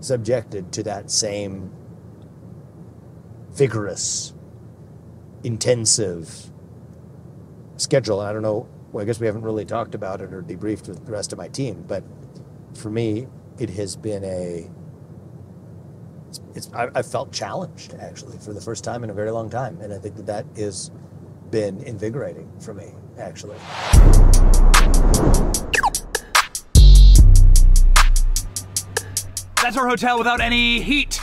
subjected 0.00 0.72
to 0.72 0.82
that 0.82 1.10
same 1.10 1.70
vigorous, 3.52 4.34
intensive 5.42 6.50
schedule. 7.76 8.20
And 8.20 8.28
I 8.28 8.32
don't 8.32 8.42
know, 8.42 8.68
well, 8.92 9.02
I 9.02 9.06
guess 9.06 9.18
we 9.18 9.26
haven't 9.26 9.42
really 9.42 9.64
talked 9.64 9.94
about 9.94 10.20
it 10.20 10.32
or 10.32 10.42
debriefed 10.42 10.88
with 10.88 11.04
the 11.04 11.12
rest 11.12 11.32
of 11.32 11.38
my 11.38 11.48
team, 11.48 11.84
but 11.88 12.04
for 12.74 12.90
me, 12.90 13.26
it 13.58 13.70
has 13.70 13.96
been 13.96 14.22
a 14.24 14.70
it's, 16.28 16.40
it's 16.54 16.70
I, 16.74 16.88
I 16.94 17.02
felt 17.02 17.32
challenged 17.32 17.94
actually 17.94 18.38
for 18.38 18.52
the 18.52 18.60
first 18.60 18.84
time 18.84 19.04
in 19.04 19.10
a 19.10 19.14
very 19.14 19.30
long 19.30 19.48
time, 19.48 19.80
and 19.80 19.92
I 19.92 19.98
think 19.98 20.16
that 20.16 20.26
that 20.26 20.46
has 20.56 20.90
been 21.50 21.82
invigorating 21.82 22.50
for 22.60 22.74
me 22.74 22.86
actually. 23.18 23.56
That's 29.62 29.76
our 29.76 29.88
hotel 29.88 30.18
without 30.18 30.40
any 30.40 30.80
heat. 30.80 31.20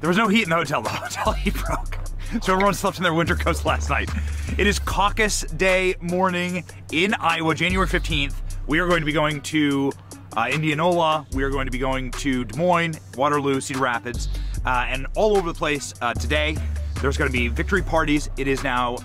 There 0.00 0.08
was 0.08 0.16
no 0.16 0.28
heat 0.28 0.42
in 0.42 0.50
the 0.50 0.56
hotel. 0.56 0.82
The 0.82 0.88
hotel 0.90 1.32
heat 1.32 1.54
broke. 1.54 1.98
So 2.42 2.52
everyone 2.52 2.74
slept 2.74 2.96
in 2.96 3.02
their 3.02 3.14
winter 3.14 3.34
coats 3.34 3.64
last 3.64 3.88
night. 3.88 4.10
It 4.58 4.66
is 4.66 4.78
caucus 4.78 5.42
day 5.42 5.94
morning 6.00 6.64
in 6.90 7.14
Iowa, 7.14 7.54
January 7.54 7.86
15th. 7.86 8.34
We 8.66 8.78
are 8.78 8.86
going 8.86 9.00
to 9.00 9.06
be 9.06 9.12
going 9.12 9.40
to 9.42 9.92
uh, 10.36 10.48
Indianola. 10.50 11.26
We 11.34 11.42
are 11.42 11.50
going 11.50 11.66
to 11.66 11.70
be 11.70 11.78
going 11.78 12.10
to 12.12 12.44
Des 12.44 12.58
Moines, 12.58 12.98
Waterloo, 13.16 13.60
Cedar 13.60 13.80
Rapids, 13.80 14.28
uh, 14.64 14.86
and 14.88 15.06
all 15.14 15.36
over 15.36 15.48
the 15.52 15.58
place 15.58 15.94
uh, 16.00 16.14
today. 16.14 16.56
There's 17.00 17.16
going 17.16 17.30
to 17.30 17.32
be 17.32 17.48
victory 17.48 17.82
parties. 17.82 18.30
It 18.36 18.48
is 18.48 18.62
now 18.62 18.96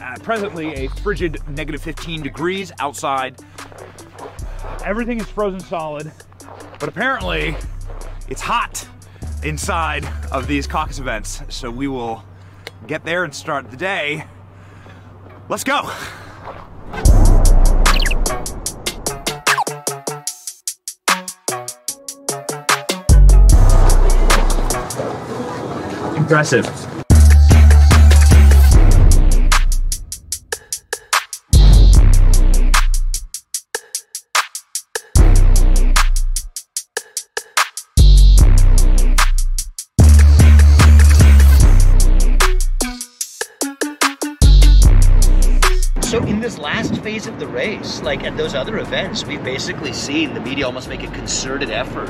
uh, 0.00 0.16
presently 0.22 0.74
a 0.74 0.88
frigid 0.88 1.38
negative 1.48 1.82
15 1.82 2.22
degrees 2.22 2.72
outside. 2.78 3.36
Everything 4.84 5.20
is 5.20 5.26
frozen 5.26 5.60
solid, 5.60 6.10
but 6.78 6.88
apparently 6.88 7.56
it's 8.28 8.40
hot 8.40 8.88
inside 9.42 10.08
of 10.32 10.46
these 10.46 10.66
caucus 10.66 10.98
events. 10.98 11.42
So 11.48 11.70
we 11.70 11.88
will 11.88 12.24
get 12.86 13.04
there 13.04 13.24
and 13.24 13.34
start 13.34 13.70
the 13.70 13.76
day. 13.76 14.24
Let's 15.48 15.64
go. 15.64 15.90
Impressive. 26.16 26.89
Like 48.02 48.24
at 48.24 48.36
those 48.36 48.54
other 48.54 48.78
events, 48.78 49.24
we've 49.24 49.42
basically 49.42 49.92
seen 49.92 50.34
the 50.34 50.40
media 50.40 50.66
almost 50.66 50.88
make 50.88 51.02
a 51.02 51.08
concerted 51.08 51.70
effort 51.70 52.08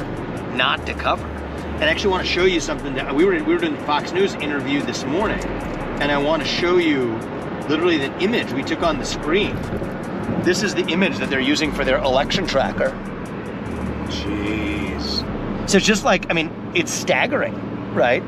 not 0.54 0.86
to 0.86 0.94
cover. 0.94 1.26
And 1.26 1.84
I 1.84 1.88
actually 1.88 2.10
want 2.10 2.26
to 2.26 2.30
show 2.30 2.44
you 2.44 2.60
something 2.60 2.94
that 2.94 3.14
we 3.14 3.24
were 3.24 3.32
we 3.32 3.54
were 3.54 3.58
doing 3.58 3.74
the 3.74 3.84
Fox 3.84 4.12
News 4.12 4.34
interview 4.34 4.82
this 4.82 5.04
morning, 5.04 5.42
and 5.42 6.12
I 6.12 6.18
want 6.18 6.42
to 6.42 6.48
show 6.48 6.76
you 6.76 7.16
literally 7.68 7.96
the 7.96 8.14
image 8.18 8.52
we 8.52 8.62
took 8.62 8.82
on 8.82 8.98
the 8.98 9.04
screen. 9.04 9.56
This 10.42 10.62
is 10.62 10.74
the 10.74 10.86
image 10.88 11.18
that 11.18 11.30
they're 11.30 11.40
using 11.40 11.72
for 11.72 11.84
their 11.84 11.98
election 11.98 12.46
tracker. 12.46 12.90
Jeez. 14.08 15.68
So 15.68 15.78
it's 15.78 15.86
just 15.86 16.04
like 16.04 16.30
I 16.30 16.34
mean, 16.34 16.50
it's 16.74 16.92
staggering, 16.92 17.54
right? 17.94 18.22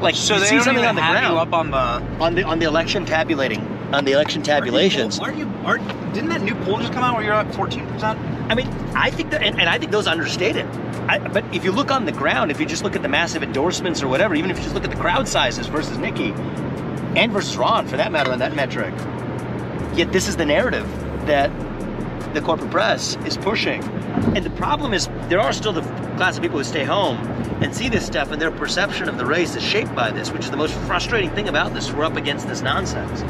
Like 0.00 0.14
So 0.14 0.34
you 0.34 0.40
they 0.40 0.46
see 0.46 0.54
don't 0.56 0.64
something 0.64 0.84
even 0.84 0.88
on 0.88 0.94
the 0.94 1.02
have 1.02 1.20
ground 1.20 1.34
you 1.34 1.40
up 1.40 1.52
on 1.52 1.70
the 1.70 2.24
on 2.24 2.34
the 2.34 2.42
on 2.44 2.58
the 2.58 2.66
election 2.66 3.04
tabulating 3.04 3.75
on 3.92 4.04
the 4.04 4.12
election 4.12 4.42
tabulations. 4.42 5.18
Aren't 5.18 5.38
you? 5.38 5.46
Aren't, 5.64 5.86
didn't 6.12 6.30
that 6.30 6.42
new 6.42 6.54
poll 6.64 6.78
just 6.78 6.92
come 6.92 7.04
out 7.04 7.14
where 7.14 7.24
you're 7.24 7.34
at 7.34 7.54
14 7.54 7.86
percent? 7.88 8.18
I 8.50 8.54
mean, 8.54 8.68
I 8.94 9.10
think 9.10 9.30
that, 9.30 9.42
and, 9.42 9.58
and 9.60 9.68
I 9.68 9.78
think 9.78 9.90
those 9.92 10.06
understated. 10.06 10.66
I, 11.08 11.18
but 11.18 11.44
if 11.54 11.64
you 11.64 11.72
look 11.72 11.90
on 11.90 12.04
the 12.04 12.12
ground, 12.12 12.50
if 12.50 12.58
you 12.60 12.66
just 12.66 12.82
look 12.82 12.96
at 12.96 13.02
the 13.02 13.08
massive 13.08 13.42
endorsements 13.42 14.02
or 14.02 14.08
whatever, 14.08 14.34
even 14.34 14.50
if 14.50 14.56
you 14.56 14.62
just 14.62 14.74
look 14.74 14.84
at 14.84 14.90
the 14.90 14.96
crowd 14.96 15.28
sizes 15.28 15.66
versus 15.66 15.98
Nikki 15.98 16.32
and 17.16 17.32
versus 17.32 17.56
Ron, 17.56 17.86
for 17.86 17.96
that 17.96 18.12
matter, 18.12 18.32
on 18.32 18.38
that 18.40 18.54
metric, 18.54 18.92
yet 19.96 20.12
this 20.12 20.28
is 20.28 20.36
the 20.36 20.44
narrative 20.44 20.86
that 21.26 21.50
the 22.34 22.40
corporate 22.40 22.70
press 22.70 23.16
is 23.24 23.36
pushing. 23.36 23.82
And 24.34 24.44
the 24.44 24.50
problem 24.50 24.92
is, 24.92 25.08
there 25.28 25.40
are 25.40 25.52
still 25.52 25.72
the 25.72 25.82
class 26.16 26.36
of 26.36 26.42
people 26.42 26.58
who 26.58 26.64
stay 26.64 26.84
home 26.84 27.16
and 27.62 27.74
see 27.74 27.88
this 27.88 28.06
stuff, 28.06 28.30
and 28.30 28.40
their 28.40 28.50
perception 28.50 29.08
of 29.08 29.16
the 29.16 29.26
race 29.26 29.56
is 29.56 29.62
shaped 29.62 29.94
by 29.94 30.10
this, 30.10 30.30
which 30.30 30.44
is 30.44 30.50
the 30.50 30.56
most 30.56 30.74
frustrating 30.86 31.30
thing 31.30 31.48
about 31.48 31.72
this. 31.72 31.90
We're 31.92 32.04
up 32.04 32.16
against 32.16 32.46
this 32.46 32.62
nonsense. 32.62 33.22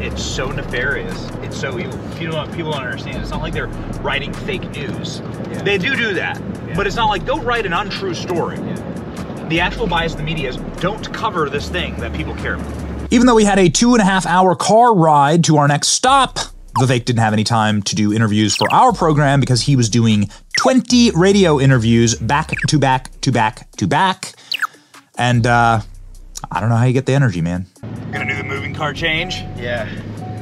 It's 0.00 0.22
so 0.22 0.50
nefarious. 0.50 1.28
It's 1.42 1.58
so 1.58 1.78
evil. 1.78 1.98
People 2.16 2.36
don't, 2.36 2.54
people 2.54 2.72
don't 2.72 2.84
understand. 2.84 3.16
It's 3.18 3.30
not 3.30 3.40
like 3.40 3.52
they're 3.52 3.66
writing 4.00 4.32
fake 4.32 4.70
news. 4.70 5.20
They 5.64 5.76
do 5.76 5.96
do 5.96 6.14
that, 6.14 6.40
but 6.76 6.86
it's 6.86 6.96
not 6.96 7.06
like 7.06 7.24
they'll 7.24 7.42
write 7.42 7.66
an 7.66 7.72
untrue 7.72 8.14
story. 8.14 8.58
The 9.48 9.60
actual 9.60 9.86
bias 9.86 10.12
of 10.12 10.18
the 10.18 10.24
media 10.24 10.50
is 10.50 10.56
don't 10.80 11.12
cover 11.12 11.50
this 11.50 11.68
thing 11.68 11.96
that 11.96 12.12
people 12.12 12.34
care 12.36 12.54
about. 12.54 13.12
Even 13.12 13.26
though 13.26 13.34
we 13.34 13.44
had 13.44 13.58
a 13.58 13.68
two 13.68 13.94
and 13.94 14.00
a 14.00 14.04
half 14.04 14.24
hour 14.26 14.54
car 14.54 14.94
ride 14.94 15.42
to 15.44 15.56
our 15.56 15.66
next 15.66 15.88
stop, 15.88 16.38
Vivek 16.78 17.04
didn't 17.04 17.18
have 17.18 17.32
any 17.32 17.44
time 17.44 17.82
to 17.82 17.96
do 17.96 18.12
interviews 18.12 18.54
for 18.54 18.72
our 18.72 18.92
program 18.92 19.40
because 19.40 19.62
he 19.62 19.74
was 19.74 19.88
doing 19.88 20.30
20 20.58 21.10
radio 21.12 21.58
interviews 21.58 22.14
back 22.14 22.50
to 22.68 22.78
back 22.78 23.10
to 23.22 23.32
back 23.32 23.70
to 23.72 23.86
back. 23.88 24.34
And 25.16 25.46
uh, 25.46 25.80
I 26.50 26.60
don't 26.60 26.68
know 26.68 26.76
how 26.76 26.84
you 26.84 26.92
get 26.92 27.06
the 27.06 27.12
energy, 27.12 27.40
man. 27.40 27.66
Gonna 28.12 28.26
do 28.26 28.36
the 28.36 28.44
moving 28.44 28.74
car 28.74 28.92
change. 28.92 29.36
Yeah. 29.56 29.88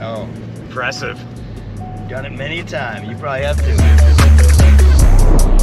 Oh, 0.01 0.28
Impressive. 0.66 1.18
done 2.09 2.26
it 2.26 2.32
many 2.32 2.61
a 2.61 2.64
time. 2.64 3.09
You 3.09 3.16
probably 3.16 3.42
have 3.42 3.57
to. 3.59 5.55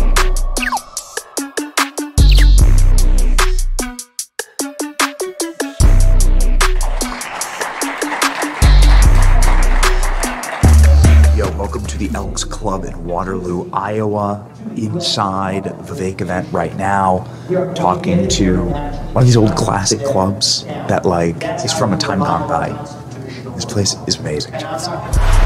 Welcome 11.74 11.90
to 11.90 11.98
the 11.98 12.16
Elks 12.16 12.44
Club 12.44 12.86
in 12.86 13.06
Waterloo, 13.06 13.68
Iowa. 13.74 14.48
Inside 14.76 15.64
the 15.64 15.72
Vivek 15.72 16.22
event 16.22 16.48
right 16.54 16.76
now, 16.78 17.28
talking 17.74 18.28
to 18.28 18.58
one 18.62 19.24
of 19.24 19.26
these 19.26 19.38
old 19.38 19.56
classic 19.56 20.04
clubs 20.04 20.66
that 20.66 21.04
like 21.04 21.44
is 21.66 21.74
from 21.74 21.92
a 21.94 21.98
time 21.98 22.20
gone 22.20 22.48
by. 22.48 22.70
This 23.56 23.66
place 23.66 23.96
is 24.06 24.18
amazing. 24.18 24.52
Check 24.52 25.43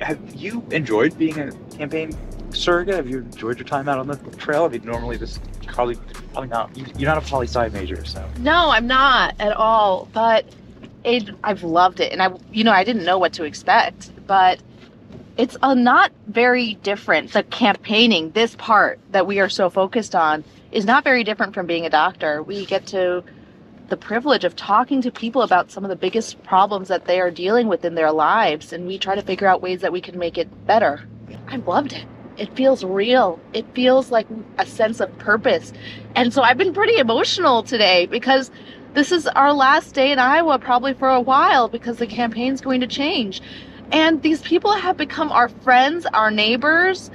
Have 0.00 0.34
you 0.34 0.64
enjoyed 0.70 1.16
being 1.18 1.38
a 1.38 1.52
campaign 1.76 2.12
surrogate? 2.50 2.94
Have 2.96 3.08
you 3.08 3.18
enjoyed 3.18 3.58
your 3.58 3.66
time 3.66 3.88
out 3.88 3.98
on 3.98 4.06
the 4.06 4.16
trail? 4.36 4.64
I 4.64 4.68
mean, 4.68 4.82
normally 4.84 5.16
this 5.16 5.38
probably 5.66 5.96
probably 6.32 6.48
not. 6.48 6.76
you- 6.76 6.86
You're 6.98 7.08
not 7.12 7.18
a 7.18 7.26
poli 7.26 7.46
sci 7.46 7.68
major, 7.68 8.04
so. 8.04 8.26
No, 8.38 8.70
I'm 8.70 8.86
not 8.86 9.34
at 9.40 9.52
all. 9.52 10.08
But 10.12 10.44
it, 11.04 11.30
I've 11.44 11.62
loved 11.62 12.00
it, 12.00 12.12
and 12.12 12.22
I, 12.22 12.30
you 12.52 12.64
know, 12.64 12.72
I 12.72 12.84
didn't 12.84 13.04
know 13.04 13.18
what 13.18 13.32
to 13.34 13.44
expect, 13.44 14.10
but 14.26 14.60
it's 15.36 15.56
a 15.62 15.74
not 15.74 16.12
very 16.26 16.74
different. 16.82 17.32
The 17.32 17.42
campaigning, 17.44 18.30
this 18.32 18.54
part 18.56 18.98
that 19.12 19.26
we 19.26 19.40
are 19.40 19.48
so 19.48 19.70
focused 19.70 20.14
on, 20.14 20.44
is 20.72 20.84
not 20.84 21.02
very 21.04 21.24
different 21.24 21.54
from 21.54 21.66
being 21.66 21.86
a 21.86 21.90
doctor. 21.90 22.42
We 22.42 22.66
get 22.66 22.86
to 22.88 23.24
the 23.90 23.96
privilege 23.96 24.44
of 24.44 24.56
talking 24.56 25.02
to 25.02 25.10
people 25.10 25.42
about 25.42 25.70
some 25.70 25.84
of 25.84 25.90
the 25.90 25.96
biggest 25.96 26.42
problems 26.42 26.88
that 26.88 27.04
they 27.04 27.20
are 27.20 27.30
dealing 27.30 27.68
with 27.68 27.84
in 27.84 27.94
their 27.94 28.12
lives, 28.12 28.72
and 28.72 28.86
we 28.86 28.98
try 28.98 29.14
to 29.14 29.22
figure 29.22 29.46
out 29.46 29.60
ways 29.60 29.80
that 29.80 29.92
we 29.92 30.00
can 30.00 30.18
make 30.18 30.38
it 30.38 30.66
better. 30.66 31.06
I 31.48 31.56
loved 31.56 31.92
it. 31.92 32.06
It 32.36 32.54
feels 32.56 32.84
real. 32.84 33.38
It 33.52 33.66
feels 33.74 34.10
like 34.10 34.26
a 34.56 34.64
sense 34.64 35.00
of 35.00 35.16
purpose. 35.18 35.72
And 36.14 36.32
so 36.32 36.42
I've 36.42 36.56
been 36.56 36.72
pretty 36.72 36.96
emotional 36.96 37.62
today 37.62 38.06
because 38.06 38.50
this 38.94 39.12
is 39.12 39.26
our 39.26 39.52
last 39.52 39.94
day 39.94 40.10
in 40.10 40.18
Iowa, 40.18 40.58
probably 40.58 40.94
for 40.94 41.10
a 41.10 41.20
while, 41.20 41.68
because 41.68 41.98
the 41.98 42.06
campaign's 42.06 42.60
going 42.60 42.80
to 42.80 42.86
change. 42.86 43.42
And 43.92 44.22
these 44.22 44.40
people 44.40 44.72
have 44.72 44.96
become 44.96 45.30
our 45.32 45.48
friends, 45.48 46.06
our 46.06 46.30
neighbors, 46.30 47.10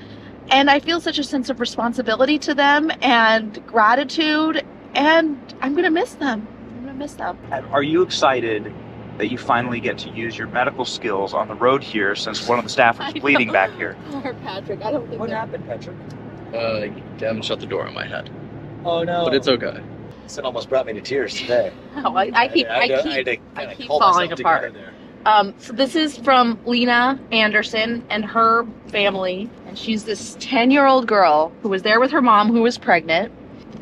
and 0.50 0.70
I 0.70 0.80
feel 0.80 1.02
such 1.02 1.18
a 1.18 1.24
sense 1.24 1.50
of 1.50 1.60
responsibility 1.60 2.38
to 2.40 2.54
them 2.54 2.92
and 3.02 3.66
gratitude, 3.66 4.64
and 4.94 5.38
I'm 5.62 5.72
going 5.72 5.86
to 5.86 5.90
miss 5.90 6.14
them. 6.16 6.48
I'm 6.96 7.00
going 7.00 7.10
to 7.10 7.14
miss 7.14 7.52
them. 7.52 7.74
Are 7.74 7.84
you 7.84 8.04
excited 8.04 8.74
that 9.18 9.28
you 9.30 9.38
finally 9.38 9.82
get 9.82 9.98
to 10.00 10.10
use 10.12 10.38
your 10.38 10.48
medical 10.48 10.86
skills 10.86 11.34
on 11.34 11.50
the 11.50 11.54
road 11.56 11.84
here 11.84 12.16
since 12.16 12.48
one 12.48 12.58
of 12.58 12.64
the 12.64 12.70
staff 12.70 13.00
I 13.02 13.10
is 13.10 13.14
bleeding 13.16 13.52
back 13.52 13.72
here? 13.72 13.98
Poor 14.12 14.34
Patrick. 14.36 14.82
I 14.82 14.91
don't 14.91 15.08
think 15.10 15.20
What 15.20 15.30
happened, 15.30 15.66
Patrick? 15.68 15.98
Uh, 16.54 16.88
Devin 17.18 17.41
shut 17.41 17.60
the 17.60 17.66
door 17.66 17.86
on 17.86 17.93
my 17.93 18.06
head. 18.08 18.30
Oh 18.86 19.04
no! 19.04 19.26
But 19.26 19.34
it's 19.34 19.48
okay. 19.50 19.82
It 20.26 20.39
almost 20.39 20.70
brought 20.70 20.86
me 20.86 20.93
to 20.93 21.02
tears 21.02 21.34
today. 21.34 21.74
Oh, 21.98 22.16
I, 22.16 22.30
I 22.34 22.48
keep, 22.50 22.68
I, 22.68 22.88
had 22.88 22.98
to- 22.98 23.04
keep, 23.04 23.12
had 23.14 23.26
to 23.26 23.32
I 23.32 23.36
kinda 23.62 23.76
keep 23.76 23.88
pull 23.88 24.00
falling 24.00 24.30
myself 24.30 24.39
apart. 24.39 24.74
there. 24.74 24.93
Um, 25.26 25.54
so 25.58 25.74
this 25.74 25.96
is 25.96 26.18
from 26.18 26.60
Lena 26.66 27.20
Anderson 27.32 28.06
and 28.10 28.24
her 28.24 28.66
family, 28.88 29.50
and 29.68 29.78
she's 29.78 30.04
this 30.06 30.38
ten-year-old 30.39 31.08
girl 31.08 31.52
who 31.62 31.70
was 31.70 31.82
there 31.82 32.00
with 32.00 32.12
her 32.12 32.22
mom, 32.22 32.52
who 32.52 32.62
was 32.62 32.78
pregnant. 32.78 33.34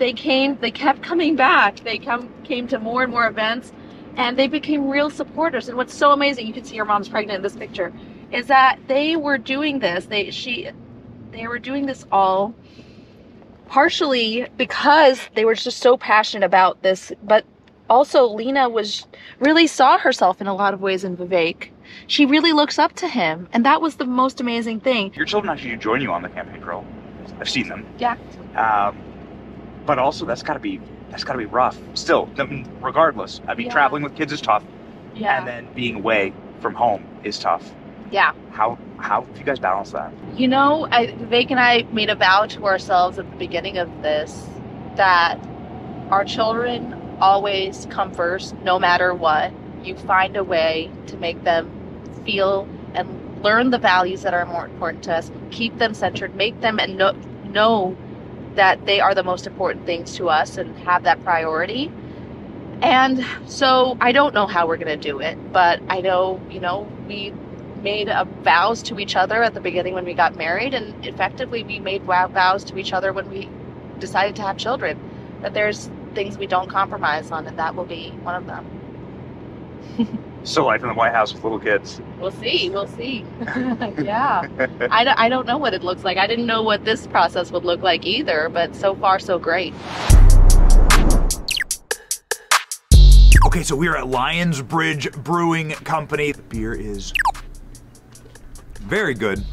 They 0.04 0.12
came, 0.12 0.58
they 0.60 0.70
kept 0.70 1.02
coming 1.02 1.38
back. 1.38 1.78
They 1.78 1.98
come, 1.98 2.30
came 2.44 2.68
to 2.68 2.78
more 2.78 3.04
and 3.04 3.10
more 3.10 3.26
events, 3.26 3.72
and 4.18 4.38
they 4.38 4.48
became 4.48 4.90
real 4.90 5.10
supporters. 5.10 5.70
And 5.70 5.78
what's 5.78 5.94
so 5.94 6.12
amazing, 6.12 6.46
you 6.46 6.52
can 6.52 6.66
see 6.66 6.76
her 6.76 6.84
mom's 6.84 7.08
pregnant 7.08 7.38
in 7.38 7.42
this 7.42 7.56
picture, 7.56 7.94
is 8.30 8.48
that 8.48 8.80
they 8.90 9.16
were 9.16 9.38
doing 9.38 9.80
this. 9.80 10.08
They, 10.08 10.30
she, 10.30 10.70
they 11.32 11.48
were 11.48 11.58
doing 11.58 11.86
this 11.86 12.06
all 12.12 12.54
partially 13.68 14.46
because 14.58 15.22
they 15.36 15.46
were 15.46 15.56
just 15.56 15.78
so 15.78 15.96
passionate 15.96 16.46
about 16.46 16.84
this, 16.84 17.14
but 17.24 17.46
also 17.90 18.26
Lena 18.28 18.68
was 18.68 19.08
really 19.40 19.68
saw 19.68 19.98
herself 19.98 20.42
in 20.42 20.48
a 20.48 20.54
lot 20.54 20.74
of 20.74 20.82
ways 20.82 21.06
in 21.06 21.16
Vivek. 21.16 21.70
She 22.08 22.26
really 22.26 22.52
looks 22.52 22.78
up 22.78 22.92
to 22.96 23.08
him, 23.08 23.48
and 23.54 23.66
that 23.66 23.80
was 23.80 23.96
the 23.96 24.06
most 24.06 24.42
amazing 24.42 24.82
thing. 24.82 25.14
Your 25.14 25.26
children 25.26 25.50
actually 25.50 25.70
do 25.70 25.78
join 25.78 26.02
you 26.02 26.12
on 26.12 26.24
the 26.24 26.30
campaign 26.30 26.62
trail. 26.62 26.86
I've 27.40 27.50
seen 27.50 27.70
them. 27.70 27.86
Yeah. 28.00 28.18
Um, 28.58 28.98
but 29.86 30.00
also, 30.00 30.26
that's 30.26 30.44
got 30.44 30.54
to 30.54 30.60
be 30.60 30.80
that's 31.10 31.24
got 31.24 31.34
to 31.34 31.40
be 31.40 31.46
rough. 31.46 31.80
Still, 31.94 32.30
regardless. 32.82 33.42
I 33.48 33.54
mean, 33.56 33.68
Yeah. 33.68 33.74
traveling 33.74 34.04
with 34.04 34.16
kids 34.16 34.32
is 34.32 34.42
tough, 34.42 34.64
Yeah. 35.16 35.38
and 35.38 35.48
then 35.48 35.68
being 35.76 35.96
away 35.96 36.34
from 36.60 36.74
home 36.74 37.04
is 37.24 37.38
tough. 37.40 37.72
Yeah. 38.12 38.32
How 38.52 38.78
how 38.98 39.22
do 39.22 39.40
you 39.40 39.46
guys 39.46 39.60
balance 39.60 39.92
that? 39.92 40.12
You 40.36 40.48
know, 40.48 40.88
I, 40.92 41.08
Vivek 41.08 41.52
and 41.52 41.60
I 41.60 41.84
made 41.92 42.10
a 42.10 42.16
vow 42.16 42.46
to 42.48 42.66
ourselves 42.66 43.20
at 43.20 43.30
the 43.30 43.38
beginning 43.38 43.78
of 43.78 43.90
this 44.02 44.48
that 44.96 45.38
our 46.10 46.24
children 46.24 46.96
always 47.20 47.88
come 47.90 48.12
first, 48.14 48.56
no 48.64 48.80
matter 48.80 49.14
what. 49.14 49.52
You 49.84 49.96
find 49.96 50.38
a 50.38 50.44
way 50.44 50.90
to 51.08 51.18
make 51.18 51.44
them 51.44 51.70
feel 52.26 52.68
and 52.94 53.44
learn 53.44 53.72
the 53.72 53.78
values 53.78 54.22
that 54.22 54.34
are 54.34 54.46
more 54.46 54.66
important 54.66 55.04
to 55.04 55.14
us. 55.16 55.32
Keep 55.52 55.78
them 55.78 55.94
centered. 55.94 56.36
Make 56.36 56.60
them 56.62 56.80
and 56.80 56.98
know, 56.98 57.12
know 57.52 57.98
that 58.56 58.86
they 58.86 59.00
are 59.00 59.16
the 59.16 59.24
most 59.24 59.48
important 59.48 59.86
things 59.86 60.16
to 60.18 60.30
us 60.30 60.58
and 60.58 60.78
have 60.80 61.04
that 61.04 61.24
priority. 61.24 61.92
And 62.82 63.26
so 63.48 63.98
I 64.02 64.12
don't 64.12 64.34
know 64.34 64.48
how 64.48 64.68
we're 64.68 64.78
going 64.78 65.00
to 65.00 65.12
do 65.12 65.20
it, 65.20 65.38
but 65.54 65.82
I 65.90 66.02
know, 66.02 66.42
you 66.50 66.60
know, 66.60 66.88
we 67.08 67.34
made 67.82 68.10
vows 68.44 68.84
to 68.84 69.00
each 69.00 69.16
other 69.16 69.44
at 69.44 69.54
the 69.54 69.62
beginning 69.62 69.94
when 69.94 70.06
we 70.06 70.14
got 70.14 70.36
married, 70.36 70.74
and 70.74 71.06
effectively 71.06 71.64
we 71.64 71.80
made 71.80 72.04
vow- 72.04 72.28
vows 72.28 72.64
to 72.66 72.78
each 72.78 72.94
other 72.94 73.14
when 73.14 73.30
we 73.30 73.50
decided 74.00 74.36
to 74.38 74.42
have 74.42 74.58
children. 74.58 75.00
That 75.42 75.54
there's 75.54 75.90
things 76.14 76.38
we 76.38 76.48
don't 76.48 76.70
compromise 76.70 77.32
on, 77.32 77.48
and 77.48 77.60
that 77.60 77.76
will 77.76 77.86
be 77.86 78.12
one 78.24 78.36
of 78.36 78.46
them. 78.48 80.26
Still 80.44 80.66
life 80.66 80.82
in 80.82 80.90
the 80.90 80.94
White 80.94 81.14
House 81.14 81.34
with 81.34 81.42
little 81.44 81.60
kids. 81.60 82.02
We'll 82.20 82.32
see. 82.32 82.70
We'll 82.70 82.88
see. 82.88 83.26
yeah. 83.40 84.46
I, 84.92 85.04
don't- 85.06 85.20
I 85.20 85.30
don't 85.30 85.48
know 85.48 85.58
what 85.58 85.74
it 85.74 85.84
looks 85.84 86.04
like. 86.04 86.18
I 86.18 86.28
didn't 86.28 86.46
know 86.46 86.62
what 86.64 86.84
this 86.84 87.08
process 87.08 87.50
would 87.52 87.64
look 87.64 87.82
like 87.82 88.06
either, 88.06 88.50
but 88.50 88.76
so 88.76 88.94
far, 88.96 89.20
so 89.20 89.40
great. 89.40 89.74
Okay, 93.46 93.64
so 93.64 93.76
we 93.76 93.88
are 93.88 93.96
at 93.96 94.08
Lions 94.08 94.62
Bridge 94.62 95.12
Brewing 95.14 95.72
Company. 95.72 96.34
The 96.34 96.42
beer 96.42 96.74
is 96.74 97.14
very 98.82 99.14
good. 99.14 99.44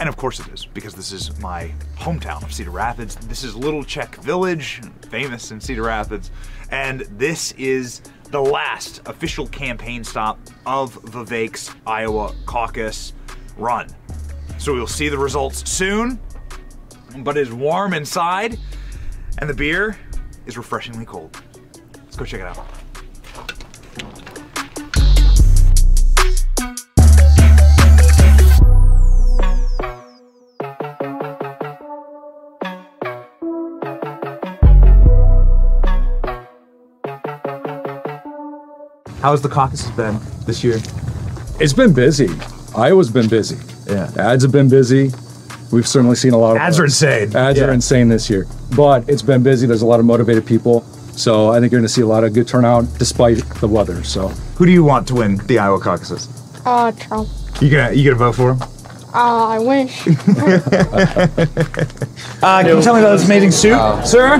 And 0.00 0.08
of 0.08 0.16
course 0.16 0.40
it 0.40 0.48
is, 0.48 0.66
because 0.66 0.94
this 0.94 1.12
is 1.12 1.38
my 1.40 1.72
hometown 1.96 2.42
of 2.42 2.52
Cedar 2.52 2.70
Rapids. 2.70 3.14
This 3.16 3.44
is 3.44 3.54
Little 3.54 3.82
Czech 3.84 4.16
Village, 4.16 4.82
famous 5.08 5.52
in 5.52 5.60
Cedar 5.60 5.82
Rapids. 5.82 6.30
And 6.70 7.00
this 7.12 7.52
is 7.52 8.02
the 8.30 8.40
last 8.40 9.02
official 9.06 9.46
campaign 9.48 10.04
stop 10.04 10.38
of 10.64 10.94
Vivek's 11.02 11.74
Iowa 11.86 12.34
caucus 12.44 13.12
run. 13.56 13.88
So 14.58 14.72
we'll 14.74 14.86
see 14.86 15.08
the 15.08 15.18
results 15.18 15.68
soon, 15.70 16.18
but 17.18 17.36
it 17.36 17.42
is 17.42 17.52
warm 17.52 17.94
inside, 17.94 18.58
and 19.38 19.48
the 19.48 19.54
beer 19.54 19.98
is 20.46 20.56
refreshingly 20.56 21.04
cold. 21.04 21.40
Let's 22.04 22.16
go 22.16 22.24
check 22.24 22.40
it 22.40 22.46
out. 22.46 22.75
How's 39.26 39.42
the 39.42 39.48
caucus 39.48 39.90
been 39.90 40.20
this 40.46 40.62
year? 40.62 40.76
It's 41.58 41.72
been 41.72 41.92
busy. 41.92 42.28
Iowa's 42.76 43.10
been 43.10 43.28
busy. 43.28 43.56
Yeah. 43.92 44.08
Ads 44.16 44.44
have 44.44 44.52
been 44.52 44.68
busy. 44.68 45.10
We've 45.72 45.88
certainly 45.88 46.14
seen 46.14 46.32
a 46.32 46.38
lot 46.38 46.52
of 46.54 46.62
Ads 46.62 46.78
are 46.78 46.84
insane. 46.84 47.34
Ads 47.34 47.58
Yeah. 47.58 47.64
are 47.64 47.72
insane 47.72 48.08
this 48.08 48.30
year. 48.30 48.46
But 48.76 49.08
it's 49.08 49.22
been 49.22 49.42
busy. 49.42 49.66
There's 49.66 49.82
a 49.82 49.86
lot 49.86 49.98
of 49.98 50.06
motivated 50.06 50.46
people. 50.46 50.82
So 51.16 51.48
I 51.50 51.58
think 51.58 51.72
you're 51.72 51.80
going 51.80 51.88
to 51.88 51.92
see 51.92 52.02
a 52.02 52.06
lot 52.06 52.22
of 52.22 52.34
good 52.34 52.46
turnout 52.46 52.84
despite 53.00 53.38
the 53.58 53.66
weather. 53.66 54.04
So 54.04 54.28
Who 54.58 54.64
do 54.64 54.70
you 54.70 54.84
want 54.84 55.08
to 55.08 55.16
win 55.16 55.38
the 55.48 55.58
Iowa 55.58 55.80
caucuses? 55.80 56.28
Uh, 56.64 56.92
Trump. 56.92 57.28
You 57.60 57.68
gonna 57.68 57.94
you 57.94 58.04
gonna 58.04 58.16
vote 58.16 58.36
for 58.36 58.52
him? 58.52 58.58
Uh, 59.16 59.46
I 59.48 59.58
wish. 59.58 60.06
Uh, 62.42 62.62
can 62.62 62.76
you 62.76 62.82
tell 62.82 62.94
me 62.94 63.00
about 63.00 63.12
this 63.12 63.24
amazing 63.24 63.50
suit, 63.50 63.78
sir? 64.06 64.38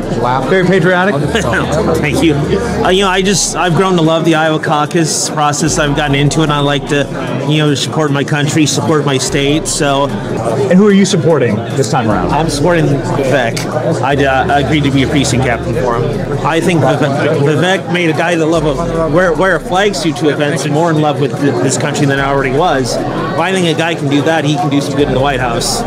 Very 0.49 0.67
patriotic. 0.67 1.15
Thank 1.99 2.23
you. 2.23 2.35
Uh, 2.35 2.91
you 2.91 3.03
know, 3.03 3.09
I 3.09 3.23
just 3.23 3.57
I've 3.57 3.75
grown 3.75 3.97
to 3.97 4.03
love 4.03 4.25
the 4.25 4.35
Iowa 4.35 4.63
caucus 4.63 5.31
process. 5.31 5.79
I've 5.79 5.97
gotten 5.97 6.15
into 6.15 6.41
it. 6.41 6.45
and 6.45 6.53
I 6.53 6.61
like 6.61 6.87
to, 6.89 7.47
you 7.49 7.59
know, 7.59 7.75
support 7.75 8.13
my 8.13 8.23
country, 8.23 8.67
support 8.67 9.07
my 9.07 9.17
state. 9.19 9.67
So, 9.67 10.09
and 10.09 10.73
who 10.75 10.87
are 10.87 10.93
you 10.93 11.07
supporting 11.07 11.57
this 11.57 11.91
time 11.91 12.09
around? 12.11 12.33
I'm 12.33 12.51
supporting 12.51 12.85
Vivek. 12.85 13.59
I 14.03 14.25
uh, 14.25 14.65
agreed 14.65 14.85
to 14.85 14.91
be 14.91 15.03
a 15.03 15.09
precinct 15.09 15.47
captain 15.47 15.75
for 15.75 15.97
him. 15.97 16.39
I 16.47 16.61
think 16.61 16.81
Vivek, 16.81 17.39
Vivek 17.41 17.93
made 17.93 18.11
a 18.11 18.15
guy 18.15 18.35
that 18.35 18.47
love 18.47 18.67
of 18.67 19.13
wear 19.13 19.33
wear 19.33 19.57
a 19.57 19.61
flag 19.61 19.95
suit 19.95 20.17
to 20.19 20.29
events 20.29 20.65
and 20.65 20.75
more 20.75 20.91
in 20.91 21.01
love 21.01 21.21
with 21.21 21.33
this 21.33 21.79
country 21.79 22.07
than 22.07 22.21
I 22.21 22.29
already 22.29 22.57
was. 22.57 22.97
If 23.37 23.41
I 23.41 23.53
think 23.53 23.67
a 23.67 23.79
guy 23.79 23.95
can 23.95 24.09
do 24.09 24.23
that, 24.23 24.47
he 24.47 24.55
can 24.55 24.71
do 24.71 24.81
some 24.81 24.97
good 24.97 25.09
in 25.09 25.13
the 25.15 25.21
White 25.21 25.41
House. 25.41 25.83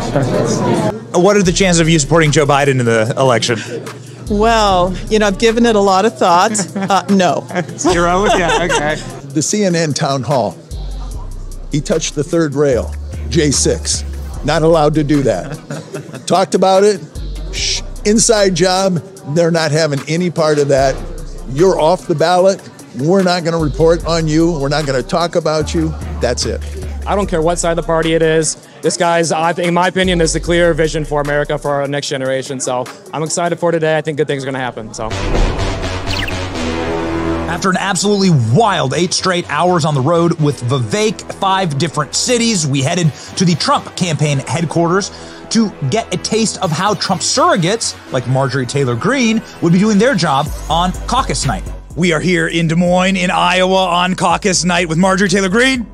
What 1.16 1.36
are 1.36 1.42
the 1.42 1.50
chances 1.50 1.80
of 1.80 1.88
you 1.88 1.98
supporting 1.98 2.30
Joe 2.30 2.46
Biden 2.46 2.78
in 2.78 2.84
the 2.84 3.12
election? 3.18 3.58
Well, 4.30 4.96
you 5.08 5.18
know, 5.18 5.26
I've 5.26 5.40
given 5.40 5.66
it 5.66 5.74
a 5.74 5.80
lot 5.80 6.04
of 6.04 6.16
thought. 6.16 6.52
Uh, 6.76 7.04
no. 7.10 7.44
Zero? 7.76 8.26
Yeah, 8.26 8.68
okay. 8.70 8.94
The 9.34 9.40
CNN 9.40 9.96
town 9.96 10.22
hall. 10.22 10.56
He 11.72 11.80
touched 11.80 12.14
the 12.14 12.22
third 12.22 12.54
rail, 12.54 12.94
J6. 13.30 14.44
Not 14.44 14.62
allowed 14.62 14.94
to 14.94 15.02
do 15.02 15.24
that. 15.24 16.22
Talked 16.28 16.54
about 16.54 16.84
it. 16.84 17.00
Shh, 17.52 17.82
inside 18.04 18.54
job. 18.54 18.98
They're 19.34 19.50
not 19.50 19.72
having 19.72 19.98
any 20.06 20.30
part 20.30 20.60
of 20.60 20.68
that. 20.68 20.94
You're 21.48 21.80
off 21.80 22.06
the 22.06 22.14
ballot. 22.14 22.62
We're 22.96 23.24
not 23.24 23.42
going 23.42 23.58
to 23.58 23.64
report 23.64 24.06
on 24.06 24.28
you. 24.28 24.56
We're 24.56 24.68
not 24.68 24.86
going 24.86 25.02
to 25.02 25.08
talk 25.08 25.34
about 25.34 25.74
you. 25.74 25.88
That's 26.20 26.46
it. 26.46 26.60
I 27.10 27.16
don't 27.16 27.26
care 27.26 27.42
what 27.42 27.58
side 27.58 27.72
of 27.72 27.76
the 27.76 27.82
party 27.82 28.14
it 28.14 28.22
is. 28.22 28.54
This 28.82 28.96
guy's, 28.96 29.32
I 29.32 29.52
think, 29.52 29.66
in 29.66 29.74
my 29.74 29.88
opinion, 29.88 30.20
is 30.20 30.32
the 30.32 30.38
clear 30.38 30.72
vision 30.72 31.04
for 31.04 31.20
America 31.20 31.58
for 31.58 31.72
our 31.72 31.88
next 31.88 32.08
generation. 32.08 32.60
So 32.60 32.84
I'm 33.12 33.24
excited 33.24 33.58
for 33.58 33.72
today. 33.72 33.98
I 33.98 34.00
think 34.00 34.16
good 34.16 34.28
things 34.28 34.44
are 34.44 34.46
going 34.46 34.54
to 34.54 34.60
happen. 34.60 34.94
So. 34.94 35.08
After 37.50 37.68
an 37.68 37.78
absolutely 37.78 38.30
wild 38.56 38.94
eight 38.94 39.12
straight 39.12 39.44
hours 39.50 39.84
on 39.84 39.94
the 39.94 40.00
road 40.00 40.40
with 40.40 40.62
Vivek, 40.62 41.20
five 41.40 41.78
different 41.78 42.14
cities, 42.14 42.64
we 42.64 42.80
headed 42.80 43.12
to 43.38 43.44
the 43.44 43.56
Trump 43.56 43.96
campaign 43.96 44.38
headquarters 44.38 45.10
to 45.48 45.72
get 45.90 46.14
a 46.14 46.16
taste 46.16 46.62
of 46.62 46.70
how 46.70 46.94
Trump 46.94 47.22
surrogates, 47.22 47.96
like 48.12 48.28
Marjorie 48.28 48.66
Taylor 48.66 48.94
Greene, 48.94 49.42
would 49.62 49.72
be 49.72 49.80
doing 49.80 49.98
their 49.98 50.14
job 50.14 50.46
on 50.68 50.92
caucus 51.08 51.44
night. 51.44 51.64
We 51.96 52.12
are 52.12 52.20
here 52.20 52.46
in 52.46 52.68
Des 52.68 52.76
Moines, 52.76 53.16
in 53.16 53.32
Iowa, 53.32 53.86
on 53.86 54.14
caucus 54.14 54.64
night 54.64 54.88
with 54.88 54.96
Marjorie 54.96 55.28
Taylor 55.28 55.48
Greene. 55.48 55.88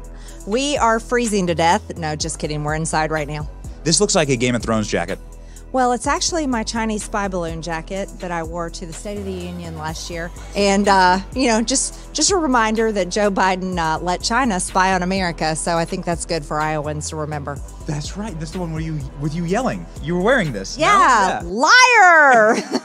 We 0.46 0.76
are 0.76 1.00
freezing 1.00 1.46
to 1.48 1.54
death. 1.54 1.96
No, 1.98 2.14
just 2.16 2.38
kidding. 2.38 2.62
We're 2.64 2.74
inside 2.74 3.10
right 3.10 3.26
now. 3.28 3.48
This 3.84 4.00
looks 4.00 4.14
like 4.14 4.28
a 4.28 4.36
Game 4.36 4.54
of 4.54 4.62
Thrones 4.62 4.88
jacket. 4.88 5.18
Well, 5.72 5.92
it's 5.92 6.06
actually 6.06 6.46
my 6.46 6.62
Chinese 6.62 7.04
spy 7.04 7.28
balloon 7.28 7.60
jacket 7.60 8.08
that 8.20 8.30
I 8.30 8.42
wore 8.44 8.70
to 8.70 8.86
the 8.86 8.92
State 8.92 9.18
of 9.18 9.24
the 9.24 9.32
Union 9.32 9.76
last 9.76 10.08
year, 10.08 10.30
and 10.54 10.88
uh, 10.88 11.18
you 11.34 11.48
know, 11.48 11.60
just 11.60 12.14
just 12.14 12.30
a 12.30 12.36
reminder 12.36 12.92
that 12.92 13.10
Joe 13.10 13.30
Biden 13.30 13.76
uh, 13.76 13.98
let 14.02 14.22
China 14.22 14.58
spy 14.58 14.94
on 14.94 15.02
America. 15.02 15.54
So 15.54 15.76
I 15.76 15.84
think 15.84 16.06
that's 16.06 16.24
good 16.24 16.46
for 16.46 16.60
Iowans 16.60 17.10
to 17.10 17.16
remember. 17.16 17.58
That's 17.86 18.16
right. 18.16 18.38
That's 18.38 18.52
the 18.52 18.58
one 18.60 18.72
where 18.72 18.80
you 18.80 18.98
with 19.20 19.34
you 19.34 19.44
yelling. 19.44 19.84
You 20.02 20.14
were 20.14 20.22
wearing 20.22 20.52
this. 20.52 20.78
no? 20.78 20.84
Yeah, 20.84 21.42
liar. 21.44 22.56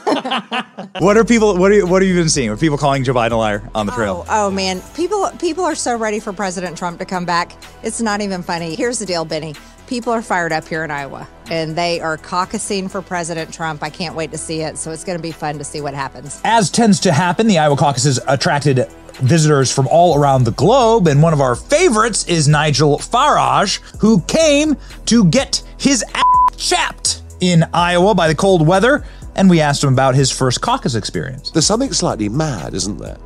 What 0.98 1.16
are 1.16 1.24
people? 1.24 1.56
What 1.56 1.70
are 1.70 1.74
you, 1.74 1.86
what 1.86 2.02
have 2.02 2.08
you 2.08 2.14
been 2.14 2.28
seeing? 2.28 2.50
Are 2.50 2.56
people 2.56 2.78
calling 2.78 3.04
Joe 3.04 3.14
Biden 3.14 3.32
a 3.32 3.36
liar 3.36 3.68
on 3.74 3.86
the 3.86 3.92
trail? 3.92 4.24
Oh, 4.28 4.46
oh 4.46 4.50
man, 4.50 4.80
people 4.94 5.30
people 5.38 5.64
are 5.64 5.74
so 5.74 5.96
ready 5.96 6.20
for 6.20 6.32
President 6.32 6.76
Trump 6.76 6.98
to 6.98 7.04
come 7.04 7.24
back. 7.24 7.52
It's 7.82 8.00
not 8.00 8.20
even 8.20 8.42
funny. 8.42 8.74
Here's 8.74 8.98
the 8.98 9.06
deal, 9.06 9.24
Benny. 9.24 9.54
People 9.86 10.12
are 10.12 10.22
fired 10.22 10.52
up 10.52 10.66
here 10.66 10.84
in 10.84 10.90
Iowa, 10.90 11.28
and 11.50 11.76
they 11.76 12.00
are 12.00 12.16
caucusing 12.16 12.90
for 12.90 13.02
President 13.02 13.52
Trump. 13.52 13.82
I 13.82 13.90
can't 13.90 14.14
wait 14.14 14.30
to 14.30 14.38
see 14.38 14.62
it. 14.62 14.78
So 14.78 14.90
it's 14.90 15.04
going 15.04 15.18
to 15.18 15.22
be 15.22 15.32
fun 15.32 15.58
to 15.58 15.64
see 15.64 15.80
what 15.80 15.92
happens. 15.92 16.40
As 16.44 16.70
tends 16.70 17.00
to 17.00 17.12
happen, 17.12 17.46
the 17.46 17.58
Iowa 17.58 17.76
caucuses 17.76 18.18
attracted 18.26 18.86
visitors 19.16 19.70
from 19.70 19.86
all 19.88 20.18
around 20.18 20.44
the 20.44 20.52
globe, 20.52 21.08
and 21.08 21.22
one 21.22 21.32
of 21.32 21.40
our 21.40 21.54
favorites 21.54 22.26
is 22.26 22.48
Nigel 22.48 22.98
Farage, 22.98 23.80
who 23.98 24.20
came 24.22 24.76
to 25.06 25.24
get 25.26 25.62
his 25.78 26.02
ass 26.14 26.24
chapped 26.56 27.22
in 27.40 27.64
Iowa 27.74 28.14
by 28.14 28.28
the 28.28 28.34
cold 28.34 28.66
weather. 28.66 29.04
And 29.34 29.48
we 29.48 29.60
asked 29.60 29.82
him 29.82 29.92
about 29.92 30.14
his 30.14 30.30
first 30.30 30.60
caucus 30.60 30.94
experience. 30.94 31.50
There's 31.50 31.66
something 31.66 31.92
slightly 31.92 32.28
mad, 32.28 32.74
isn't 32.74 32.98
there, 32.98 33.16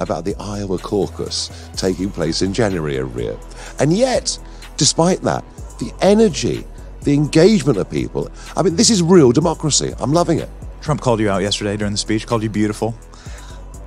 about 0.00 0.24
the 0.24 0.34
Iowa 0.38 0.78
caucus 0.78 1.50
taking 1.76 2.10
place 2.10 2.42
in 2.42 2.54
January 2.54 2.98
every 2.98 3.24
year. 3.24 3.38
And 3.78 3.92
yet, 3.92 4.38
despite 4.76 5.20
that, 5.22 5.44
the 5.78 5.92
energy, 6.00 6.64
the 7.02 7.14
engagement 7.14 7.78
of 7.78 7.90
people, 7.90 8.30
I 8.56 8.62
mean, 8.62 8.76
this 8.76 8.90
is 8.90 9.02
real 9.02 9.32
democracy. 9.32 9.92
I'm 9.98 10.12
loving 10.12 10.38
it. 10.38 10.48
Trump 10.80 11.02
called 11.02 11.20
you 11.20 11.28
out 11.28 11.42
yesterday 11.42 11.76
during 11.76 11.92
the 11.92 11.98
speech, 11.98 12.26
called 12.26 12.42
you 12.42 12.48
beautiful. 12.48 12.94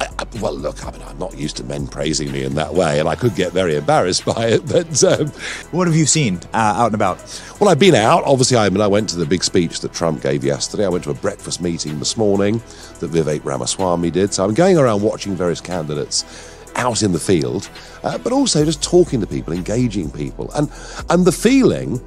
I, 0.03 0.23
I, 0.23 0.39
well, 0.39 0.53
look, 0.53 0.85
I 0.85 0.91
mean, 0.91 1.01
I'm 1.03 1.17
not 1.17 1.37
used 1.37 1.57
to 1.57 1.63
men 1.63 1.87
praising 1.87 2.31
me 2.31 2.43
in 2.43 2.55
that 2.55 2.73
way, 2.73 2.99
and 2.99 3.07
I 3.07 3.15
could 3.15 3.35
get 3.35 3.53
very 3.53 3.75
embarrassed 3.75 4.25
by 4.35 4.47
it. 4.47 4.67
But 4.67 5.03
um, 5.03 5.27
what 5.71 5.87
have 5.87 5.95
you 5.95 6.05
seen 6.05 6.39
uh, 6.53 6.57
out 6.57 6.87
and 6.87 6.95
about? 6.95 7.17
Well, 7.59 7.69
I've 7.69 7.79
been 7.79 7.95
out. 7.95 8.23
Obviously, 8.25 8.57
I 8.57 8.69
mean, 8.69 8.81
I 8.81 8.87
went 8.87 9.09
to 9.09 9.17
the 9.17 9.25
big 9.25 9.43
speech 9.43 9.79
that 9.81 9.93
Trump 9.93 10.21
gave 10.21 10.43
yesterday. 10.43 10.85
I 10.85 10.89
went 10.89 11.03
to 11.05 11.11
a 11.11 11.15
breakfast 11.15 11.61
meeting 11.61 11.99
this 11.99 12.17
morning 12.17 12.61
that 12.99 13.11
Vivek 13.11 13.43
Ramaswamy 13.45 14.11
did. 14.11 14.33
So 14.33 14.43
I'm 14.43 14.53
going 14.53 14.77
around 14.77 15.01
watching 15.01 15.35
various 15.35 15.61
candidates 15.61 16.25
out 16.75 17.03
in 17.03 17.11
the 17.11 17.19
field, 17.19 17.69
uh, 18.03 18.17
but 18.17 18.33
also 18.33 18.65
just 18.65 18.81
talking 18.81 19.19
to 19.21 19.27
people, 19.27 19.53
engaging 19.53 20.09
people, 20.11 20.51
and 20.53 20.71
and 21.09 21.23
the 21.23 21.31
feeling 21.31 22.01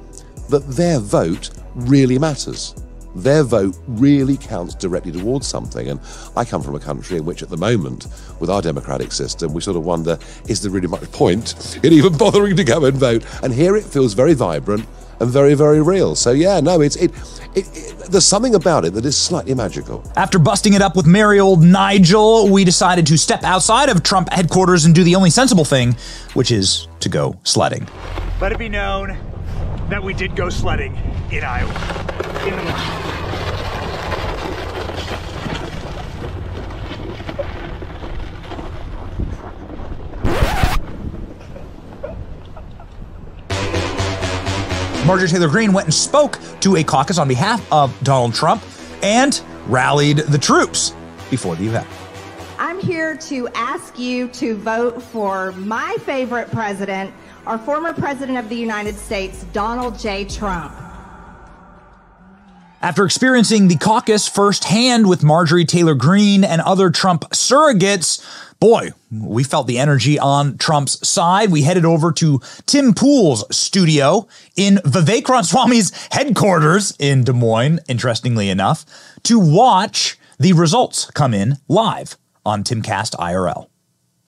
that 0.49 0.67
their 0.67 0.99
vote 0.99 1.49
really 1.75 2.19
matters. 2.19 2.75
Their 3.17 3.43
vote 3.43 3.75
really 3.87 4.37
counts 4.37 4.75
directly 4.75 5.11
towards 5.11 5.47
something. 5.47 5.89
And 5.89 5.99
I 6.35 6.45
come 6.45 6.61
from 6.61 6.75
a 6.75 6.79
country 6.79 7.17
in 7.17 7.25
which, 7.25 7.41
at 7.41 7.49
the 7.49 7.57
moment, 7.57 8.05
with 8.39 8.49
our 8.49 8.61
democratic 8.61 9.11
system, 9.11 9.53
we 9.53 9.61
sort 9.61 9.75
of 9.75 9.85
wonder 9.85 10.19
is 10.47 10.61
there 10.61 10.71
really 10.71 10.87
much 10.87 11.11
point 11.11 11.79
in 11.83 11.93
even 11.93 12.15
bothering 12.17 12.55
to 12.57 12.63
go 12.63 12.85
and 12.85 12.95
vote? 12.95 13.25
And 13.41 13.51
here 13.51 13.75
it 13.75 13.85
feels 13.85 14.13
very 14.13 14.35
vibrant 14.35 14.85
and 15.19 15.31
very, 15.31 15.55
very 15.55 15.81
real. 15.81 16.15
So, 16.15 16.31
yeah, 16.31 16.59
no, 16.59 16.79
it's 16.81 16.95
it, 16.95 17.11
it, 17.55 17.67
it 17.75 17.97
there's 18.11 18.25
something 18.25 18.53
about 18.53 18.85
it 18.85 18.93
that 18.93 19.03
is 19.03 19.17
slightly 19.17 19.55
magical. 19.55 20.03
After 20.15 20.37
busting 20.37 20.73
it 20.73 20.83
up 20.83 20.95
with 20.95 21.07
merry 21.07 21.39
old 21.39 21.63
Nigel, 21.63 22.49
we 22.49 22.63
decided 22.63 23.07
to 23.07 23.17
step 23.17 23.43
outside 23.43 23.89
of 23.89 24.03
Trump 24.03 24.31
headquarters 24.31 24.85
and 24.85 24.93
do 24.93 25.03
the 25.03 25.15
only 25.15 25.31
sensible 25.31 25.65
thing, 25.65 25.95
which 26.35 26.51
is 26.51 26.87
to 26.99 27.09
go 27.09 27.39
sledding. 27.43 27.87
Let 28.39 28.51
it 28.51 28.59
be 28.59 28.69
known 28.69 29.17
that 29.89 30.03
we 30.03 30.13
did 30.13 30.35
go 30.35 30.49
sledding 30.49 30.95
in 31.31 31.43
Iowa. 31.43 31.71
In 32.45 32.55
the 32.55 32.63
woods. 32.63 33.07
Marjorie 45.07 45.29
Taylor 45.29 45.47
Greene 45.47 45.71
went 45.71 45.85
and 45.85 45.93
spoke 45.93 46.37
to 46.59 46.75
a 46.75 46.83
caucus 46.83 47.17
on 47.17 47.29
behalf 47.29 47.65
of 47.71 47.97
Donald 48.03 48.33
Trump 48.33 48.61
and 49.01 49.41
rallied 49.67 50.17
the 50.17 50.37
troops 50.37 50.93
before 51.29 51.55
the 51.55 51.65
event. 51.65 51.87
I'm 52.59 52.81
here 52.81 53.15
to 53.15 53.47
ask 53.55 53.97
you 53.97 54.27
to 54.29 54.57
vote 54.57 55.01
for 55.01 55.53
my 55.53 55.95
favorite 56.01 56.51
president, 56.51 57.13
our 57.47 57.57
former 57.57 57.93
president 57.93 58.37
of 58.37 58.49
the 58.49 58.55
United 58.55 58.97
States, 58.97 59.45
Donald 59.53 59.97
J. 59.97 60.25
Trump. 60.25 60.73
After 62.81 63.05
experiencing 63.05 63.69
the 63.69 63.77
caucus 63.77 64.27
firsthand 64.27 65.07
with 65.07 65.23
Marjorie 65.23 65.65
Taylor 65.65 65.95
Greene 65.95 66.43
and 66.43 66.61
other 66.61 66.89
Trump 66.89 67.21
surrogates, 67.31 68.21
boy, 68.59 68.89
we 69.09 69.45
felt 69.45 69.65
the 69.65 69.79
energy 69.79 70.19
on 70.19 70.57
Trump's 70.57 71.07
side. 71.07 71.49
We 71.49 71.61
headed 71.61 71.85
over 71.85 72.11
to 72.11 72.41
Tim 72.65 72.93
Pool's 72.93 73.45
studio 73.55 74.27
in 74.57 74.75
Vivek 74.83 75.27
Ramaswamy's 75.27 75.91
headquarters 76.11 76.95
in 76.99 77.23
Des 77.23 77.33
Moines, 77.33 77.79
interestingly 77.87 78.49
enough, 78.49 78.85
to 79.23 79.39
watch 79.39 80.19
the 80.37 80.51
results 80.51 81.09
come 81.11 81.33
in 81.33 81.55
live 81.69 82.17
on 82.45 82.63
Timcast 82.63 83.15
IRL. 83.15 83.69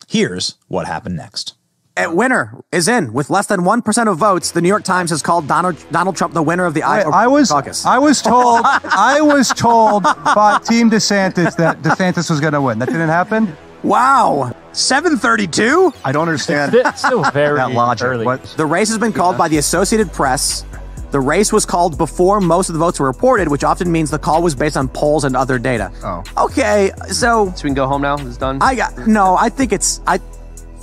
Here's 0.07 0.55
what 0.69 0.87
happened 0.87 1.17
next. 1.17 1.58
A 1.97 2.09
winner 2.13 2.55
is 2.71 2.87
in 2.87 3.11
with 3.11 3.29
less 3.29 3.47
than 3.47 3.63
one 3.65 3.81
percent 3.81 4.07
of 4.07 4.17
votes. 4.17 4.51
The 4.51 4.61
New 4.61 4.69
York 4.69 4.83
Times 4.83 5.09
has 5.09 5.21
called 5.21 5.47
Donald 5.47 5.75
Donald 5.91 6.15
Trump 6.15 6.33
the 6.33 6.41
winner 6.41 6.65
of 6.65 6.73
the 6.73 6.81
Iowa 6.83 7.11
I 7.11 7.27
was 7.27 7.49
caucus. 7.51 7.85
I 7.85 7.97
was 7.97 8.21
told 8.21 8.61
I 8.65 9.19
was 9.21 9.49
told 9.49 10.03
by 10.03 10.59
Team 10.63 10.89
DeSantis 10.89 11.57
that 11.57 11.81
DeSantis 11.81 12.29
was 12.29 12.39
going 12.39 12.53
to 12.53 12.61
win. 12.61 12.79
That 12.79 12.85
didn't 12.87 13.09
happen. 13.09 13.53
Wow, 13.83 14.55
seven 14.71 15.17
thirty-two. 15.17 15.93
I 16.05 16.11
don't 16.13 16.27
understand 16.27 16.73
It's 16.73 16.99
still 17.05 17.23
very 17.31 17.57
that 17.57 17.71
logic. 17.73 18.05
early. 18.07 18.25
What? 18.25 18.43
The 18.55 18.65
race 18.65 18.87
has 18.89 18.97
been 18.97 19.13
called 19.13 19.37
by 19.37 19.47
the 19.49 19.57
Associated 19.57 20.11
Press. 20.13 20.63
The 21.11 21.19
race 21.19 21.51
was 21.51 21.65
called 21.65 21.97
before 21.97 22.39
most 22.39 22.69
of 22.69 22.73
the 22.73 22.79
votes 22.79 22.99
were 22.99 23.07
reported, 23.07 23.47
which 23.49 23.63
often 23.63 23.91
means 23.91 24.11
the 24.11 24.19
call 24.19 24.41
was 24.43 24.53
based 24.53 24.77
on 24.77 24.87
polls 24.89 25.23
and 25.23 25.35
other 25.35 25.57
data. 25.57 25.91
Oh. 26.03 26.23
Okay, 26.45 26.91
so 27.07 27.51
So 27.55 27.63
we 27.63 27.69
can 27.69 27.73
go 27.73 27.87
home 27.87 28.03
now. 28.03 28.15
It's 28.19 28.37
done. 28.37 28.59
I 28.61 28.75
got 28.75 29.07
no. 29.07 29.35
I 29.35 29.49
think 29.49 29.73
it's 29.73 29.99
I. 30.07 30.19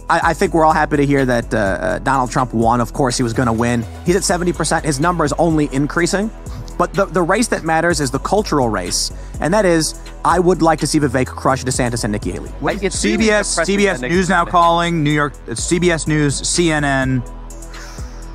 I, 0.09 0.31
I 0.31 0.35
think 0.35 0.55
we're 0.55 0.65
all 0.65 0.73
happy 0.73 0.97
to 0.99 1.07
hear 1.07 1.25
that 1.25 1.53
uh, 1.53 1.59
uh, 1.59 1.99
Donald 2.01 2.31
Trump 2.31 2.55
won. 2.55 2.81
Of 2.81 2.93
course, 2.93 3.17
he 3.17 3.23
was 3.23 3.33
going 3.33 3.47
to 3.47 3.53
win. 3.53 3.85
He's 4.05 4.17
at 4.17 4.25
seventy 4.25 4.53
percent. 4.53 4.85
His 4.85 5.01
number 5.01 5.25
is 5.25 5.33
only 5.35 5.69
increasing. 5.73 6.31
But 6.79 6.93
the, 6.93 7.07
the 7.07 7.23
race 7.23 7.49
that 7.49 7.65
matters 7.65 8.01
is 8.01 8.11
the 8.11 8.19
cultural 8.19 8.69
race, 8.69 9.11
and 9.41 9.53
that 9.55 9.65
is 9.65 9.99
I 10.25 10.39
would 10.39 10.61
like 10.61 10.81
to 10.81 10.87
see 10.87 11.01
Vivek 11.01 11.27
crush 11.27 11.65
DeSantis 11.65 12.05
and 12.05 12.13
Nikki 12.13 12.33
Haley. 12.33 12.51
CBS, 12.51 13.65
CBS 13.65 14.03
News 14.03 14.29
now 14.29 14.45
calling 14.45 15.03
New 15.03 15.11
York. 15.11 15.33
It's 15.47 15.67
CBS 15.67 16.07
News, 16.07 16.41
CNN. 16.43 17.27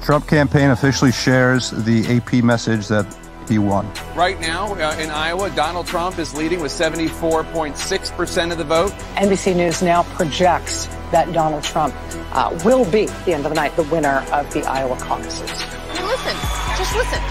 Trump 0.04 0.28
campaign 0.28 0.72
officially 0.72 1.12
shares 1.12 1.70
the 1.70 2.04
AP 2.18 2.44
message 2.44 2.88
that 2.88 3.06
he 3.48 3.60
won. 3.60 3.88
Right 4.16 4.40
now 4.42 4.74
uh, 4.74 4.98
in 5.00 5.12
Iowa, 5.12 5.52
Donald 5.52 5.86
Trump 5.86 6.18
is 6.18 6.34
leading 6.34 6.60
with 6.60 6.72
74.6% 6.72 8.52
of 8.52 8.58
the 8.58 8.64
vote. 8.64 8.92
NBC 9.16 9.56
News 9.56 9.84
now 9.84 10.02
projects 10.16 10.88
that 11.12 11.32
Donald 11.34 11.64
Trump 11.64 11.94
uh, 12.34 12.58
will 12.64 12.90
be, 12.90 13.06
at 13.06 13.26
the 13.26 13.34
end 13.34 13.46
of 13.46 13.52
the 13.52 13.56
night, 13.56 13.76
the 13.76 13.84
winner 13.84 14.26
of 14.32 14.52
the 14.54 14.64
Iowa 14.64 14.96
caucuses. 14.98 15.50
I 15.52 15.94
mean, 15.96 16.08
listen, 16.08 16.36
just 16.78 16.96
listen. 16.96 17.22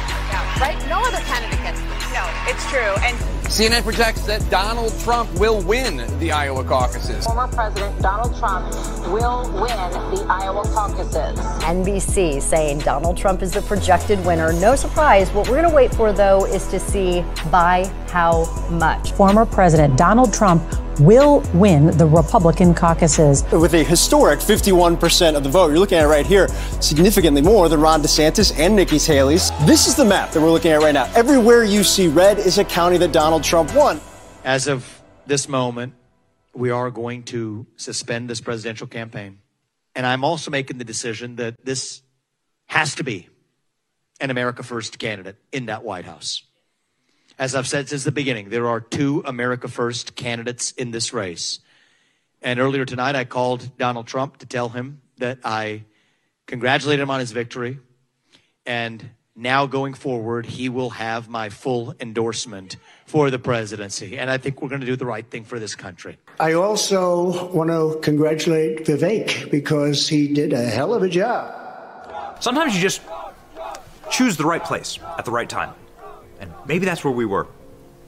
Right? 0.60 0.76
No 0.88 1.00
other 1.00 1.18
candidate 1.24 1.58
gets 1.62 1.80
this. 1.80 2.12
No, 2.12 2.28
it's 2.46 2.68
true. 2.68 2.94
And 3.02 3.16
CNN 3.50 3.82
projects 3.82 4.26
that 4.26 4.48
Donald 4.50 4.96
Trump 5.00 5.32
will 5.40 5.60
win 5.62 6.06
the 6.20 6.30
Iowa 6.30 6.62
caucuses. 6.62 7.24
Former 7.24 7.48
President 7.48 8.00
Donald 8.00 8.36
Trump 8.38 8.70
will 9.08 9.42
win 9.54 9.76
the 10.14 10.24
Iowa 10.28 10.62
caucuses. 10.64 11.36
NBC 11.64 12.40
saying 12.42 12.78
Donald 12.80 13.16
Trump 13.16 13.42
is 13.42 13.52
the 13.52 13.62
projected 13.62 14.24
winner. 14.24 14.52
No 14.52 14.76
surprise. 14.76 15.30
What 15.30 15.48
we're 15.48 15.56
going 15.56 15.68
to 15.68 15.74
wait 15.74 15.94
for, 15.94 16.12
though, 16.12 16.44
is 16.44 16.68
to 16.68 16.78
see 16.78 17.24
by 17.50 17.86
how 18.08 18.44
much. 18.70 19.12
Former 19.12 19.44
President 19.44 19.96
Donald 19.96 20.32
Trump 20.32 20.62
will 20.98 21.42
win 21.54 21.96
the 21.96 22.06
Republican 22.06 22.74
caucuses. 22.74 23.44
With 23.52 23.74
a 23.74 23.84
historic 23.84 24.40
51% 24.40 25.36
of 25.36 25.44
the 25.44 25.48
vote, 25.48 25.68
you're 25.68 25.78
looking 25.78 25.98
at 25.98 26.04
it 26.04 26.08
right 26.08 26.26
here, 26.26 26.48
significantly 26.80 27.42
more 27.42 27.68
than 27.68 27.80
Ron 27.80 28.02
DeSantis 28.02 28.58
and 28.58 28.74
Nikki 28.74 28.98
Haley's. 28.98 29.50
This 29.66 29.86
is 29.86 29.94
the 29.94 30.04
map 30.04 30.32
that 30.32 30.40
we're 30.40 30.50
looking 30.50 30.72
at 30.72 30.80
right 30.80 30.94
now. 30.94 31.10
Everywhere 31.14 31.64
you 31.64 31.84
see 31.84 32.08
red 32.08 32.38
is 32.38 32.58
a 32.58 32.64
county 32.64 32.96
that 32.98 33.12
Donald 33.12 33.44
Trump 33.44 33.74
won. 33.74 34.00
As 34.44 34.66
of 34.66 35.02
this 35.26 35.48
moment, 35.48 35.94
we 36.54 36.70
are 36.70 36.90
going 36.90 37.22
to 37.24 37.66
suspend 37.76 38.28
this 38.28 38.40
presidential 38.40 38.86
campaign. 38.86 39.38
And 39.94 40.06
I'm 40.06 40.24
also 40.24 40.50
making 40.50 40.78
the 40.78 40.84
decision 40.84 41.36
that 41.36 41.54
this 41.64 42.02
has 42.66 42.94
to 42.96 43.04
be 43.04 43.28
an 44.20 44.30
America 44.30 44.62
First 44.62 44.98
candidate 44.98 45.36
in 45.52 45.66
that 45.66 45.82
White 45.82 46.04
House. 46.04 46.42
As 47.40 47.54
I've 47.54 47.66
said 47.66 47.88
since 47.88 48.04
the 48.04 48.12
beginning, 48.12 48.50
there 48.50 48.68
are 48.68 48.82
two 48.82 49.22
America 49.24 49.66
First 49.66 50.14
candidates 50.14 50.72
in 50.72 50.90
this 50.90 51.14
race. 51.14 51.60
And 52.42 52.60
earlier 52.60 52.84
tonight, 52.84 53.16
I 53.16 53.24
called 53.24 53.78
Donald 53.78 54.06
Trump 54.06 54.36
to 54.40 54.46
tell 54.46 54.68
him 54.68 55.00
that 55.16 55.38
I 55.42 55.84
congratulated 56.44 57.02
him 57.02 57.10
on 57.10 57.18
his 57.18 57.32
victory. 57.32 57.78
And 58.66 59.08
now 59.34 59.64
going 59.64 59.94
forward, 59.94 60.44
he 60.44 60.68
will 60.68 60.90
have 60.90 61.30
my 61.30 61.48
full 61.48 61.94
endorsement 61.98 62.76
for 63.06 63.30
the 63.30 63.38
presidency. 63.38 64.18
And 64.18 64.28
I 64.30 64.36
think 64.36 64.60
we're 64.60 64.68
going 64.68 64.82
to 64.82 64.86
do 64.86 64.96
the 64.96 65.06
right 65.06 65.24
thing 65.26 65.44
for 65.44 65.58
this 65.58 65.74
country. 65.74 66.18
I 66.38 66.52
also 66.52 67.50
want 67.54 67.70
to 67.70 68.00
congratulate 68.02 68.84
Vivek 68.84 69.50
because 69.50 70.06
he 70.06 70.28
did 70.28 70.52
a 70.52 70.62
hell 70.62 70.92
of 70.92 71.02
a 71.02 71.08
job. 71.08 72.42
Sometimes 72.42 72.74
you 72.74 72.82
just 72.82 73.00
choose 74.10 74.36
the 74.36 74.44
right 74.44 74.62
place 74.62 74.98
at 75.16 75.24
the 75.24 75.30
right 75.30 75.48
time. 75.48 75.72
And 76.40 76.52
maybe 76.66 76.86
that's 76.86 77.04
where 77.04 77.12
we 77.12 77.26
were. 77.26 77.46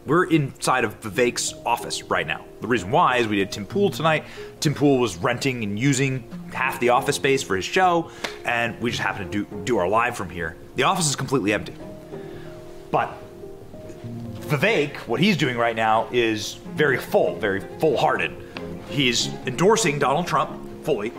We're 0.05 0.24
inside 0.24 0.83
of 0.85 1.01
Vivek's 1.01 1.55
office 1.64 2.03
right 2.03 2.26
now. 2.26 2.45
The 2.61 2.66
reason 2.66 2.91
why 2.91 3.18
is 3.18 3.28
we 3.28 3.37
did 3.37 3.53
Tim 3.53 3.66
Pool 3.66 3.91
tonight. 3.91 4.24
Tim 4.59 4.74
Pool 4.74 4.99
was 4.99 5.16
renting 5.16 5.62
and 5.62 5.78
using 5.78 6.28
half 6.53 6.80
the 6.80 6.89
office 6.89 7.16
space 7.16 7.43
for 7.43 7.55
his 7.55 7.64
show, 7.64 8.11
and 8.45 8.80
we 8.80 8.91
just 8.91 9.03
happened 9.03 9.30
to 9.30 9.45
do, 9.45 9.62
do 9.64 9.78
our 9.78 9.87
live 9.87 10.16
from 10.16 10.28
here. 10.28 10.57
The 10.74 10.83
office 10.83 11.09
is 11.09 11.14
completely 11.14 11.53
empty. 11.53 11.74
But 12.91 13.12
Vivek, 14.41 14.97
what 15.07 15.20
he's 15.20 15.37
doing 15.37 15.57
right 15.57 15.76
now 15.76 16.09
is 16.11 16.55
very 16.55 16.99
full, 16.99 17.37
very 17.37 17.61
full 17.78 17.97
hearted. 17.97 18.35
He's 18.89 19.28
endorsing 19.47 20.01
Donald 20.01 20.26
Trump 20.26 20.85
fully, 20.85 21.12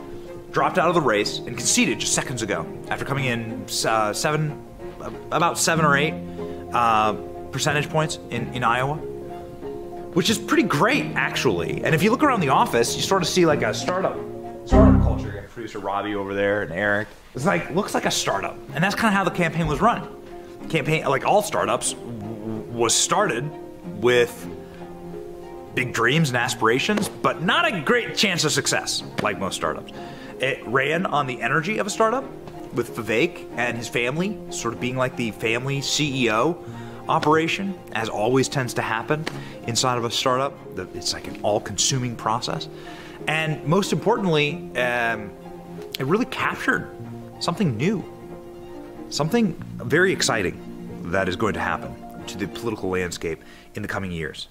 dropped 0.51 0.77
out 0.77 0.89
of 0.89 0.95
the 0.95 1.01
race, 1.01 1.37
and 1.37 1.57
conceded 1.57 1.99
just 1.99 2.13
seconds 2.13 2.41
ago 2.41 2.67
after 2.89 3.05
coming 3.05 3.25
in 3.25 3.65
uh, 3.85 4.11
seven, 4.11 4.61
about 5.31 5.57
seven 5.57 5.85
or 5.85 5.95
eight 5.95 6.13
uh, 6.73 7.13
percentage 7.51 7.89
points 7.89 8.19
in, 8.29 8.53
in 8.53 8.63
Iowa, 8.63 8.95
which 8.95 10.29
is 10.29 10.37
pretty 10.37 10.63
great, 10.63 11.05
actually. 11.15 11.83
And 11.83 11.95
if 11.95 12.03
you 12.03 12.11
look 12.11 12.23
around 12.23 12.41
the 12.41 12.49
office, 12.49 12.95
you 12.95 13.01
sort 13.01 13.21
of 13.21 13.27
see 13.27 13.45
like 13.45 13.61
a 13.61 13.73
startup 13.73 14.17
startup 14.65 15.01
culture. 15.01 15.27
You 15.27 15.41
got 15.41 15.49
producer 15.49 15.79
Robbie 15.79 16.15
over 16.15 16.33
there 16.33 16.61
and 16.61 16.71
Eric. 16.71 17.07
It's 17.35 17.45
like 17.45 17.69
looks 17.71 17.93
like 17.93 18.05
a 18.05 18.11
startup, 18.11 18.57
and 18.73 18.83
that's 18.83 18.95
kind 18.95 19.13
of 19.13 19.17
how 19.17 19.23
the 19.23 19.31
campaign 19.31 19.67
was 19.67 19.81
run. 19.81 20.07
Campaign, 20.69 21.05
like 21.05 21.25
all 21.25 21.41
startups, 21.41 21.95
was 21.95 22.93
started 22.93 23.49
with 24.01 24.47
big 25.75 25.93
dreams 25.93 26.29
and 26.29 26.37
aspirations, 26.37 27.09
but 27.09 27.41
not 27.41 27.71
a 27.71 27.81
great 27.81 28.15
chance 28.15 28.43
of 28.43 28.51
success, 28.51 29.03
like 29.21 29.39
most 29.39 29.55
startups. 29.55 29.91
It 30.39 30.65
ran 30.67 31.05
on 31.05 31.27
the 31.27 31.41
energy 31.41 31.79
of 31.79 31.87
a 31.87 31.89
startup, 31.89 32.23
with 32.75 32.95
Vivek 32.95 33.47
and 33.57 33.77
his 33.77 33.87
family 33.87 34.37
sort 34.49 34.73
of 34.73 34.79
being 34.79 34.95
like 34.95 35.15
the 35.15 35.31
family 35.31 35.79
CEO 35.79 36.57
operation, 37.07 37.77
as 37.93 38.09
always 38.09 38.47
tends 38.47 38.73
to 38.75 38.81
happen 38.81 39.25
inside 39.67 39.97
of 39.97 40.05
a 40.05 40.11
startup. 40.11 40.53
It's 40.95 41.13
like 41.13 41.27
an 41.27 41.39
all 41.43 41.59
consuming 41.59 42.15
process. 42.15 42.67
And 43.27 43.63
most 43.65 43.93
importantly, 43.93 44.55
um, 44.77 45.31
it 45.99 46.05
really 46.05 46.25
captured 46.25 46.89
something 47.39 47.77
new, 47.77 48.03
something 49.09 49.53
very 49.77 50.11
exciting 50.11 50.59
that 51.11 51.27
is 51.27 51.35
going 51.35 51.53
to 51.53 51.59
happen 51.59 51.95
to 52.27 52.37
the 52.37 52.47
political 52.47 52.89
landscape 52.89 53.41
in 53.75 53.81
the 53.81 53.87
coming 53.87 54.11
years. 54.11 54.47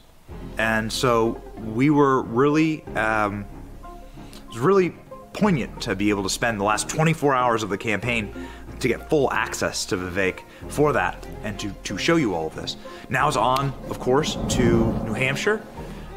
And 0.59 0.93
so 0.93 1.43
we 1.59 1.91
were 1.91 2.23
really, 2.23 2.85
um, 2.97 3.45
it 3.85 4.49
was 4.49 4.59
really 4.59 4.95
poignant 5.33 5.83
to 5.83 5.97
be 5.97 6.11
able 6.11 6.23
to 6.23 6.31
spend 6.31 6.61
the 6.61 6.65
last 6.65 6.89
24 6.89 7.35
hours 7.35 7.63
of 7.63 7.71
the 7.71 7.79
campaign 7.79 8.35
to 8.81 8.89
get 8.89 9.09
full 9.09 9.33
access 9.33 9.85
to 9.87 9.97
Vivek 9.97 10.41
for 10.69 10.93
that 10.93 11.27
and 11.43 11.59
to, 11.61 11.71
to 11.85 11.97
show 11.97 12.17
you 12.17 12.35
all 12.35 12.47
of 12.47 12.55
this. 12.55 12.77
Now 13.09 13.29
it's 13.29 13.37
on, 13.37 13.73
of 13.89 13.99
course, 13.99 14.37
to 14.51 14.93
New 15.05 15.15
Hampshire, 15.15 15.63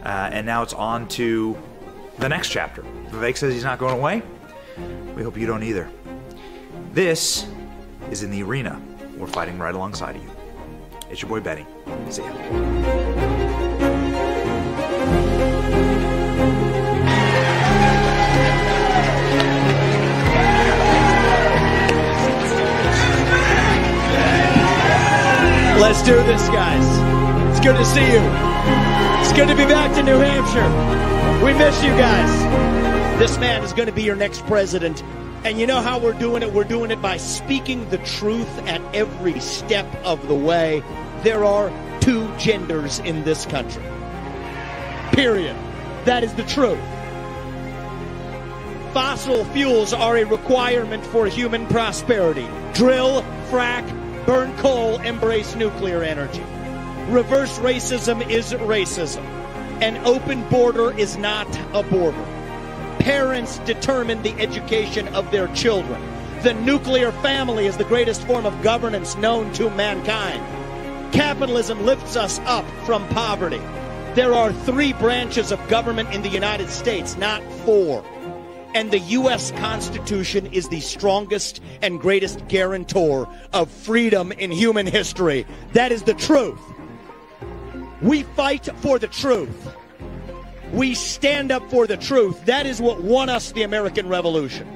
uh, 0.03 0.29
and 0.31 0.45
now 0.45 0.63
it's 0.63 0.73
on 0.73 1.07
to 1.09 1.57
the 2.19 2.29
next 2.29 2.49
chapter. 2.49 2.83
Vivek 3.09 3.37
says 3.37 3.53
he's 3.53 3.63
not 3.63 3.79
going 3.79 3.97
away. 3.97 4.21
We 5.15 5.23
hope 5.23 5.37
you 5.37 5.47
don't 5.47 5.63
either. 5.63 5.89
This 6.91 7.47
is 8.09 8.23
in 8.23 8.31
the 8.31 8.43
arena. 8.43 8.81
We're 9.17 9.27
fighting 9.27 9.57
right 9.57 9.75
alongside 9.75 10.15
of 10.15 10.23
you. 10.23 10.31
It's 11.09 11.21
your 11.21 11.29
boy 11.29 11.39
Benny. 11.39 11.65
See 12.09 12.23
ya. 12.23 13.94
Let's 25.79 26.01
do 26.03 26.15
this, 26.15 26.47
guys. 26.49 26.85
It's 27.51 27.59
good 27.65 27.75
to 27.75 27.85
see 27.85 27.99
you. 27.99 28.21
It's 29.21 29.33
good 29.33 29.49
to 29.49 29.55
be 29.55 29.65
back 29.65 29.93
to 29.95 30.03
New 30.03 30.17
Hampshire. 30.17 31.45
We 31.45 31.53
miss 31.53 31.83
you 31.83 31.89
guys. 31.89 33.19
This 33.19 33.37
man 33.37 33.61
is 33.63 33.73
going 33.73 33.87
to 33.87 33.93
be 33.93 34.03
your 34.03 34.15
next 34.15 34.45
president. 34.45 35.03
And 35.43 35.59
you 35.59 35.67
know 35.67 35.81
how 35.81 35.99
we're 35.99 36.13
doing 36.13 36.43
it? 36.43 36.53
We're 36.53 36.63
doing 36.63 36.91
it 36.91 37.01
by 37.01 37.17
speaking 37.17 37.89
the 37.89 37.97
truth 37.99 38.57
at 38.67 38.81
every 38.95 39.39
step 39.41 39.85
of 40.05 40.27
the 40.29 40.33
way. 40.33 40.81
There 41.23 41.43
are 41.43 41.69
two 41.99 42.33
genders 42.37 42.99
in 42.99 43.23
this 43.25 43.45
country. 43.45 43.83
Period. 45.11 45.57
That 46.05 46.23
is 46.23 46.33
the 46.35 46.43
truth. 46.43 46.79
Fossil 48.93 49.43
fuels 49.45 49.91
are 49.91 50.15
a 50.15 50.23
requirement 50.23 51.05
for 51.05 51.27
human 51.27 51.67
prosperity. 51.67 52.47
Drill, 52.73 53.23
frack, 53.49 53.85
burn 54.25 54.55
coal, 54.57 54.99
embrace 55.01 55.55
nuclear 55.55 56.03
energy. 56.03 56.43
Reverse 57.11 57.59
racism 57.59 58.27
is 58.29 58.53
racism. 58.53 59.23
An 59.81 59.97
open 60.05 60.47
border 60.49 60.97
is 60.97 61.17
not 61.17 61.47
a 61.73 61.83
border. 61.83 62.25
Parents 62.99 63.59
determine 63.59 64.23
the 64.23 64.33
education 64.39 65.07
of 65.09 65.29
their 65.29 65.47
children. 65.49 66.01
The 66.41 66.53
nuclear 66.53 67.11
family 67.11 67.67
is 67.67 67.77
the 67.77 67.83
greatest 67.83 68.25
form 68.25 68.45
of 68.45 68.61
governance 68.63 69.15
known 69.15 69.53
to 69.53 69.69
mankind. 69.69 70.41
Capitalism 71.13 71.85
lifts 71.85 72.15
us 72.15 72.39
up 72.45 72.65
from 72.85 73.07
poverty. 73.09 73.61
There 74.15 74.33
are 74.33 74.51
three 74.51 74.93
branches 74.93 75.51
of 75.51 75.67
government 75.67 76.13
in 76.13 76.21
the 76.21 76.29
United 76.29 76.69
States, 76.69 77.17
not 77.17 77.43
four. 77.65 78.03
And 78.75 78.91
the 78.91 78.99
U.S. 78.99 79.51
Constitution 79.51 80.47
is 80.47 80.67
the 80.67 80.81
strongest 80.81 81.61
and 81.81 81.97
greatest 81.97 82.45
guarantor 82.49 83.25
of 83.53 83.71
freedom 83.71 84.33
in 84.33 84.51
human 84.51 84.85
history. 84.85 85.47
That 85.71 85.93
is 85.93 86.03
the 86.03 86.13
truth. 86.13 86.59
We 88.01 88.23
fight 88.23 88.67
for 88.81 88.99
the 88.99 89.07
truth. 89.07 89.73
We 90.73 90.93
stand 90.93 91.53
up 91.53 91.71
for 91.71 91.87
the 91.87 91.95
truth. 91.95 92.43
That 92.47 92.65
is 92.65 92.81
what 92.81 93.01
won 93.01 93.29
us 93.29 93.53
the 93.53 93.63
American 93.63 94.09
Revolution. 94.09 94.67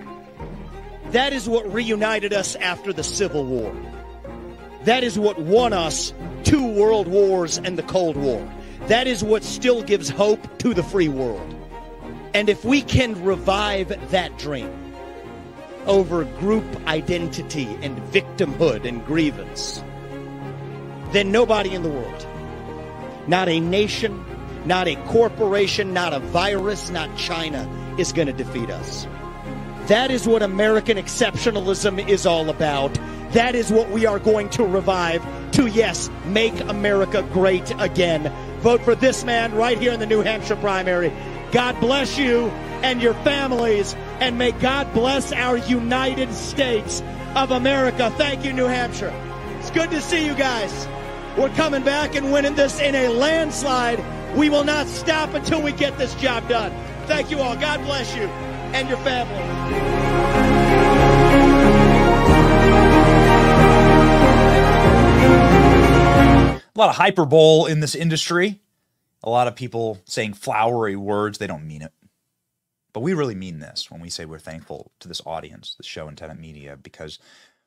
That 1.11 1.33
is 1.33 1.49
what 1.49 1.69
reunited 1.73 2.31
us 2.31 2.55
after 2.55 2.93
the 2.93 3.03
Civil 3.03 3.45
War. 3.45 3.75
That 4.85 5.03
is 5.03 5.19
what 5.19 5.39
won 5.39 5.73
us 5.73 6.13
two 6.45 6.65
world 6.71 7.09
wars 7.09 7.57
and 7.57 7.77
the 7.77 7.83
Cold 7.83 8.15
War. 8.15 8.49
That 8.87 9.07
is 9.07 9.25
what 9.25 9.43
still 9.43 9.83
gives 9.83 10.07
hope 10.07 10.57
to 10.59 10.73
the 10.73 10.83
free 10.83 11.09
world. 11.09 11.58
And 12.33 12.49
if 12.49 12.63
we 12.63 12.81
can 12.81 13.23
revive 13.23 14.11
that 14.11 14.37
dream 14.37 14.71
over 15.87 16.25
group 16.25 16.65
identity 16.87 17.65
and 17.81 17.97
victimhood 18.11 18.85
and 18.85 19.05
grievance, 19.05 19.83
then 21.11 21.31
nobody 21.31 21.73
in 21.73 21.81
the 21.81 21.89
world, 21.89 22.27
not 23.27 23.49
a 23.49 23.59
nation, 23.59 24.23
not 24.65 24.87
a 24.87 24.95
corporation, 25.07 25.93
not 25.93 26.13
a 26.13 26.19
virus, 26.19 26.89
not 26.89 27.15
China, 27.17 27.67
is 27.97 28.13
going 28.13 28.27
to 28.27 28.33
defeat 28.33 28.69
us. 28.69 29.07
That 29.87 30.11
is 30.11 30.27
what 30.27 30.43
American 30.43 30.97
exceptionalism 30.97 32.07
is 32.07 32.27
all 32.27 32.49
about. 32.49 32.93
That 33.31 33.55
is 33.55 33.71
what 33.71 33.89
we 33.89 34.05
are 34.05 34.19
going 34.19 34.49
to 34.51 34.63
revive 34.63 35.25
to, 35.53 35.65
yes, 35.65 36.11
make 36.25 36.59
America 36.61 37.23
great 37.33 37.71
again. 37.79 38.31
Vote 38.59 38.81
for 38.83 38.93
this 38.93 39.23
man 39.23 39.55
right 39.55 39.79
here 39.79 39.93
in 39.93 39.99
the 39.99 40.05
New 40.05 40.21
Hampshire 40.21 40.57
primary. 40.57 41.11
God 41.51 41.79
bless 41.79 42.17
you 42.17 42.47
and 42.83 43.01
your 43.01 43.13
families, 43.15 43.95
and 44.19 44.37
may 44.37 44.51
God 44.51 44.93
bless 44.93 45.31
our 45.31 45.57
United 45.57 46.33
States 46.33 47.01
of 47.35 47.51
America. 47.51 48.11
Thank 48.17 48.45
you, 48.45 48.53
New 48.53 48.65
Hampshire. 48.65 49.13
It's 49.59 49.71
good 49.71 49.89
to 49.91 50.01
see 50.01 50.25
you 50.25 50.35
guys. 50.35 50.87
We're 51.37 51.49
coming 51.49 51.83
back 51.83 52.15
and 52.15 52.31
winning 52.31 52.55
this 52.55 52.79
in 52.79 52.95
a 52.95 53.09
landslide. 53.09 54.03
We 54.35 54.49
will 54.49 54.63
not 54.63 54.87
stop 54.87 55.33
until 55.33 55.61
we 55.61 55.71
get 55.71 55.97
this 55.97 56.13
job 56.15 56.47
done. 56.47 56.71
Thank 57.07 57.31
you 57.31 57.39
all. 57.39 57.55
God 57.55 57.81
bless 57.81 58.15
you 58.15 58.23
and 58.23 58.87
your 58.87 58.97
family. 58.99 59.35
A 66.75 66.79
lot 66.79 66.89
of 66.89 66.95
hyperbole 66.95 67.71
in 67.71 67.79
this 67.79 67.95
industry. 67.95 68.61
A 69.23 69.29
lot 69.29 69.47
of 69.47 69.55
people 69.55 69.99
saying 70.05 70.33
flowery 70.33 70.95
words. 70.95 71.37
They 71.37 71.47
don't 71.47 71.67
mean 71.67 71.81
it. 71.81 71.91
But 72.93 73.01
we 73.01 73.13
really 73.13 73.35
mean 73.35 73.59
this 73.59 73.91
when 73.91 74.01
we 74.01 74.09
say 74.09 74.25
we're 74.25 74.39
thankful 74.39 74.91
to 74.99 75.07
this 75.07 75.21
audience, 75.25 75.75
the 75.75 75.83
show 75.83 76.07
and 76.07 76.17
Tenet 76.17 76.39
Media, 76.39 76.77
because 76.77 77.19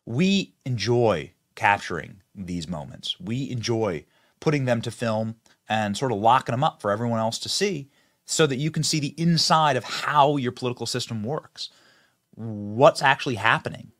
we 0.04 0.54
enjoy 0.64 1.32
capturing 1.54 2.22
these 2.34 2.68
moments. 2.68 3.20
We 3.20 3.50
enjoy 3.50 4.04
putting 4.40 4.64
them 4.64 4.82
to 4.82 4.90
film 4.90 5.36
and 5.68 5.96
sort 5.96 6.12
of 6.12 6.18
locking 6.18 6.54
them 6.54 6.64
up 6.64 6.80
for 6.80 6.90
everyone 6.90 7.20
else 7.20 7.38
to 7.40 7.48
see 7.48 7.88
so 8.24 8.46
that 8.46 8.56
you 8.56 8.70
can 8.70 8.82
see 8.82 8.98
the 8.98 9.14
inside 9.20 9.76
of 9.76 9.84
how 9.84 10.36
your 10.36 10.52
political 10.52 10.86
system 10.86 11.22
works, 11.22 11.70
what's 12.34 13.02
actually 13.02 13.36
happening 13.36 13.92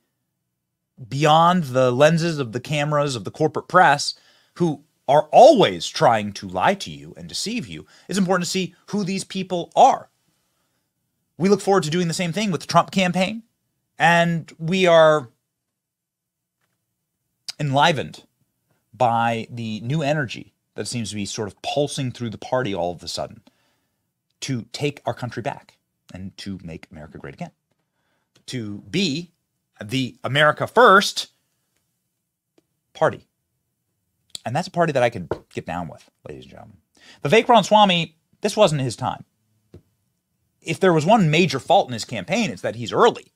beyond 1.09 1.64
the 1.64 1.90
lenses 1.90 2.38
of 2.38 2.53
the 2.53 2.61
cameras 2.61 3.16
of 3.16 3.24
the 3.24 3.30
corporate 3.30 3.68
press 3.68 4.14
who 4.55 4.82
are 5.12 5.28
always 5.30 5.86
trying 5.86 6.32
to 6.32 6.48
lie 6.48 6.72
to 6.72 6.90
you 6.90 7.12
and 7.18 7.28
deceive 7.28 7.68
you. 7.68 7.84
It's 8.08 8.18
important 8.18 8.46
to 8.46 8.50
see 8.50 8.74
who 8.86 9.04
these 9.04 9.24
people 9.24 9.70
are. 9.76 10.08
We 11.36 11.50
look 11.50 11.60
forward 11.60 11.82
to 11.82 11.90
doing 11.90 12.08
the 12.08 12.14
same 12.14 12.32
thing 12.32 12.50
with 12.50 12.62
the 12.62 12.66
Trump 12.66 12.90
campaign, 12.90 13.42
and 13.98 14.50
we 14.58 14.86
are 14.86 15.28
enlivened 17.60 18.24
by 18.94 19.46
the 19.50 19.80
new 19.80 20.00
energy 20.00 20.54
that 20.76 20.88
seems 20.88 21.10
to 21.10 21.14
be 21.14 21.26
sort 21.26 21.48
of 21.48 21.60
pulsing 21.60 22.10
through 22.10 22.30
the 22.30 22.38
party 22.38 22.74
all 22.74 22.92
of 22.92 23.02
a 23.02 23.08
sudden 23.08 23.42
to 24.40 24.62
take 24.72 25.02
our 25.04 25.12
country 25.12 25.42
back 25.42 25.76
and 26.14 26.34
to 26.38 26.58
make 26.64 26.88
America 26.90 27.18
great 27.18 27.34
again. 27.34 27.50
To 28.46 28.78
be 28.90 29.30
the 29.78 30.16
America 30.24 30.66
First 30.66 31.32
party. 32.94 33.26
And 34.45 34.55
that's 34.55 34.68
a 34.68 34.72
party 34.72 34.93
that 34.93 35.03
I 35.03 35.11
could 35.11 35.28
get 35.53 35.66
down 35.66 35.88
with, 35.88 36.11
ladies 36.28 36.45
and 36.45 36.53
gentlemen. 36.53 36.76
The 37.22 37.28
Vivek 37.28 37.49
Ramaswamy, 37.49 38.16
this 38.40 38.57
wasn't 38.57 38.80
his 38.80 38.97
time. 38.97 39.24
If 40.61 40.78
there 40.78 40.93
was 40.93 41.07
one 41.07 41.30
major 41.30 41.59
fault 41.59 41.88
in 41.88 41.93
his 41.93 42.05
campaign, 42.05 42.51
it's 42.51 42.62
that 42.62 42.76
he's 42.76 42.93
early. 42.93 43.32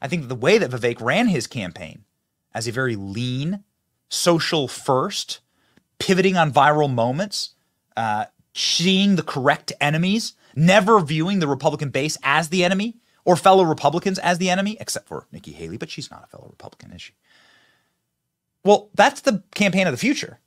I 0.00 0.08
think 0.08 0.28
the 0.28 0.34
way 0.34 0.58
that 0.58 0.70
Vivek 0.70 1.00
ran 1.00 1.28
his 1.28 1.46
campaign 1.46 2.04
as 2.52 2.68
a 2.68 2.72
very 2.72 2.96
lean, 2.96 3.64
social 4.08 4.68
first, 4.68 5.40
pivoting 5.98 6.36
on 6.36 6.52
viral 6.52 6.92
moments, 6.92 7.54
uh, 7.96 8.26
seeing 8.52 9.16
the 9.16 9.22
correct 9.22 9.72
enemies, 9.80 10.34
never 10.54 11.00
viewing 11.00 11.38
the 11.40 11.48
Republican 11.48 11.90
base 11.90 12.18
as 12.22 12.48
the 12.48 12.64
enemy 12.64 12.96
or 13.24 13.36
fellow 13.36 13.64
Republicans 13.64 14.18
as 14.18 14.38
the 14.38 14.50
enemy, 14.50 14.76
except 14.80 15.08
for 15.08 15.26
Nikki 15.32 15.52
Haley, 15.52 15.76
but 15.76 15.90
she's 15.90 16.10
not 16.10 16.24
a 16.24 16.26
fellow 16.26 16.48
Republican, 16.50 16.92
is 16.92 17.02
she? 17.02 17.14
Well, 18.64 18.90
that's 18.94 19.20
the 19.20 19.42
campaign 19.54 19.86
of 19.86 19.92
the 19.92 19.98
future. 19.98 20.40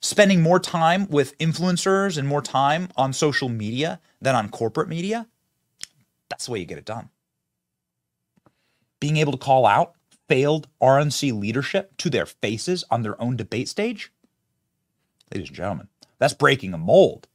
Spending 0.00 0.42
more 0.42 0.60
time 0.60 1.08
with 1.08 1.36
influencers 1.38 2.18
and 2.18 2.26
more 2.28 2.42
time 2.42 2.88
on 2.96 3.12
social 3.12 3.48
media 3.48 4.00
than 4.20 4.34
on 4.34 4.48
corporate 4.48 4.88
media. 4.88 5.26
That's 6.28 6.46
the 6.46 6.52
way 6.52 6.60
you 6.60 6.66
get 6.66 6.78
it 6.78 6.84
done. 6.84 7.10
Being 9.00 9.16
able 9.16 9.32
to 9.32 9.38
call 9.38 9.66
out 9.66 9.94
failed 10.28 10.68
RNC 10.82 11.38
leadership 11.38 11.96
to 11.98 12.10
their 12.10 12.26
faces 12.26 12.84
on 12.90 13.02
their 13.02 13.20
own 13.20 13.36
debate 13.36 13.68
stage. 13.68 14.12
Ladies 15.32 15.48
and 15.48 15.56
gentlemen, 15.56 15.88
that's 16.18 16.34
breaking 16.34 16.74
a 16.74 16.78
mold. 16.78 17.28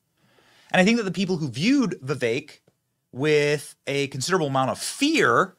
And 0.72 0.82
I 0.82 0.86
think 0.86 0.97
that 0.97 1.04
the 1.04 1.12
people 1.12 1.38
who 1.38 1.49
viewed 1.49 1.99
Vivek 2.04 2.60
with 3.12 3.76
a 3.88 4.08
considerable 4.08 4.47
amount 4.47 4.72
of 4.72 4.80
fear 4.80 5.56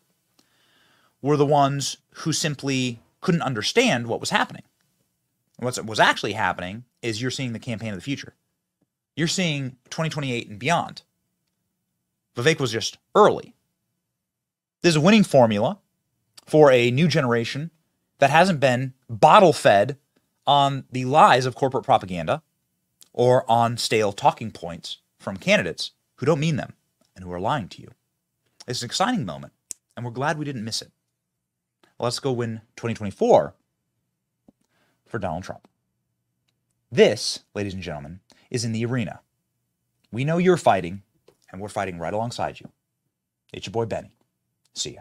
were 1.22 1.36
the 1.36 1.46
ones 1.46 1.96
who 2.16 2.32
simply 2.32 3.00
couldn't 3.24 3.42
understand 3.42 4.06
what 4.06 4.20
was 4.20 4.28
happening. 4.28 4.64
What 5.56 5.82
was 5.86 5.98
actually 5.98 6.34
happening 6.34 6.84
is 7.00 7.22
you're 7.22 7.30
seeing 7.30 7.54
the 7.54 7.58
campaign 7.58 7.88
of 7.88 7.94
the 7.94 8.02
future. 8.02 8.34
You're 9.16 9.28
seeing 9.28 9.70
2028 9.88 10.48
and 10.50 10.58
beyond. 10.58 11.02
Vivek 12.36 12.60
was 12.60 12.70
just 12.70 12.98
early. 13.14 13.54
There's 14.82 14.96
a 14.96 15.00
winning 15.00 15.24
formula 15.24 15.78
for 16.44 16.70
a 16.70 16.90
new 16.90 17.08
generation 17.08 17.70
that 18.18 18.28
hasn't 18.28 18.60
been 18.60 18.92
bottle 19.08 19.54
fed 19.54 19.96
on 20.46 20.84
the 20.92 21.06
lies 21.06 21.46
of 21.46 21.54
corporate 21.54 21.84
propaganda 21.84 22.42
or 23.14 23.50
on 23.50 23.78
stale 23.78 24.12
talking 24.12 24.50
points 24.50 24.98
from 25.18 25.38
candidates 25.38 25.92
who 26.16 26.26
don't 26.26 26.40
mean 26.40 26.56
them 26.56 26.74
and 27.16 27.24
who 27.24 27.32
are 27.32 27.40
lying 27.40 27.68
to 27.68 27.80
you. 27.80 27.88
It's 28.68 28.82
an 28.82 28.86
exciting 28.86 29.24
moment, 29.24 29.54
and 29.96 30.04
we're 30.04 30.12
glad 30.12 30.36
we 30.36 30.44
didn't 30.44 30.64
miss 30.64 30.82
it. 30.82 30.90
Let's 32.04 32.20
go 32.20 32.32
win 32.32 32.60
2024 32.76 33.54
for 35.06 35.18
Donald 35.18 35.42
Trump. 35.42 35.66
This, 36.92 37.44
ladies 37.54 37.72
and 37.72 37.82
gentlemen, 37.82 38.20
is 38.50 38.62
in 38.62 38.72
the 38.72 38.84
arena. 38.84 39.20
We 40.12 40.22
know 40.22 40.36
you're 40.36 40.58
fighting, 40.58 41.02
and 41.50 41.62
we're 41.62 41.70
fighting 41.70 41.98
right 41.98 42.12
alongside 42.12 42.60
you. 42.60 42.68
It's 43.54 43.66
your 43.66 43.72
boy 43.72 43.86
Benny. 43.86 44.10
See 44.74 44.96
ya. 44.96 45.00